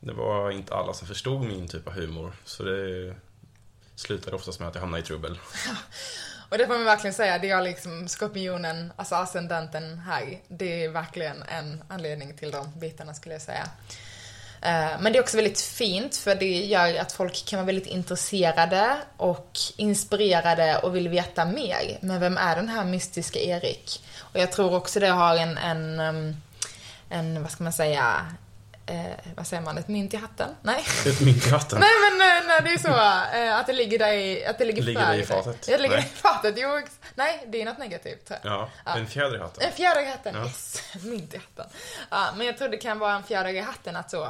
[0.00, 2.32] det var inte alla som förstod min typ av humor.
[2.44, 3.14] Så det
[3.94, 5.38] slutade oftast med att jag hamnade i trubbel.
[6.48, 10.88] Och det får man verkligen säga, det är liksom skorpionen, alltså ascendenten här, det är
[10.88, 13.68] verkligen en anledning till de bitarna skulle jag säga.
[14.66, 17.86] Eh, men det är också väldigt fint för det gör att folk kan vara väldigt
[17.86, 21.98] intresserade och inspirerade och vill veta mer.
[22.00, 24.02] Men vem är den här mystiska Erik?
[24.18, 26.36] Och jag tror också det har en, en, ehm,
[27.08, 28.26] en vad ska man säga,
[28.86, 29.04] eh,
[29.36, 30.48] vad säger man, ett mynt i hatten?
[30.62, 30.84] Nej.
[31.06, 31.80] Ett mynt i hatten?
[31.80, 34.64] Nej men nej, nej, det är så eh, att det ligger där i, att det
[34.64, 35.68] ligger, ligger det i fatet?
[35.68, 36.10] Ja, det ligger Nej.
[36.14, 36.54] i fatet.
[36.58, 36.80] Jo,
[37.14, 38.30] nej, det är något negativt.
[38.42, 38.96] Ja, Ja.
[38.96, 39.64] en fjäder i hatten.
[39.66, 40.44] En fjäder i hatten, Ja.
[40.44, 40.82] yes.
[41.04, 41.66] Mynt i hatten.
[42.10, 44.28] Ja, men jag tror det kan vara en fjäder i hatten att så,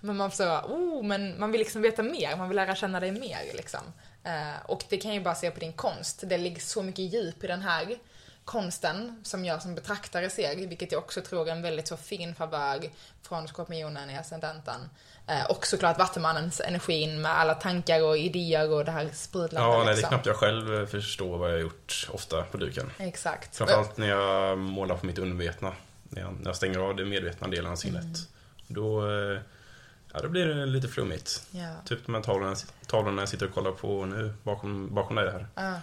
[0.00, 3.10] men man så, oh, men man vill liksom veta mer, man vill lära känna dig
[3.12, 3.80] mer liksom.
[4.24, 6.22] Eh, och det kan jag ju bara se på din konst.
[6.26, 7.96] Det ligger så mycket djup i den här
[8.44, 12.34] konsten som jag som betraktare ser, vilket jag också tror är en väldigt så fin
[12.34, 12.80] favör
[13.22, 14.80] från skorpionen i ascendenten.
[15.26, 19.76] Eh, och såklart Vattumannens energin med alla tankar och idéer och det här sprudlande Ja,
[19.76, 20.08] nej, det är liksom.
[20.08, 22.90] knappt jag själv förstår vad jag har gjort ofta på duken.
[22.98, 23.56] Exakt.
[23.56, 25.72] Framförallt när jag målar på mitt undervetna.
[26.08, 28.02] När jag, när jag stänger av den medvetna delen av sinnet.
[28.02, 28.16] Mm.
[28.66, 29.40] Då, eh,
[30.12, 31.46] ja, då blir det lite flummigt.
[31.50, 31.74] Ja.
[31.84, 35.46] Typ de här tavlorna, tavlorna jag sitter och kollar på nu bakom, bakom dig här.
[35.54, 35.80] Ja.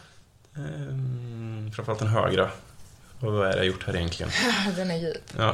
[0.55, 1.40] Ehm,
[1.75, 2.49] framförallt den högra.
[3.19, 4.31] Och vad är det jag gjort här egentligen?
[4.75, 5.33] Den är djup.
[5.37, 5.53] Ja,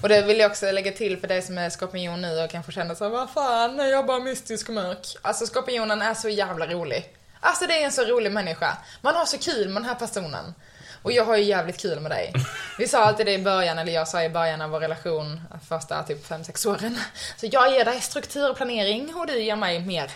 [0.00, 2.72] Och det vill jag också lägga till för dig som är skorpion nu och kanske
[2.72, 5.16] känner så vad fan, är jag bara mystisk och mörk?
[5.22, 7.16] Alltså skorpionen är så jävla rolig.
[7.40, 8.76] Alltså det är en så rolig människa.
[9.00, 10.54] Man har så kul med den här personen.
[11.02, 12.32] Och jag har ju jävligt kul med dig.
[12.78, 16.02] Vi sa alltid det i början, eller jag sa i början av vår relation, första
[16.02, 16.98] typ 5-6 åren.
[17.36, 20.10] Så jag ger dig struktur och planering och du ger mig mer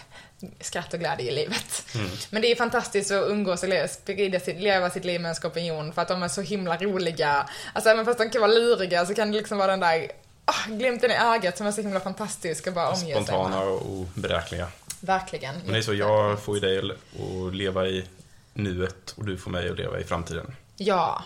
[0.61, 1.87] skratt och glädje i livet.
[2.31, 5.35] Men det är fantastiskt att umgås och le- sprida sitt, leva sitt liv med en
[5.35, 7.49] skorpion för att de är så himla roliga.
[7.73, 10.11] Alltså även fast de kan vara luriga så kan det liksom vara den där
[10.45, 13.69] ah, glimten i ögat som är så himla fantastisk och bara omge sig spontana med.
[13.69, 14.69] och oberäkneliga.
[15.01, 15.55] Verkligen.
[15.65, 18.05] Men det är så, jag får ju dig att leva i
[18.55, 20.57] nuet och du får mig att leva i framtiden.
[20.77, 21.23] Ja.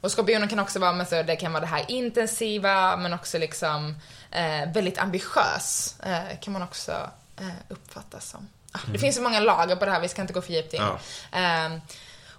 [0.00, 3.38] Och skorpionen kan också vara med så, det kan vara det här intensiva men också
[3.38, 3.94] liksom
[4.30, 5.94] eh, väldigt ambitiös.
[6.02, 7.10] Eh, kan man också
[7.68, 8.48] uppfattas som.
[8.72, 10.74] Ah, Det finns så många lager på det här, vi ska inte gå för djupt
[10.74, 10.80] in.
[10.82, 10.98] Ja.
[11.66, 11.72] Eh,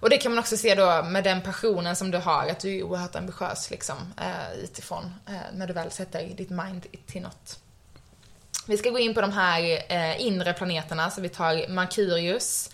[0.00, 2.78] och det kan man också se då med den passionen som du har, att du
[2.78, 7.58] är oerhört ambitiös liksom eh, utifrån eh, när du väl sätter ditt mind till något.
[8.66, 12.70] Vi ska gå in på de här eh, inre planeterna, så vi tar Merkurius,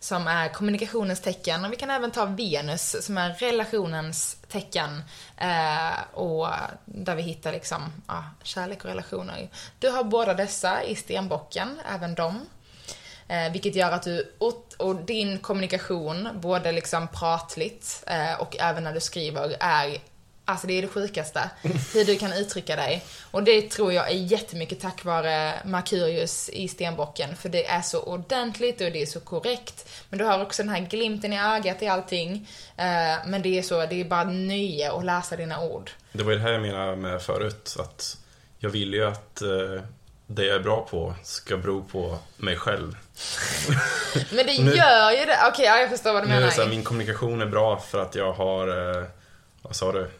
[0.00, 5.02] som är kommunikationens tecken, och vi kan även ta Venus, som är relationens tecken,
[5.36, 6.48] eh, och
[6.84, 9.48] där vi hittar liksom, ja, kärlek och relationer.
[9.78, 12.46] Du har båda dessa i stenbocken, även dem.
[13.28, 18.84] Eh, vilket gör att du, och, och din kommunikation, både liksom pratligt eh, och även
[18.84, 19.98] när du skriver, är
[20.48, 21.50] Alltså det är det sjukaste.
[21.94, 23.04] Hur du kan uttrycka dig.
[23.30, 27.36] Och det tror jag är jättemycket tack vare Merkurius i stenbocken.
[27.36, 29.88] För det är så ordentligt och det är så korrekt.
[30.08, 32.48] Men du har också den här glimten i ögat i allting.
[32.76, 35.90] Eh, men det är så, det är bara nöje att läsa dina ord.
[36.12, 38.16] Det var ju det här jag menade med förut, att
[38.58, 39.82] jag vill ju att eh,
[40.26, 42.96] det jag är bra på ska bero på mig själv.
[44.30, 45.38] Men det gör ju det.
[45.48, 46.50] Okej, ja, jag förstår vad du Nu är menar.
[46.50, 48.68] det så här, min kommunikation är bra för att jag har,
[48.98, 49.04] eh,
[49.62, 50.10] vad sa du?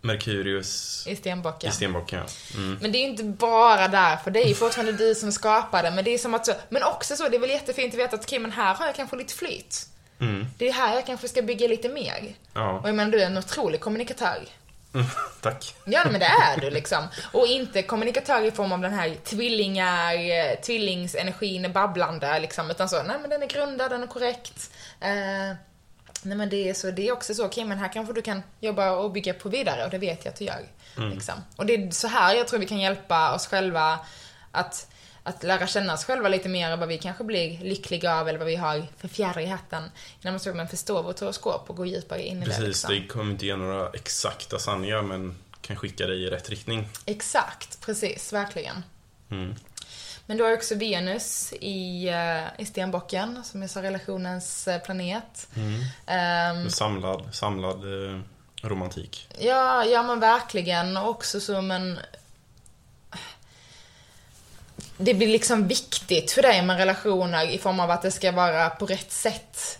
[0.00, 1.70] Merkurius I stenbocken.
[1.70, 2.58] i stenbocken, ja.
[2.58, 2.78] Mm.
[2.82, 5.90] Men det är ju inte bara därför, det är ju fortfarande du som skapar det.
[5.90, 8.16] Men det är som att så, men också så, det är väl jättefint att veta
[8.16, 9.86] att okej, men här har jag kanske lite flyt.
[10.20, 10.46] Mm.
[10.58, 12.34] Det är här jag kanske ska bygga lite mer.
[12.54, 14.38] Ja, Och jag menar, du är en otrolig kommunikatör.
[14.94, 15.06] mm,
[15.40, 15.74] tack.
[15.84, 17.04] Ja, men det är du liksom.
[17.32, 22.70] Och inte kommunikatör i form av den här tvillingar, tvillingsenergin babblande liksom.
[22.70, 24.70] Utan så, nej men den är grundad, den är korrekt.
[25.00, 25.56] Eh,
[26.22, 28.42] nej men det är så, det är också så, okej men här kanske du kan
[28.60, 30.66] jobba och bygga på vidare och det vet jag att du gör.
[31.14, 31.34] Liksom.
[31.56, 33.98] Och det är så här jag tror vi kan hjälpa oss själva
[34.50, 34.86] att
[35.26, 38.38] att lära känna oss själva lite mer och vad vi kanske blir lyckliga av eller
[38.38, 39.90] vad vi har för fjäder i hatten.
[40.20, 42.46] Genom att man förstå vårt horoskop och gå djupare in i det.
[42.46, 42.94] Precis, Liksom.
[42.94, 46.88] det kommer inte ge några exakta sanningar men kan skicka dig i rätt riktning.
[47.06, 48.84] Exakt, precis, verkligen.
[49.30, 49.54] Mm.
[50.26, 55.48] Men du har också Venus i, eh, i stenbocken, som är så relationens eh, planet.
[55.56, 55.80] Mm.
[56.06, 58.20] Ehm, Samlad, samlad eh,
[58.62, 59.28] romantik.
[59.38, 60.96] ja, ja men verkligen.
[60.96, 61.98] Och också som en...
[64.98, 68.70] Det blir liksom viktigt för dig med relationer i form av att det ska vara
[68.70, 69.78] på rätt sätt.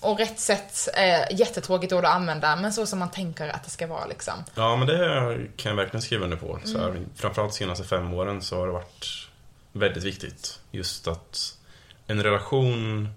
[0.00, 3.70] Och rätt sätt är jättetråkigt ord att använda, men så som man tänker att det
[3.70, 4.34] ska vara liksom.
[4.54, 6.58] Ja, men det kan jag verkligen skriva under på.
[6.64, 7.06] Så här, Mm.
[7.16, 9.25] Framförallt de senaste fem åren så har det varit
[9.78, 10.60] väldigt viktigt.
[10.70, 11.58] Just att
[12.06, 13.08] en relation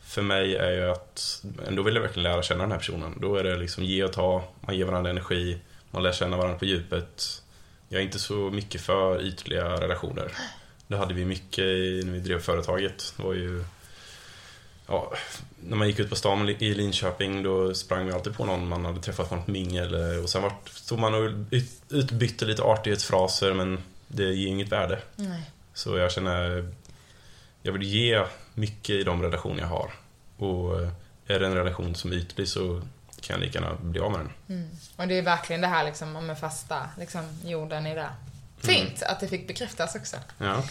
[0.00, 3.18] för mig är ju att, då vill jag verkligen lära känna den här personen.
[3.20, 5.58] Då är det liksom ge och ta, man ger varandra energi,
[5.90, 7.42] man lär känna varandra på djupet.
[7.88, 10.32] Jag är inte så mycket för ytliga relationer.
[10.86, 13.14] Det hade vi mycket i, när vi drev företaget.
[13.16, 13.64] Det var ju
[14.86, 15.12] ja,
[15.60, 18.84] när man gick ut på stan i Linköping då sprang vi alltid på någon man
[18.84, 21.30] hade träffat på något mingel och sen var, stod man och
[21.88, 23.78] utbytte lite artighetsfraser men
[24.08, 24.98] det ger inget värde.
[25.16, 25.50] Nej.
[25.80, 26.68] Så jag känner,
[27.62, 28.24] jag vill ge
[28.54, 29.92] mycket i de relationer jag har.
[30.36, 30.80] Och
[31.26, 32.82] är det en relation som är ytlig så
[33.20, 34.32] kan jag lika gärna bli av med den.
[34.48, 34.70] Mm.
[34.96, 38.08] Och det är verkligen det här liksom med fasta liksom, jorden i det.
[38.58, 39.12] Fint mm.
[39.12, 40.16] att det fick bekräftas också.
[40.38, 40.62] Ja.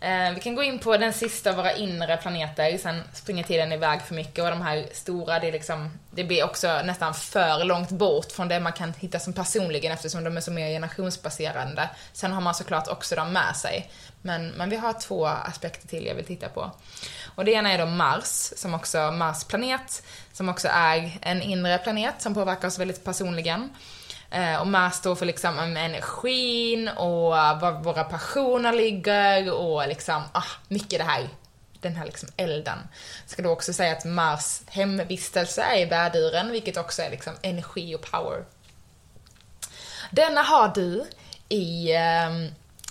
[0.00, 3.72] Eh, vi kan gå in på den sista av våra inre planeter, sen springer tiden
[3.72, 7.90] iväg för mycket och de här stora, det, liksom, det blir också nästan för långt
[7.90, 11.90] bort från det man kan hitta som personligen eftersom de är så mer generationsbaserande.
[12.12, 13.90] Sen har man såklart också dem med sig.
[14.26, 16.70] Men, men vi har två aspekter till jag vill titta på.
[17.34, 20.02] Och det ena är då Mars, som också Mars planet,
[20.32, 23.70] som också är en inre planet som påverkar oss väldigt personligen.
[24.30, 27.30] Eh, och Mars står för liksom energin och
[27.60, 31.28] var våra passioner ligger och liksom, ah, mycket det här,
[31.80, 32.78] den här liksom elden.
[33.26, 37.94] ska då också säga att Mars hemvistelse är i värduren, vilket också är liksom energi
[37.94, 38.44] och power.
[40.10, 41.04] Denna har du
[41.48, 42.30] i eh,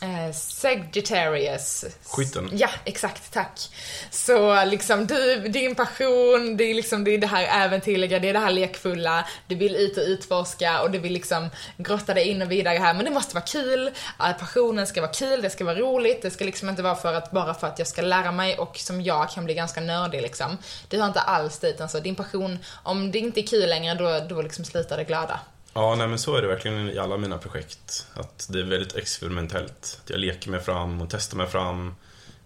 [0.04, 1.86] Eh, Sagittarius.
[2.04, 2.50] Skytten.
[2.54, 3.70] Ja, exakt, tack.
[4.12, 8.34] Så liksom du, din passion, det är liksom det, är det här äventyrliga, det är
[8.34, 12.42] det här lekfulla, du vill ut och utforska och du vill liksom grotta dig in
[12.42, 13.92] och vidare här, men det måste vara kul,
[14.40, 17.32] passionen ska vara kul, det ska vara roligt, det ska liksom inte vara för att,
[17.32, 20.58] bara för att jag ska lära mig och som jag kan bli ganska nördig liksom.
[20.88, 24.36] Det har inte alls dit, alltså din passion, om det inte är kul längre då,
[24.36, 25.40] då liksom slutar det glada.
[25.74, 28.08] Ja, nej men så är det verkligen i alla mina projekt.
[28.14, 30.00] Att det är väldigt experimentellt.
[30.04, 31.96] Att jag leker mig fram och testar mig fram.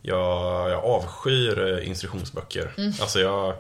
[0.02, 2.74] Jag, jag avskyr eh, instruktionsböcker.
[2.78, 2.94] Mm.
[3.02, 3.56] Alltså jag...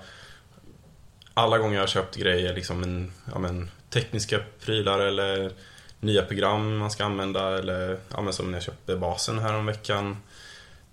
[1.34, 5.52] Alla gånger jag har köpt grejer, liksom en, ja men, tekniska prylar eller
[6.00, 9.66] nya program man ska använda eller ja, men som när jag köpte basen här om
[9.66, 10.18] veckan.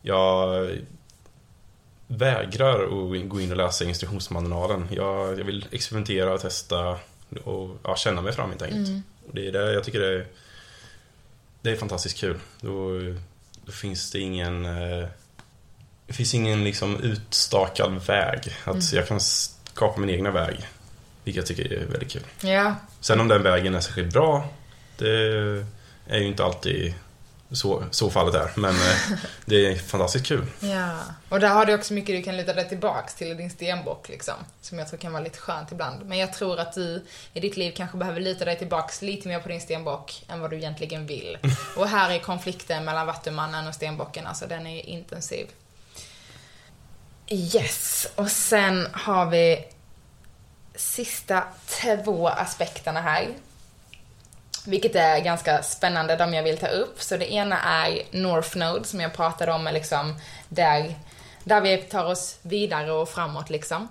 [0.03, 0.69] Jag
[2.07, 4.89] vägrar att gå in och läsa instruktionsmanualen.
[4.91, 6.99] Jag, jag vill experimentera och testa
[7.37, 8.89] och ja, känna mig fram helt enkelt.
[8.89, 9.03] Mm.
[9.33, 10.27] Det är det jag tycker det är,
[11.63, 12.39] det är fantastiskt kul.
[12.61, 12.99] Då,
[13.65, 15.09] då finns det ingen eh,
[16.07, 18.41] det finns ingen liksom utstakad väg.
[18.65, 18.87] Att mm.
[18.93, 20.69] jag kan skapa min egna väg.
[21.25, 22.23] Vilket jag tycker är väldigt kul.
[22.41, 22.75] Ja.
[23.01, 24.49] Sen om den vägen är särskilt bra,
[24.99, 25.09] det
[26.07, 26.95] är ju inte alltid
[27.55, 28.51] så, så fallet är.
[28.55, 30.47] Men eh, det är fantastiskt kul.
[30.61, 30.99] Ja,
[31.29, 34.09] och där har du också mycket du kan luta dig tillbaks till i din stenbock
[34.09, 34.35] liksom.
[34.61, 36.07] Som jag tror kan vara lite skönt ibland.
[36.07, 39.41] Men jag tror att du i ditt liv kanske behöver luta dig tillbaks lite mer
[39.41, 41.39] på din stenbock än vad du egentligen vill.
[41.77, 45.47] Och här är konflikten mellan Vattumannen och stenbocken, alltså den är intensiv.
[47.29, 49.65] Yes, och sen har vi
[50.75, 53.29] sista två aspekterna här.
[54.67, 57.03] Vilket är ganska spännande, de jag vill ta upp.
[57.03, 60.17] Så det ena är North Node som jag pratade om, är liksom
[60.49, 60.95] där,
[61.45, 63.89] där vi tar oss vidare och framåt liksom.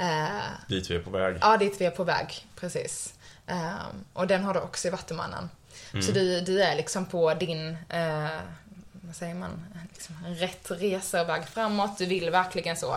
[0.00, 1.38] Uh, dit vi är på väg.
[1.40, 3.14] Ja, dit vi är på väg, precis.
[3.50, 5.50] Uh, och den har du också i Vattumannen.
[5.92, 6.02] Mm.
[6.02, 8.38] Så du, du är liksom på din, uh,
[8.92, 11.98] vad säger man, liksom rätt resa och väg framåt.
[11.98, 12.96] Du vill verkligen så.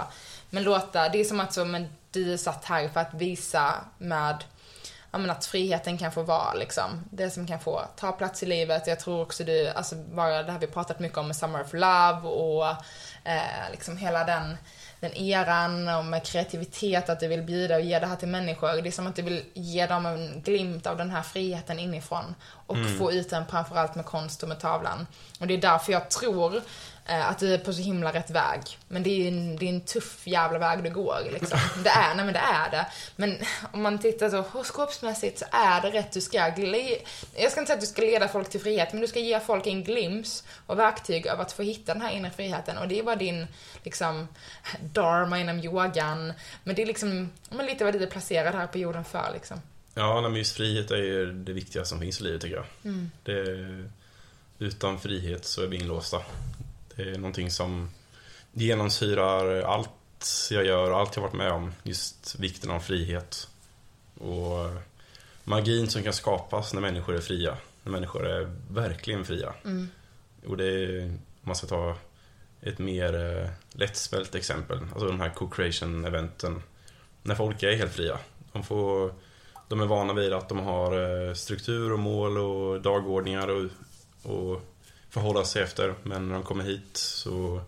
[0.49, 3.73] Men låta, det är som att så, men du är satt här för att visa
[3.97, 4.43] med
[5.11, 8.45] ja, men att friheten kan få vara liksom, det som kan få ta plats i
[8.45, 8.87] livet.
[8.87, 11.73] Jag tror också du, alltså bara det har vi pratat mycket om med Summer of
[11.73, 12.67] Love och
[13.23, 14.57] eh, liksom hela den,
[14.99, 18.81] den eran och med kreativitet, att du vill bjuda och ge det här till människor.
[18.81, 22.35] Det är som att du vill ge dem en glimt av den här friheten inifrån
[22.67, 22.97] och mm.
[22.97, 25.07] få ut den framförallt med konst och med tavlan.
[25.39, 26.61] Och det är därför jag tror
[27.05, 28.61] att du är på så himla rätt väg.
[28.87, 31.59] Men det är en, det är en tuff jävla väg du går liksom.
[31.83, 32.85] Det är, nej men det är det.
[33.15, 33.37] Men
[33.71, 36.11] om man tittar så horoskopsmässigt så är det rätt.
[36.11, 39.07] Du ska, jag ska inte säga att du ska leda folk till frihet, men du
[39.07, 42.77] ska ge folk en glims och verktyg av att få hitta den här inre friheten.
[42.77, 43.47] Och det är vad din,
[43.83, 44.27] liksom,
[44.81, 46.33] dharma inom yogan.
[46.63, 49.61] Men det är liksom, men lite vad du är placerad här på jorden för liksom.
[49.93, 52.65] Ja, men just frihet är ju det viktigaste som finns i livet tycker jag.
[52.83, 53.11] Mm.
[53.23, 56.21] Det, utan frihet så är vi inlåsta.
[56.95, 57.89] Det är någonting som
[58.53, 59.89] genomsyrar allt
[60.51, 61.73] jag gör allt jag varit med om.
[61.83, 63.47] Just vikten av frihet.
[64.19, 64.69] Och
[65.43, 67.57] magin som kan skapas när människor är fria.
[67.83, 69.53] När människor är verkligen fria.
[69.65, 69.87] Mm.
[70.47, 71.95] Och det är, om man ska ta
[72.61, 74.79] ett mer eh, lättsmält exempel.
[74.79, 76.61] Alltså de här co-creation-eventen.
[77.23, 78.19] När folk är helt fria.
[78.51, 79.13] De, får,
[79.67, 83.69] de är vana vid att de har eh, struktur och mål och dagordningar och,
[84.23, 84.61] och
[85.11, 85.95] förhålla sig efter.
[86.03, 87.61] Men när de kommer hit så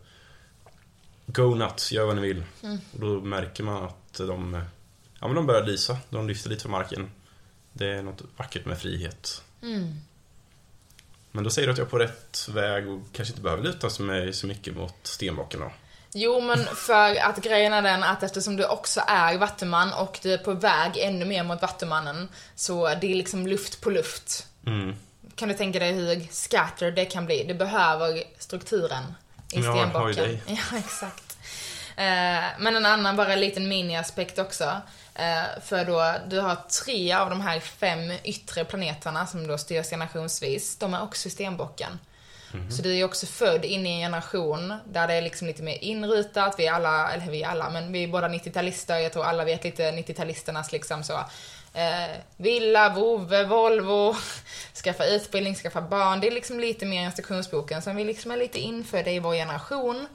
[1.26, 2.44] Go nuts, gör vad ni vill.
[2.64, 2.80] Mm.
[2.94, 4.64] Och då märker man att de,
[5.20, 5.98] ja, men de börjar lysa.
[6.10, 7.12] De lyfter lite från marken.
[7.74, 9.44] Det är något vackert med frihet.
[9.62, 10.00] Mm.
[11.32, 14.04] Men då säger du att jag är på rätt väg och kanske inte behöver luta
[14.04, 15.72] mig så mycket mot stenbocken då?
[16.14, 20.34] Jo, men för att grejen är den att eftersom du också är vattuman och du
[20.34, 24.48] är på väg ännu mer mot vattumannen, så det är liksom luft på luft.
[24.66, 24.96] Mm.
[25.36, 27.44] Kan du tänka dig hur scattered det kan bli?
[27.44, 29.04] Du behöver strukturen
[29.52, 30.40] i Ja, stenbocken.
[30.48, 31.38] Ja, exakt.
[31.98, 34.82] Eh, Men en annan, bara en liten miniaspekt också.
[35.16, 36.56] Eh, För då, du har
[36.86, 40.78] tre av de här fem yttre planeterna som då styrs generationsvis.
[40.78, 42.00] De är också stenbocken.
[42.72, 45.78] Så du är också född in i en generation där det är liksom lite mer
[45.84, 46.56] inrutat.
[46.58, 48.98] Vi är alla, eller vi är alla, men vi är båda 90-talister.
[48.98, 51.20] Jag tror alla vet lite 90-talisternas liksom så.
[51.74, 54.16] Eh, villa, vovve, Volvo,
[54.84, 56.20] skaffa utbildning, skaffa barn.
[56.20, 60.08] Det är liksom lite mer instruktionsboken som vi liksom är lite infödda i vår generation.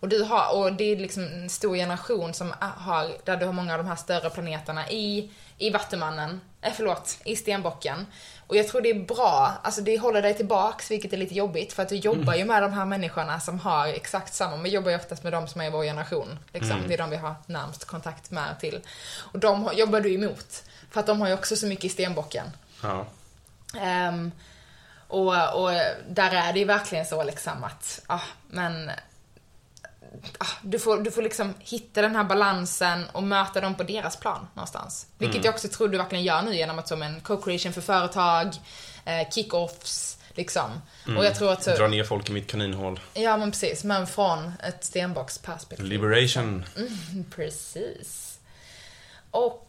[0.00, 3.52] Och, du har, och det är liksom en stor generation som har, där du har
[3.52, 8.06] många av de här större planeterna i, i Vattumannen, eh, förlåt, i Stenbocken.
[8.46, 11.72] Och jag tror det är bra, alltså det håller dig tillbaks, vilket är lite jobbigt,
[11.72, 14.90] för att du jobbar ju med de här människorna som har exakt samma, men jobbar
[14.90, 16.38] ju oftast med de som är i vår generation.
[16.52, 16.82] Liksom.
[16.88, 18.80] Det är de vi har närmst kontakt med till.
[19.32, 22.46] Och de jobbar du emot, för att de har ju också så mycket i Stenbocken.
[22.82, 23.06] Ja.
[23.80, 24.32] Ehm,
[25.08, 25.70] och, och
[26.08, 28.90] där är det ju verkligen så liksom att, ah, men
[30.62, 34.46] du, får, du får liksom hitta den här balansen och möta dem på deras plan
[34.54, 35.06] någonstans.
[35.18, 38.46] Vilket jag också tror du verkligen gör nu genom att som en co-creation för företag,
[39.04, 40.70] eh, kick-offs, liksom.
[41.18, 43.00] Och jag tror att så, Dra ner folk i mitt kaninhål.
[43.14, 45.86] ja men precis, men från ett stenbocksperspektiv.
[45.86, 46.64] Liberation.
[47.34, 48.38] Precis.
[49.30, 49.68] Och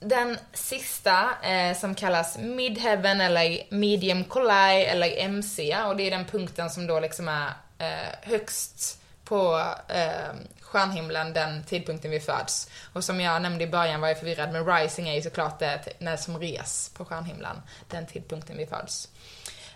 [0.00, 6.24] den sista eh, som kallas Midheaven eller Medium Colli eller MC och det är den
[6.24, 7.48] punkten som då liksom är
[7.78, 8.98] eh, högst
[9.32, 12.70] på eh, stjärnhimlen den tidpunkten vi föds.
[12.92, 15.88] Och som jag nämnde i början var jag förvirrad, men Rising är ju såklart det
[15.98, 19.08] när som res på stjärnhimlen, den tidpunkten vi föds.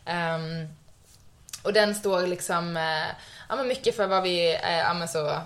[0.07, 0.69] Um,
[1.63, 3.07] och den står liksom, eh,
[3.49, 5.41] ja men mycket för vad vi, eh, ja men så,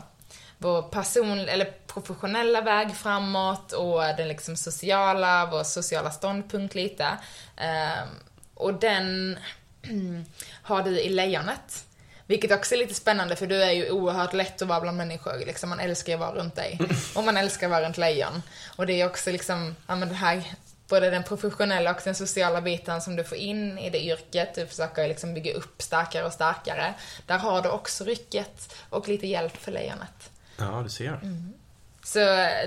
[0.58, 7.08] vår person, eller professionella väg framåt och den liksom sociala, vår sociala ståndpunkt lite.
[7.56, 8.08] Ehm,
[8.54, 9.38] och den
[10.62, 11.84] har du i lejonet.
[12.30, 15.38] Vilket också är lite spännande för du är ju oerhört lätt att vara bland människor.
[15.46, 16.78] Liksom, man älskar ju att vara runt dig.
[17.14, 18.42] Och man älskar att vara runt lejon.
[18.76, 20.44] Och det är också liksom, ja men det här,
[20.88, 24.54] både den professionella och den sociala biten som du får in i det yrket.
[24.54, 26.94] Du försöker liksom bygga upp starkare och starkare.
[27.26, 30.30] Där har du också rycket och lite hjälp för lejonet.
[30.56, 31.08] Ja, du ser.
[31.22, 31.52] Mm.
[32.04, 32.18] Så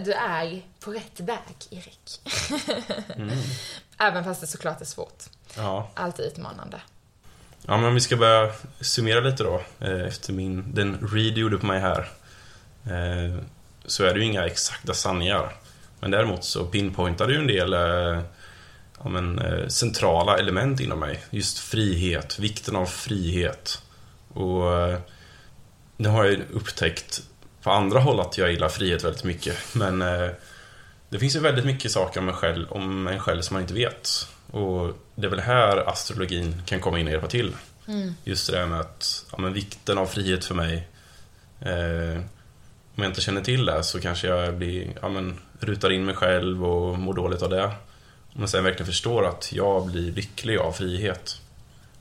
[0.05, 2.21] du är på rätt väg, Erik.
[3.97, 5.23] Även fast det såklart är svårt.
[5.55, 5.89] Ja.
[5.93, 6.81] Alltid utmanande
[7.67, 9.61] ja, men om vi ska börja summera lite då.
[9.79, 12.09] Eh, efter min, den read du gjorde på mig här.
[12.85, 13.37] Eh,
[13.85, 15.53] så är det ju inga exakta sanningar.
[15.99, 18.21] Men däremot så pinpointar du ju en del eh,
[19.03, 19.41] ja, men,
[19.71, 21.23] centrala element inom mig.
[21.29, 23.81] Just frihet, vikten av frihet.
[24.33, 24.63] Och
[25.97, 27.21] nu har jag ju upptäckt
[27.63, 29.75] på andra håll att jag gillar frihet väldigt mycket.
[29.75, 29.99] Men
[31.09, 33.73] det finns ju väldigt mycket saker om mig själv, om en själv som man inte
[33.73, 34.27] vet.
[34.53, 37.55] Och det är väl här astrologin kan komma in och hjälpa till.
[38.23, 40.87] Just det där med att, ja, men vikten av frihet för mig.
[41.59, 42.21] Eh,
[42.95, 46.15] om jag inte känner till det så kanske jag blir, ja, men, rutar in mig
[46.15, 47.65] själv och mår dåligt av det.
[48.33, 51.41] Om man sen verkligen förstår att jag blir lycklig av frihet.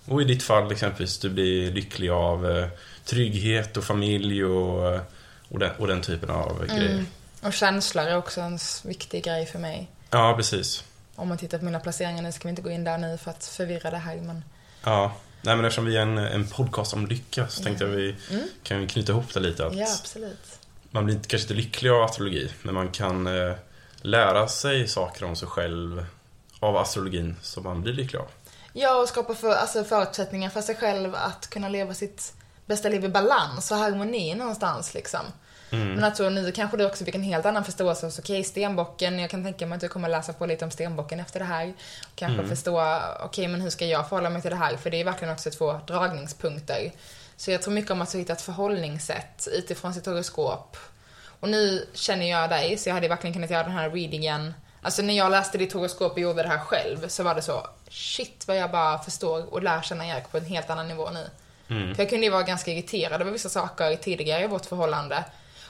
[0.04, 2.68] Och i ditt fall exempelvis, du blir lycklig av eh,
[3.04, 5.00] trygghet och familj och,
[5.48, 7.04] och, den, och den typen av grejer.
[7.42, 9.88] Och känslor är också en viktig grej för mig.
[10.10, 10.84] Ja, precis.
[11.14, 13.30] Om man tittar på mina placeringar nu ska vi inte gå in där nu för
[13.30, 14.44] att förvirra det här men...
[14.84, 15.12] Ja,
[15.42, 18.48] nej men eftersom vi är en, en podcast om lycka så tänkte jag vi Mm.
[18.62, 19.66] kan vi knyta ihop det lite.
[19.66, 20.58] Att Ja, absolut.
[20.90, 23.54] Man blir kanske inte lycklig av astrologi, men man kan eh,
[24.00, 26.06] lära sig saker om sig själv
[26.60, 28.28] av astrologin som man blir lycklig av.
[28.72, 32.32] Ja, och skapa för, alltså förutsättningar för sig själv att kunna leva sitt
[32.66, 35.20] bästa liv i balans och harmoni någonstans liksom.
[35.76, 39.18] Men jag tror nu kanske du också fick en helt annan förståelse hos, okej, stenbocken,
[39.18, 41.72] jag kan tänka mig att du kommer läsa på lite om stenbocken efter det här.
[42.02, 44.76] Och kanske förstå, okej, men hur ska jag förhålla mig till det här?
[44.76, 46.92] För det är verkligen också två dragningspunkter.
[47.36, 50.76] Så jag tror mycket om att hitta ett förhållningssätt utifrån sitt horoskop.
[51.40, 54.54] Och nu känner jag dig, så jag hade verkligen kunnat göra den här readingen.
[54.82, 57.66] Alltså när jag läste ditt horoskop och gjorde det här själv så var det så,
[57.88, 61.26] shit vad jag bara förstår och lär känna Erik på en helt annan nivå nu.
[61.94, 65.24] För jag kunde ju vara ganska irriterad över vissa saker tidigare i vårt förhållande.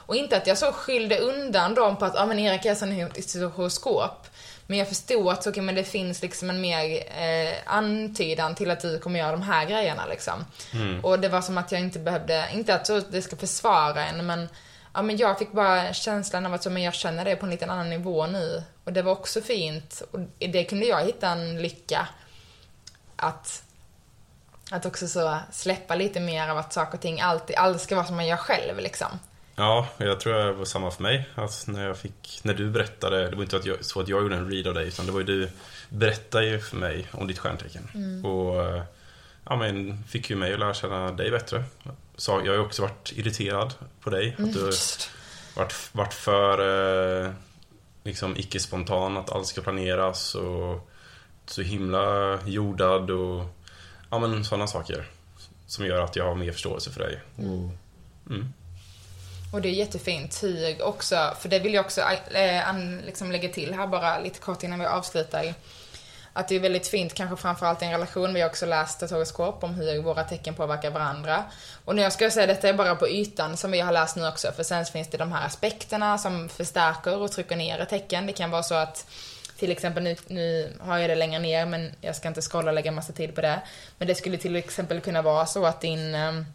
[0.05, 2.75] Och inte att jag så skyllde undan dem på att, ja ah, men Erik är
[2.75, 4.27] sån i sitt horoskop.
[4.67, 8.81] Men jag förstod att okay, men det finns liksom en mer eh, antydan till att
[8.81, 10.45] du kommer göra de här grejerna liksom.
[11.03, 14.25] Och det var som att jag inte behövde, inte att så, det ska försvara en
[14.25, 14.49] men
[14.95, 17.51] Ja men jag fick bara känslan av att så, men jag känner det på en
[17.51, 18.63] liten annan nivå nu.
[18.83, 20.03] Och det var också fint.
[20.11, 22.07] Och i det kunde jag hitta en lycka.
[23.15, 23.63] Att
[24.71, 28.05] Att också så släppa lite mer av att saker och ting alltid, allt ska vara
[28.05, 29.19] som man gör själv liksom.
[29.55, 31.29] Ja, jag tror det var samma för mig.
[31.35, 34.21] Alltså när jag fick, när du berättade, det var inte att jag, så att jag
[34.23, 35.49] gjorde en read av dig, utan det var ju du
[35.89, 37.87] berättade ju för mig om ditt stjärntecken.
[37.95, 38.25] Mm.
[38.25, 38.83] Och
[39.45, 41.63] ja, men fick ju mig att lära känna dig bättre.
[42.15, 44.35] Så jag har ju också varit irriterad på dig.
[44.39, 44.73] Att du Mm.
[45.55, 46.59] varit, varit för
[47.25, 47.31] eh,
[48.03, 50.89] liksom icke-spontan, att allt ska planeras och
[51.45, 53.45] så himla jordad och
[54.09, 55.07] ja men sådana saker.
[55.67, 57.21] Som gör att jag har mer förståelse för dig.
[57.35, 57.69] Och,
[58.29, 58.53] mm.
[59.53, 63.49] Och det är jättefint hur också, för det vill jag också äh, an, liksom lägga
[63.49, 65.53] till här bara lite kort innan vi avslutar.
[66.33, 68.33] Att det är väldigt fint, kanske framförallt i en relation.
[68.33, 71.43] Vi har också läst ett horoskop om hur våra tecken påverkar varandra.
[71.85, 74.27] Och när jag ska säga detta är bara på ytan som vi har läst nu
[74.27, 74.51] också.
[74.51, 78.25] För sen finns det de här aspekterna som förstärker och trycker ner ett tecken.
[78.25, 79.05] Det kan vara så att
[79.57, 82.75] till exempel nu, nu har jag det längre ner men jag ska inte scrolla och
[82.75, 83.59] lägga massa tid på det.
[83.97, 86.45] Men det skulle till exempel kunna vara så att din ehm,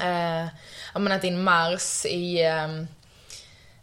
[0.00, 0.46] eh,
[0.92, 2.86] jag menar att din Mars i ehm,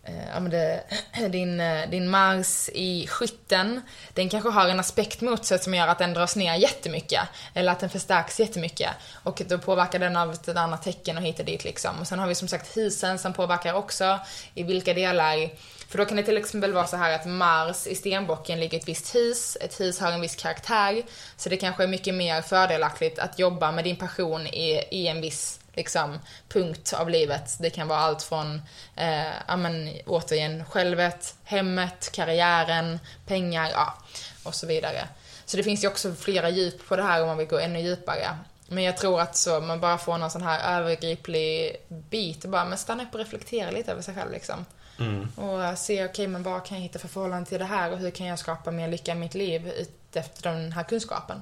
[0.04, 0.84] eh, ja, men det,
[1.30, 3.82] din, eh, din Mars i skytten,
[4.14, 7.22] den kanske har en aspekt mot sig som gör att den dras ner jättemycket.
[7.54, 8.90] Eller att den förstärks jättemycket.
[9.24, 12.00] Och då påverkar den av ett annat tecken och hit och dit liksom.
[12.00, 14.20] Och sen har vi som sagt husen som påverkar också
[14.54, 15.50] i vilka delar
[15.92, 18.82] för då kan det till exempel vara så här att Mars i stenbocken ligger i
[18.82, 21.04] ett visst hus, ett hus har en viss karaktär,
[21.38, 25.22] så det kanske är mycket mer fördelaktigt att jobba med din passion i, i en
[25.22, 26.20] viss liksom,
[26.50, 27.58] punkt av livet.
[27.60, 28.62] Det kan vara allt från,
[28.96, 33.98] eh, ja men återigen, självet, hemmet, karriären, pengar, ja,
[34.44, 35.08] och så vidare.
[35.46, 37.82] Så det finns ju också flera djup på det här om man vill gå ännu
[37.82, 38.38] djupare.
[38.68, 42.66] Men jag tror att så man bara får någon sån här övergriplig bit och bara,
[42.66, 44.66] men stanna upp och reflektera lite över sig själv liksom.
[45.00, 45.32] Mm.
[45.36, 47.98] Och se, okej, okay, men vad kan jag hitta för förhållande till det här och
[47.98, 49.72] hur kan jag skapa mer lycka i mitt liv
[50.14, 51.42] efter den här kunskapen?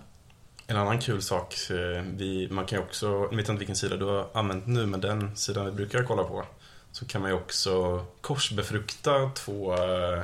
[0.69, 3.97] En annan kul sak, eh, vi, man kan ju också, jag vet inte vilken sida
[3.97, 6.45] du har använt nu, men den sidan vi brukar kolla på,
[6.91, 10.23] så kan man ju också korsbefrukta två, eh,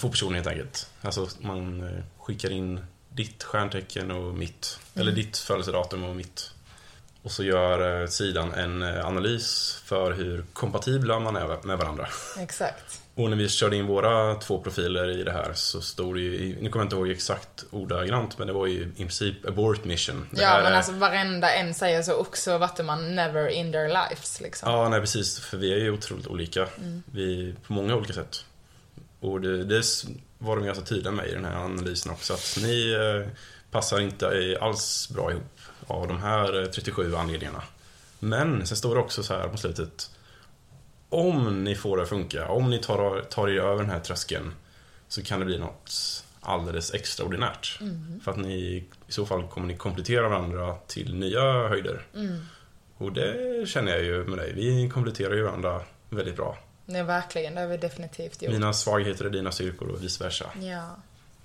[0.00, 0.90] två personer helt enkelt.
[1.02, 5.02] Alltså man eh, skickar in ditt stjärntecken och mitt, Mm.
[5.08, 6.50] eller ditt födelsedatum och mitt.
[7.22, 12.08] Och så gör sidan en analys för hur kompatibla man är med varandra.
[12.38, 12.99] Exakt.
[13.14, 16.56] Och när vi körde in våra två profiler i det här så stod det ju,
[16.60, 20.28] nu kommer jag inte ihåg exakt ordagrant, men det var ju i princip abort mission.
[20.30, 24.40] Det ja, men är- alltså varenda en säger så också Vattuman never in their lives
[24.40, 24.72] liksom.
[24.72, 25.38] Ja, nej precis.
[25.40, 26.66] För vi är ju otroligt olika.
[26.78, 27.02] Mm.
[27.12, 28.44] Vi, på många olika sätt.
[29.20, 29.82] Och det, det
[30.38, 32.32] var de ganska tydliga med i den här analysen också.
[32.32, 33.32] Att ni eh,
[33.70, 37.62] passar inte alls bra ihop av de här eh, 37 anledningarna.
[38.18, 40.10] Men sen står det också så här på slutet.
[41.10, 44.52] Om ni får det att funka, om ni tar, tar er över den här tröskeln
[45.08, 47.78] så kan det bli något alldeles extraordinärt.
[47.80, 48.20] Mm.
[48.24, 48.54] För att ni
[49.06, 52.06] i så fall kommer ni komplettera varandra till nya höjder.
[52.14, 52.38] Mm.
[52.96, 54.52] Och det känner jag ju med dig.
[54.52, 56.58] Vi kompletterar ju varandra väldigt bra.
[56.84, 57.54] Nej, verkligen.
[57.54, 58.52] Det har vi definitivt gjort.
[58.52, 60.50] Mina svagheter är dina styrkor och vice versa.
[60.60, 60.96] Ja.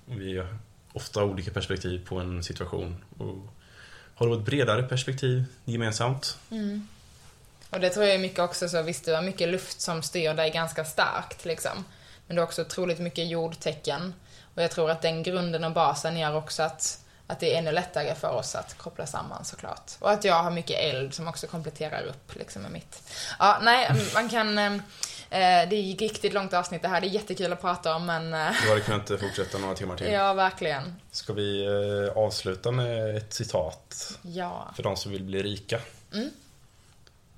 [0.04, 0.58] Vi har
[0.92, 3.04] ofta olika perspektiv på en situation.
[3.18, 3.36] Och
[4.14, 6.38] har då ett bredare perspektiv gemensamt.
[6.50, 6.88] Mm.
[7.70, 10.34] Och det tror jag är mycket också så, visst du har mycket luft som styr
[10.34, 11.84] dig ganska starkt liksom.
[12.26, 14.14] Men du har också otroligt mycket jordtecken.
[14.54, 17.72] Och jag tror att den grunden och basen gör också att, att det är ännu
[17.72, 19.90] lättare för oss att koppla samman såklart.
[19.98, 23.02] Och att jag har mycket eld som också kompletterar upp liksom med mitt.
[23.38, 24.58] Ja, nej, man kan...
[24.58, 24.76] eh,
[25.30, 28.34] Eh, det gick riktigt långt avsnitt det här, det är jättekul att prata om men...
[28.34, 30.06] Eh, Du hade kunnat fortsätta några timmar till.
[30.12, 31.00] ja, verkligen.
[31.10, 34.68] Ska vi eh, avsluta med ett citat Ja.
[34.76, 35.80] för de som vill bli rika?
[36.14, 36.30] Mm.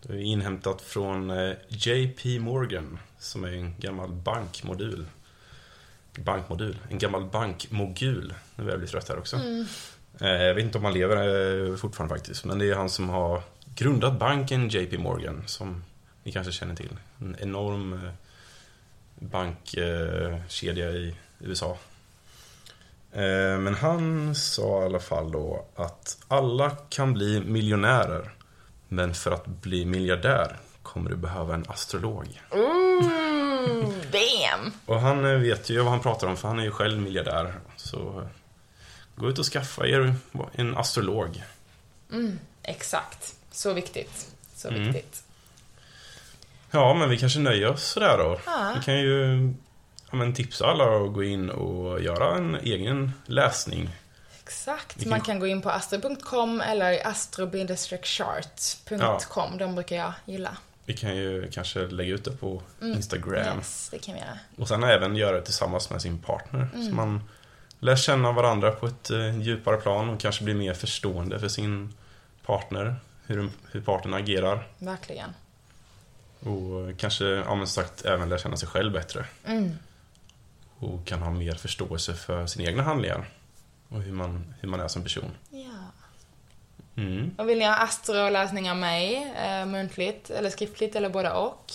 [0.03, 5.07] Det är inhämtat från eh, JP Morgan, som är en gammal bankmodul.
[6.19, 6.79] Bankmodul?
[6.91, 8.35] En gammal bankmogul.
[8.57, 9.37] Nu börjar jag bli trött här också.
[9.37, 9.67] Mm.
[10.21, 11.17] Eh, Jag vet inte om han lever
[11.71, 13.43] eh, fortfarande faktiskt, men det är han som har
[13.75, 15.85] grundat banken JP Morgan, som
[16.25, 16.97] ni kanske känner till.
[17.21, 18.01] En enorm
[19.15, 21.79] bankkedja i USA.
[23.59, 28.31] Men han sa i alla fall då att alla kan bli miljonärer,
[28.89, 32.43] men för att bli miljardär kommer du behöva en astrolog.
[32.51, 34.73] Ooh, damn!
[34.87, 37.55] Och han eh, vet ju vad han pratar om, för han är ju själv miljardär.
[37.77, 38.29] Så
[39.17, 40.15] gå ut och skaffa er
[40.53, 41.43] en astrolog.
[42.13, 43.35] Mm, exakt.
[43.51, 44.29] Så viktigt.
[44.55, 44.83] Så Mm.
[44.85, 45.23] viktigt.
[46.71, 48.41] Ja, men vi kanske nöjer oss sådär då.
[48.47, 48.73] Ja.
[48.79, 49.39] Vi kan ju
[50.11, 53.91] ja, men tipsa alla att gå in och göra en egen läsning.
[54.49, 54.97] Exakt.
[54.97, 59.59] Vilken- Man kan gå in på astro.com eller astro-chart.com.
[59.59, 60.57] De brukar jag gilla.
[60.85, 62.97] Vi kan ju kanske lägga ut det på Mm.
[62.97, 63.57] Instagram.
[63.59, 64.39] Yes, det kan vi göra.
[64.57, 66.69] Och sen även göra det tillsammans med sin partner.
[66.75, 66.89] Mm.
[66.89, 67.23] Så man
[67.81, 71.95] lär känna varandra på ett eh, djupare plan och kanske bli mer förstående för sin
[72.47, 72.97] partner.
[73.27, 74.69] Hur, hur partnern agerar.
[74.79, 75.31] Verkligen.
[76.41, 79.25] Och kanske, ja men sagt, även lära känna sig själv bättre.
[79.47, 79.79] Mm.
[80.79, 83.29] Och kan ha mer förståelse för sina egna handlingar.
[83.89, 85.31] Och hur man, hur man är som person.
[85.51, 85.93] Ja.
[86.97, 87.35] Mm.
[87.39, 91.73] Och vill ni ha astroläsning av mig, eh, muntligt eller skriftligt eller både och,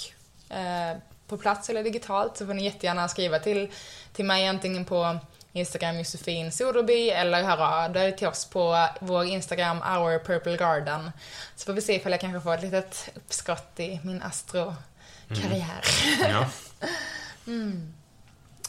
[0.49, 3.72] eh, på plats eller digitalt, så får ni jättegärna skriva till,
[4.14, 5.19] till mig antingen på
[5.53, 11.11] Instagram Josefin Soderby eller höra av er till oss på vår Instagram Our Purple Garden.
[11.56, 15.81] Så får vi se ifall jag kanske får ett litet uppskott i min astrokarriär.
[16.30, 16.49] Ja.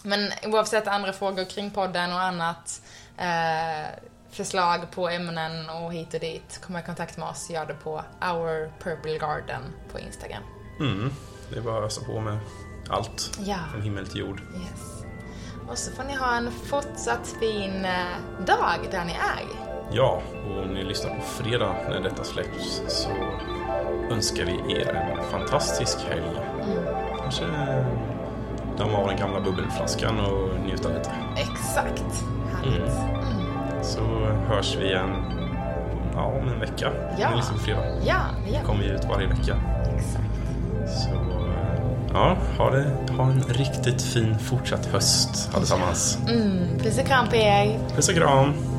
[0.06, 2.82] Men oavsett andra frågor kring podden och annat,
[3.18, 3.88] eh,
[4.30, 8.02] förslag på ämnen och hit och dit, komma i kontakt med oss, gör det på
[8.32, 9.62] Our Purple Garden
[9.92, 10.42] på Instagram.
[10.80, 11.10] Mm.
[11.50, 12.38] Det är bara att ösa på med
[12.88, 13.38] allt.
[13.38, 13.58] Ja.
[13.72, 14.40] Från himmel till jord.
[14.54, 15.04] Yes.
[15.68, 19.74] Och så får ni ha en fortsatt fin eh, dag där ni är.
[19.92, 23.10] Ja, och om ni lyssnar på fredag när detta släpps så
[24.10, 26.40] önskar vi er en fantastisk helg.
[27.18, 27.44] Kanske
[28.78, 31.12] damma av den gamla bubbelflaskan och njuta lite.
[31.36, 32.24] Exakt.
[32.54, 33.86] Härligt.
[33.86, 34.00] Så
[34.48, 35.10] hörs vi igen
[36.14, 36.92] ja, om en vecka.
[37.18, 37.26] Ja.
[37.26, 37.82] Om ni lyssnar på fredag.
[38.06, 38.66] Ja, det gör vi.
[38.66, 39.56] kommer vi ut varje vecka.
[39.96, 40.24] Exakt.
[40.86, 41.08] Så
[42.12, 46.18] ja, ha, det, ha en riktigt fin fortsatt höst allesammans.
[46.28, 47.78] Mm, puss och kram på er.
[47.96, 48.73] Puss och kram!